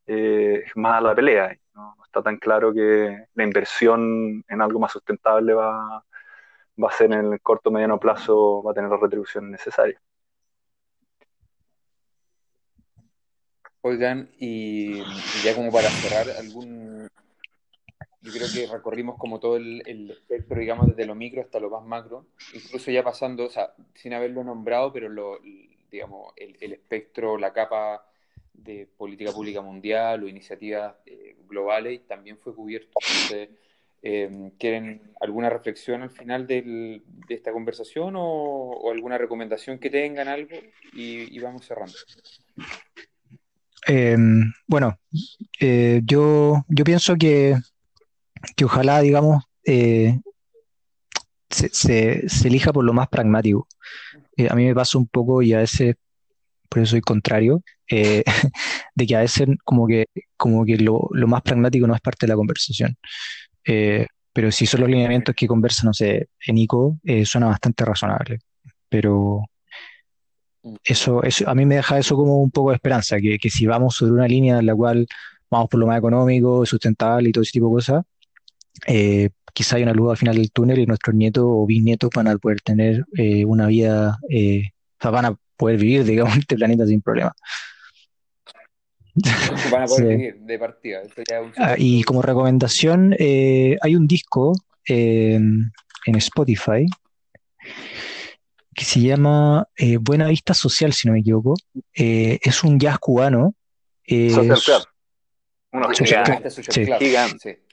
eh, 0.07 0.63
es 0.67 0.77
más 0.77 0.99
a 0.99 1.01
la 1.01 1.15
pelea. 1.15 1.57
¿no? 1.75 1.97
está 2.05 2.23
tan 2.23 2.39
claro 2.39 2.73
que 2.73 3.27
la 3.35 3.45
inversión 3.45 4.45
en 4.49 4.63
algo 4.63 4.79
más 4.79 4.93
sustentable 4.93 5.53
va, 5.53 6.05
va 6.83 6.89
a 6.89 6.93
ser 6.93 7.13
en 7.13 7.33
el 7.33 7.41
corto 7.41 7.71
o 7.71 7.73
mediano 7.73 7.99
plazo, 7.99 8.63
va 8.63 8.71
a 8.71 8.75
tener 8.75 8.91
la 8.91 8.99
retribución 8.99 9.51
necesaria. 9.51 10.01
Oigan, 13.81 14.31
y 14.39 15.03
ya 15.43 15.55
como 15.55 15.71
para 15.71 15.89
cerrar, 15.91 16.27
algún 16.39 17.09
yo 18.23 18.33
creo 18.33 18.47
que 18.55 18.73
recorrimos 18.73 19.19
como 19.19 19.39
todo 19.39 19.59
el, 19.59 19.83
el, 19.85 20.11
espectro, 20.11 20.59
digamos, 20.59 20.87
desde 20.87 21.05
lo 21.05 21.15
micro 21.15 21.43
hasta 21.43 21.61
lo 21.61 21.69
más 21.69 21.85
macro, 21.85 22.27
incluso 22.55 22.91
ya 22.91 23.05
pasando, 23.05 23.45
o 23.45 23.51
sea, 23.51 23.75
sin 23.93 24.15
haberlo 24.15 24.43
nombrado, 24.43 24.91
pero 24.95 25.11
lo, 25.11 25.39
digamos, 25.95 26.33
el, 26.37 26.73
espectro, 26.73 27.39
la 27.39 27.53
capa 27.53 28.05
de 28.53 28.89
política 28.97 29.33
pública 29.33 29.61
mundial 29.61 30.25
o 30.25 30.29
iniciativas 30.29 30.95
eh, 31.07 31.37
globales 31.49 32.07
también 32.09 32.37
fue 32.37 32.55
cubierto. 32.55 32.91
Entonces, 33.01 33.51
eh, 34.03 34.51
¿quieren 34.59 35.15
alguna 35.21 35.49
reflexión 35.49 36.03
al 36.03 36.11
final 36.11 36.47
de 36.49 37.01
esta 37.29 37.53
conversación 37.53 38.15
o, 38.17 38.91
alguna 38.93 39.19
recomendación 39.19 39.79
que 39.79 39.89
tengan 39.89 40.27
algo? 40.27 40.57
Y, 40.93 41.39
vamos 41.39 41.65
cerrando. 41.65 41.95
Eh, 43.87 44.17
bueno, 44.67 44.99
yo, 45.61 46.65
yo 46.69 46.85
pienso 46.85 47.15
que, 47.17 47.57
que 48.57 48.65
ojalá, 48.65 49.01
digamos, 49.01 49.45
se, 51.55 52.29
se, 52.29 52.49
elija 52.49 52.73
por 52.73 52.85
lo 52.85 52.93
más 52.93 53.09
pragmático. 53.09 53.67
Eh, 54.37 54.49
a 54.51 54.55
mí 54.55 54.65
me 54.65 54.75
pasa 54.75 54.99
un 54.99 55.07
poco 55.07 55.43
y 55.43 55.53
a 55.53 55.59
veces, 55.59 55.97
por 56.69 56.83
eso 56.83 56.93
soy 56.93 57.01
contrario, 57.01 57.63
eh, 57.89 58.25
de 58.95 59.07
que 59.07 59.17
a 59.17 59.21
veces 59.21 59.49
como 59.65 59.87
que, 59.87 60.07
como 60.37 60.65
que 60.65 60.77
lo, 60.79 61.09
más 61.27 61.43
pragmático 61.43 61.87
no 61.87 61.95
es 61.95 62.01
parte 62.01 62.27
de 62.27 62.33
la 62.33 62.37
conversación. 62.37 62.97
Eh, 63.67 64.07
pero 64.33 64.51
si 64.51 64.67
son 64.67 64.81
los 64.81 64.91
lineamientos 64.91 65.35
que 65.35 65.47
conversan, 65.47 65.87
no 65.87 65.95
sé, 65.95 66.29
en 66.47 66.59
ICO, 66.59 66.99
suena 67.25 67.47
bastante 67.47 67.85
razonable. 67.85 68.41
Pero 68.89 69.43
eso, 70.83 71.23
eso, 71.23 71.49
a 71.49 71.55
mí 71.55 71.65
me 71.67 71.77
deja 71.77 71.99
eso 71.99 72.17
como 72.17 72.41
un 72.41 72.51
poco 72.51 72.71
de 72.71 72.77
esperanza, 72.77 73.19
que, 73.21 73.39
que 73.39 73.51
si 73.51 73.67
vamos 73.67 73.95
sobre 73.97 74.13
una 74.13 74.27
línea 74.27 74.59
en 74.59 74.67
la 74.67 74.75
cual 74.75 75.07
vamos 75.51 75.69
por 75.69 75.79
lo 75.81 75.87
más 75.87 75.99
económico, 75.99 76.67
sustentable 76.67 77.29
y 77.29 77.33
todo 77.33 77.43
ese 77.43 77.53
tipo 77.53 77.69
de 77.69 77.75
cosas, 77.75 78.05
eh, 78.87 79.31
quizá 79.53 79.77
hay 79.77 79.83
una 79.85 79.93
luz 79.93 80.11
al 80.11 80.17
final 80.17 80.37
del 80.37 80.51
túnel 80.51 80.79
y 80.79 80.87
nuestros 80.87 81.15
nietos 81.15 81.45
o 81.47 81.67
bisnietos 81.67 82.11
van 82.15 82.29
a 82.29 82.37
poder 82.37 82.61
tener 82.61 83.05
eh, 83.17 83.45
una 83.45 83.67
vida, 83.69 84.19
eh, 84.29 84.71
o 84.99 85.03
sea, 85.03 85.11
van 85.11 85.27
a 85.27 85.37
poder 85.57 85.79
vivir, 85.79 86.05
digamos, 86.05 86.37
este 86.37 86.57
planeta 86.57 86.87
sin 86.87 87.01
problema. 87.03 87.33
Van 89.71 89.85
a 89.85 89.87
poder 89.87 90.09
vivir 90.09 90.41
de 90.41 90.59
partida. 90.59 91.03
Ah, 91.57 91.77
y 91.79 92.03
como 92.03 92.21
recomendación, 92.21 93.15
eh, 93.17 93.77
hay 93.81 93.95
un 93.95 94.09
disco 94.09 94.55
en 94.87 95.71
Spotify 96.05 96.85
que 98.75 98.85
se 98.85 99.01
llama 99.01 99.69
eh, 99.77 99.99
Buena 99.99 100.27
Vista 100.29 100.53
Social, 100.53 100.93
si 100.93 101.07
no 101.07 101.15
me 101.15 101.21
equivoco. 101.21 101.55
Eh, 101.97 102.41
es 102.43 102.65
un 102.65 102.79
jazz 102.79 102.99
cubano. 102.99 103.55
Social 104.07 104.51
Es 104.51 104.65
Club. 104.65 104.83
Uno 105.73 105.95
Social. 105.95 106.25
Club. 106.25 106.51
Social 106.51 106.75
Sí. 106.75 106.85
Club, 106.85 106.99
Gigante. 106.99 107.39
sí. 107.39 107.64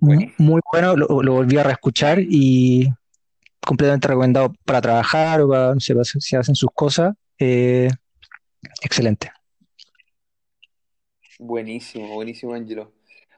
Buenísimo. 0.00 0.34
muy 0.38 0.60
bueno, 0.72 0.96
lo, 0.96 1.22
lo 1.22 1.32
volví 1.34 1.58
a 1.58 1.62
reescuchar 1.62 2.18
y 2.20 2.88
completamente 3.64 4.08
recomendado 4.08 4.52
para 4.64 4.80
trabajar 4.80 5.40
o 5.42 5.48
para, 5.48 5.74
no 5.74 5.80
sé, 5.80 5.92
para 5.94 6.02
hacer- 6.02 6.22
si 6.22 6.36
hacen 6.36 6.54
sus 6.54 6.70
cosas. 6.74 7.14
Eh, 7.38 7.88
excelente. 8.82 9.30
Buenísimo, 11.38 12.14
buenísimo, 12.14 12.54
Angelo. 12.54 12.92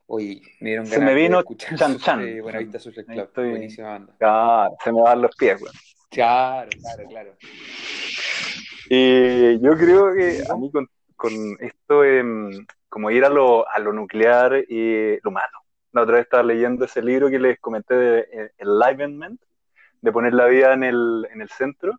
Oye, 0.07 0.43
me 0.61 0.71
dieron 0.71 0.87
Se 0.87 0.99
me 0.99 1.11
de 1.11 1.15
vino 1.15 1.39
escuchar 1.39 1.79
Chan 1.79 1.93
su- 1.93 1.99
Chan. 2.01 2.21
eh, 2.23 2.41
Social 2.79 3.05
Ahí 3.09 3.15
Club. 3.17 3.27
estoy. 3.27 3.51
Buenísima 3.51 3.89
banda. 3.91 4.15
Claro, 4.19 4.77
se 4.83 4.93
me 4.93 5.01
van 5.03 5.23
los 5.23 5.35
pies, 5.37 5.61
weón. 5.63 5.75
Claro, 6.11 6.71
claro, 6.81 7.09
claro. 7.09 7.37
Y 8.91 9.61
yo 9.61 9.77
creo 9.79 10.13
que 10.15 10.43
a 10.51 10.57
mí 10.57 10.71
con, 10.71 10.87
con 11.17 11.33
esto, 11.61 12.05
em, 12.05 12.67
como 12.89 13.11
ir 13.11 13.25
a 13.25 13.31
lo, 13.31 13.67
a 13.69 13.79
lo 13.79 13.93
nuclear 13.93 14.65
y 14.69 15.19
lo 15.23 15.31
humano. 15.31 15.59
La 15.93 16.03
otra 16.03 16.17
vez 16.17 16.25
estaba 16.25 16.43
leyendo 16.43 16.85
ese 16.85 17.03
libro 17.03 17.31
que 17.31 17.39
les 17.39 17.59
comenté 17.61 17.95
de 17.95 18.19
eh, 18.33 18.51
Enlightenment, 18.59 19.41
de 20.01 20.13
poner 20.13 20.35
la 20.35 20.47
vida 20.47 20.73
en 20.73 20.85
el, 20.85 21.27
en 21.33 21.41
el 21.41 21.49
centro. 21.49 21.93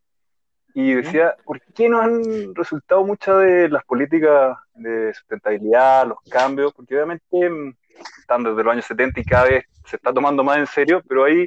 Y 0.76 0.94
decía, 0.94 1.36
¿por 1.46 1.62
qué 1.62 1.88
no 1.88 2.02
han 2.02 2.56
resultado 2.56 3.06
muchas 3.06 3.40
de 3.40 3.70
las 3.70 3.84
políticas 3.86 4.58
de 4.74 5.14
sustentabilidad, 5.14 6.08
los 6.08 6.18
cambios? 6.30 6.74
Porque 6.74 6.96
obviamente 6.96 7.26
em, 7.32 7.76
están 8.20 8.44
desde 8.44 8.64
los 8.64 8.74
años 8.74 8.86
70 8.86 9.20
y 9.20 9.24
cada 9.24 9.46
vez 9.46 9.66
se 9.86 9.98
está 9.98 10.12
tomando 10.12 10.44
más 10.44 10.58
en 10.58 10.66
serio, 10.66 11.04
pero 11.08 11.26
hay, 11.26 11.46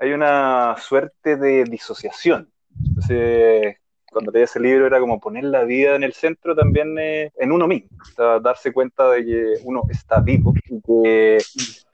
hay 0.00 0.12
una 0.12 0.74
suerte 0.78 1.36
de 1.36 1.64
disociación. 1.64 2.50
Entonces, 2.84 3.76
cuando 4.12 4.30
leí 4.30 4.42
ese 4.42 4.60
libro 4.60 4.86
era 4.86 5.00
como 5.00 5.18
poner 5.18 5.44
la 5.44 5.64
vida 5.64 5.96
en 5.96 6.02
el 6.02 6.12
centro 6.12 6.54
también 6.54 6.96
eh, 6.98 7.32
en 7.36 7.52
uno 7.52 7.66
mismo, 7.66 7.88
darse 8.42 8.72
cuenta 8.72 9.10
de 9.10 9.24
que 9.24 9.54
uno 9.64 9.82
está 9.90 10.20
vivo 10.20 10.54
que 10.86 11.38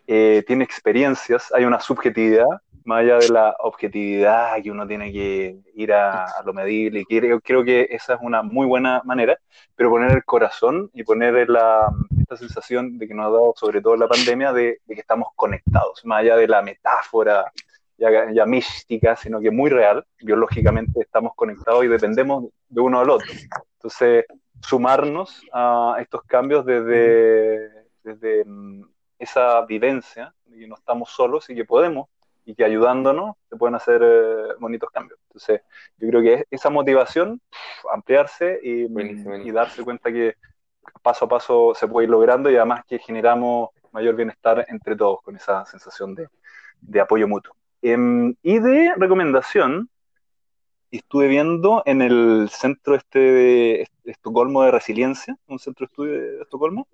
eh, 0.07 0.43
tiene 0.47 0.64
experiencias, 0.64 1.53
hay 1.55 1.64
una 1.64 1.81
subjetividad, 1.81 2.47
más 2.85 3.01
allá 3.01 3.19
de 3.19 3.29
la 3.29 3.55
objetividad 3.59 4.62
que 4.62 4.71
uno 4.71 4.87
tiene 4.87 5.12
que 5.12 5.59
ir 5.75 5.93
a, 5.93 6.25
a 6.25 6.43
lo 6.43 6.55
medible, 6.55 7.01
y 7.01 7.05
creo, 7.05 7.41
creo 7.41 7.62
que 7.62 7.89
esa 7.91 8.14
es 8.14 8.21
una 8.23 8.43
muy 8.43 8.66
buena 8.66 9.03
manera, 9.05 9.39
pero 9.77 9.91
poner 9.91 10.12
el 10.12 10.25
corazón 10.25 10.91
y 10.95 11.05
poner 11.05 11.51
la, 11.51 11.93
esta 12.19 12.39
sensación 12.39 12.99
de 12.99 13.07
que 13.07 13.14
nos 13.14 13.27
ha 13.27 13.31
dado 13.31 13.53
sobre 13.57 13.83
todo 13.83 13.97
la 13.97 14.09
pandemia 14.09 14.53
de, 14.53 14.81
de 14.87 14.95
que 14.95 15.01
estamos 15.01 15.29
conectados, 15.37 16.05
más 16.07 16.21
allá 16.21 16.37
de 16.37 16.49
la 16.49 16.62
metáfora 16.62 17.53
ya, 17.99 18.30
ya 18.32 18.46
mística, 18.46 19.16
sino 19.16 19.40
que 19.40 19.51
muy 19.51 19.70
real, 19.70 20.07
biológicamente 20.20 21.01
estamos 21.01 21.32
conectados 21.34 21.84
y 21.84 21.88
dependemos 21.88 22.44
de 22.68 22.80
uno 22.80 23.01
al 23.01 23.11
otro. 23.11 23.26
Entonces, 23.74 24.24
sumarnos 24.61 25.42
a 25.53 25.96
estos 26.01 26.22
cambios 26.22 26.64
desde, 26.64 27.70
desde 28.03 28.44
mm, 28.44 28.82
esa 29.18 29.64
vivencia, 29.66 30.32
de 30.46 30.61
que 30.61 30.66
no 30.68 30.76
estamos 30.76 31.11
solos 31.11 31.49
y 31.51 31.55
que 31.55 31.64
podemos, 31.64 32.09
y 32.44 32.55
que 32.55 32.64
ayudándonos 32.64 33.36
se 33.51 33.57
pueden 33.57 33.74
hacer 33.74 34.01
eh, 34.03 34.55
bonitos 34.59 34.88
cambios. 34.90 35.18
Entonces, 35.28 35.61
yo 35.99 36.09
creo 36.09 36.22
que 36.22 36.34
es- 36.34 36.44
esa 36.51 36.70
motivación, 36.70 37.40
ampliarse 37.92 38.59
y, 38.62 38.86
Buenísimo, 38.86 39.24
y 39.26 39.28
buenísimo. 39.28 39.55
darse 39.59 39.84
cuenta 39.84 40.11
que 40.11 40.34
paso 41.03 41.26
a 41.26 41.28
paso 41.28 41.74
se 41.74 41.86
puede 41.86 42.05
ir 42.07 42.11
logrando 42.11 42.51
y 42.51 42.57
además 42.57 42.84
que 42.86 42.99
generamos 42.99 43.70
mayor 43.92 44.14
bienestar 44.14 44.64
entre 44.68 44.96
todos 44.96 45.20
con 45.22 45.36
esa 45.36 45.64
sensación 45.66 46.14
de, 46.14 46.28
de 46.80 47.01
apoyo 47.01 47.28
mutuo. 47.28 47.55
Em, 47.83 48.35
y 48.43 48.59
de 48.59 48.95
recomendación, 48.97 49.89
estuve 50.91 51.29
viendo 51.29 51.83
en 51.87 52.03
el 52.03 52.49
centro 52.51 52.95
este 52.95 53.18
de 53.18 53.83
Est- 53.83 53.93
Estocolmo 54.05 54.62
de 54.62 54.70
Resiliencia, 54.70 55.37
un 55.47 55.59
centro 55.59 55.87
de 55.87 55.91
estudio 55.91 56.12
de 56.39 56.43
Estocolmo, 56.43 56.89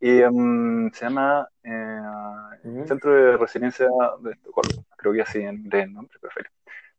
y, 0.00 0.20
em, 0.22 0.90
se 0.92 1.06
llama 1.06 1.48
eh, 1.64 2.00
Ujú. 2.64 2.86
Centro 2.88 3.12
de 3.14 3.36
Resiliencia 3.36 3.88
de 4.20 4.32
Estocolmo, 4.32 4.84
creo 4.96 5.12
que 5.12 5.22
así 5.22 5.40
en 5.40 5.68
de 5.68 5.86
nombre 5.86 6.18
perfecto. 6.20 6.52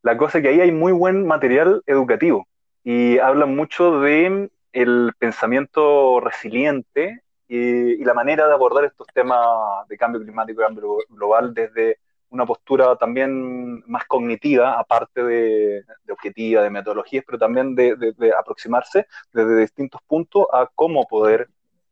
La 0.03 0.17
cosa 0.17 0.37
es 0.39 0.43
que 0.43 0.49
ahí 0.49 0.61
hay 0.61 0.71
muy 0.71 0.91
buen 0.91 1.25
material 1.27 1.83
educativo 1.85 2.47
y 2.83 3.19
hablan 3.19 3.55
mucho 3.55 3.99
de 4.01 4.49
el 4.73 5.13
pensamiento 5.19 6.19
resiliente 6.19 7.21
y, 7.47 7.57
y 8.01 8.03
la 8.05 8.13
manera 8.13 8.47
de 8.47 8.53
abordar 8.53 8.85
estos 8.85 9.07
temas 9.13 9.87
de 9.87 9.97
cambio 9.97 10.21
climático 10.21 10.61
y 10.61 10.65
cambio 10.65 10.97
global 11.09 11.53
desde 11.53 11.99
una 12.31 12.45
postura 12.45 12.95
también 12.95 13.83
más 13.87 14.05
cognitiva, 14.05 14.79
aparte 14.79 15.23
de, 15.23 15.83
de 16.03 16.13
objetiva, 16.13 16.63
de 16.63 16.69
metodologías, 16.69 17.23
pero 17.25 17.37
también 17.37 17.75
de, 17.75 17.95
de- 17.95 18.13
de 18.13 18.33
aproximarse 18.33 19.05
desde 19.31 19.59
distintos 19.59 20.01
puntos 20.07 20.47
a 20.51 20.69
cómo 20.73 21.05
poder 21.07 21.49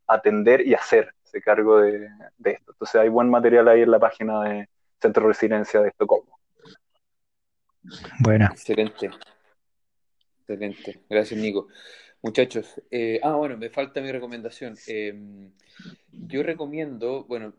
atender 0.07 0.65
y 0.65 0.73
hacerse 0.73 1.41
cargo 1.43 1.79
de, 1.81 2.09
de 2.37 2.51
esto. 2.51 2.71
Entonces 2.71 2.95
hay 3.01 3.09
buen 3.09 3.29
material 3.29 3.67
ahí 3.67 3.81
en 3.81 3.91
la 3.91 3.99
página 3.99 4.41
de 4.43 4.69
Centro 5.01 5.23
de 5.23 5.29
Resiliencia 5.29 5.81
de 5.81 5.89
Estocolmo. 5.89 6.39
Buena. 8.19 8.47
Excelente. 8.47 9.09
Excelente. 10.39 11.03
Gracias, 11.09 11.39
Nico. 11.39 11.67
Muchachos, 12.21 12.81
eh, 12.91 13.19
ah, 13.23 13.35
bueno, 13.35 13.55
me 13.57 13.69
falta 13.69 14.01
mi 14.01 14.11
recomendación. 14.11 14.75
Eh, 14.87 15.13
yo 16.11 16.43
recomiendo, 16.43 17.23
bueno, 17.25 17.53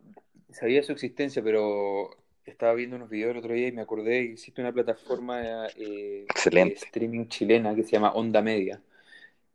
sabía 0.50 0.82
su 0.82 0.92
existencia, 0.92 1.42
pero 1.42 2.10
estaba 2.51 2.74
viendo 2.74 2.96
unos 2.96 3.11
videos 3.11 3.32
el 3.32 3.38
otro 3.38 3.55
día 3.55 3.68
y 3.68 3.72
me 3.72 3.82
acordé 3.82 4.26
que 4.26 4.32
existe 4.32 4.61
una 4.61 4.72
plataforma 4.72 5.68
eh, 5.76 6.24
Excelente. 6.28 6.74
de 6.80 6.86
streaming 6.86 7.26
chilena 7.28 7.74
que 7.74 7.84
se 7.84 7.92
llama 7.92 8.12
Onda 8.12 8.42
Media. 8.42 8.82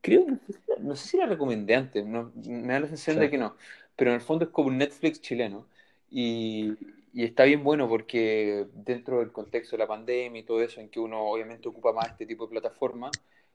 Creo, 0.01 0.25
no 0.81 0.95
sé 0.95 1.07
si 1.09 1.17
la, 1.17 1.25
recomendé 1.25 1.75
antes, 1.75 2.05
no, 2.05 2.31
me 2.35 2.73
da 2.73 2.81
la 2.81 2.87
sensación 2.87 3.17
Sí. 3.17 3.19
de 3.19 3.29
que 3.31 3.37
no, 3.39 3.55
pero 3.95 4.11
en 4.11 4.15
el 4.15 4.21
fondo 4.21 4.45
es 4.45 4.51
como 4.51 4.69
un 4.69 4.77
Netflix 4.77 5.21
chileno 5.21 5.67
y, 6.09 6.77
y 7.13 7.23
está 7.23 7.43
bien 7.45 7.63
bueno 7.63 7.87
porque 7.89 8.67
dentro 8.73 9.19
del 9.19 9.31
contexto 9.31 9.75
de 9.75 9.79
la 9.83 9.87
pandemia 9.87 10.41
y 10.41 10.43
todo 10.45 10.61
eso, 10.61 10.79
en 10.81 10.89
que 10.89 10.99
uno 10.99 11.21
obviamente 11.23 11.67
ocupa 11.69 11.91
más 11.93 12.09
este 12.11 12.25
tipo 12.27 12.45
de 12.45 12.51
plataformas, 12.51 13.11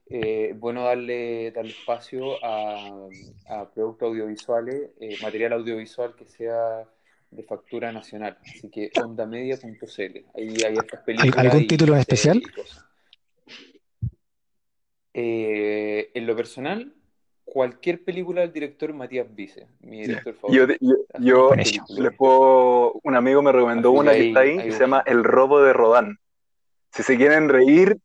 eh, 0.06 0.54
bueno 0.58 0.84
darle, 0.84 1.52
darle 1.52 1.70
espacio 1.72 2.44
a, 2.44 3.08
a 3.46 3.70
productos 3.70 4.08
audiovisuales, 4.08 4.90
eh, 5.00 5.16
material 5.22 5.52
audiovisual 5.52 6.16
que 6.16 6.26
sea 6.26 6.88
de 7.30 7.42
factura 7.44 7.92
nacional. 7.92 8.38
Así 8.42 8.68
que 8.70 8.90
ondamedia.cl. 9.02 10.18
Ahí 10.34 10.54
hay 10.64 10.74
estas 10.74 11.00
películas. 11.02 11.36
algún 11.38 11.66
título 11.66 11.94
en 11.94 12.00
especial? 12.00 12.42
Eh, 15.12 16.10
en 16.14 16.26
lo 16.26 16.36
personal, 16.36 16.94
cualquier 17.44 18.04
película 18.04 18.42
del 18.42 18.52
director 18.52 18.92
Matías 18.94 19.26
Vice, 19.34 19.66
mi 19.80 20.02
director 20.02 20.34
Yo, 20.34 20.40
favorito. 20.40 20.74
yo, 20.80 20.96
yo 21.18 21.50
película. 21.50 22.00
les 22.00 22.16
puedo, 22.16 22.92
un 23.02 23.16
amigo 23.16 23.42
me 23.42 23.52
recomendó 23.52 23.90
Así 23.90 23.98
una 23.98 24.12
que 24.12 24.28
está 24.28 24.40
ahí, 24.40 24.58
ahí 24.58 24.64
que 24.66 24.72
se 24.72 24.80
llama. 24.80 25.02
El 25.06 25.24
robo 25.24 25.60
de 25.62 25.72
Rodán. 25.72 26.18
Si 26.92 27.02
se 27.02 27.16
quieren 27.16 27.48
reír, 27.48 27.98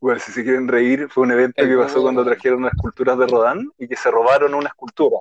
bueno, 0.00 0.20
si 0.20 0.32
se 0.32 0.44
quieren 0.44 0.68
reír, 0.68 1.08
fue 1.08 1.24
un 1.24 1.32
evento 1.32 1.62
El 1.62 1.68
que 1.70 1.76
pasó 1.76 2.02
cuando 2.02 2.24
trajeron 2.24 2.60
unas 2.60 2.72
esculturas 2.74 3.18
de 3.18 3.26
Rodán 3.26 3.70
y 3.78 3.88
que 3.88 3.96
se 3.96 4.10
robaron 4.10 4.54
una 4.54 4.68
escultura. 4.68 5.18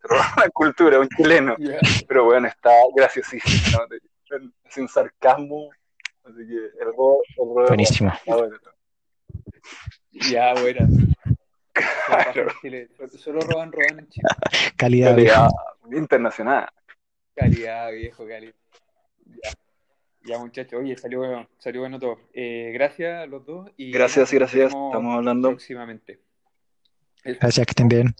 Se 0.00 0.08
robaron 0.08 0.32
una 0.36 0.46
escultura, 0.46 1.00
un 1.00 1.08
chileno. 1.08 1.56
Pero 2.06 2.24
bueno, 2.24 2.48
está 2.48 2.70
graciosísimo. 2.94 3.78
¿no? 3.90 4.46
Es 4.64 4.76
un 4.76 4.88
sarcasmo. 4.88 5.70
Así 6.24 6.46
que 6.46 6.80
el 6.80 6.86
robo, 6.86 7.22
el 7.30 7.36
robo 7.36 7.66
Buenísimo. 7.68 8.12
Está 8.12 8.36
bueno. 8.36 8.56
Ya, 10.30 10.54
buena. 10.54 10.88
Claro. 11.72 12.48
Chile. 12.62 12.88
Solo 13.16 13.40
roban, 13.40 13.72
roban 13.72 14.00
en 14.00 14.08
Chile. 14.08 14.28
Calidad. 14.76 15.14
Calidad 15.14 15.48
internacional. 15.92 16.68
Calidad, 17.34 17.92
viejo, 17.92 18.26
calidad. 18.26 18.54
Ya, 19.24 19.50
ya 20.24 20.38
muchachos. 20.38 20.80
Oye, 20.80 20.96
salió 20.96 21.20
bueno, 21.20 21.48
salió 21.58 21.80
bueno 21.80 21.98
todo. 21.98 22.18
Eh, 22.32 22.70
gracias 22.74 23.22
a 23.22 23.26
los 23.26 23.46
dos 23.46 23.70
y 23.76 23.92
Gracias, 23.92 24.32
gracias. 24.32 24.66
Estamos 24.66 25.16
hablando. 25.16 25.50
próximamente. 25.50 26.20
Gracias, 27.24 27.66
que 27.66 27.70
estén 27.70 27.88
bien. 27.88 28.16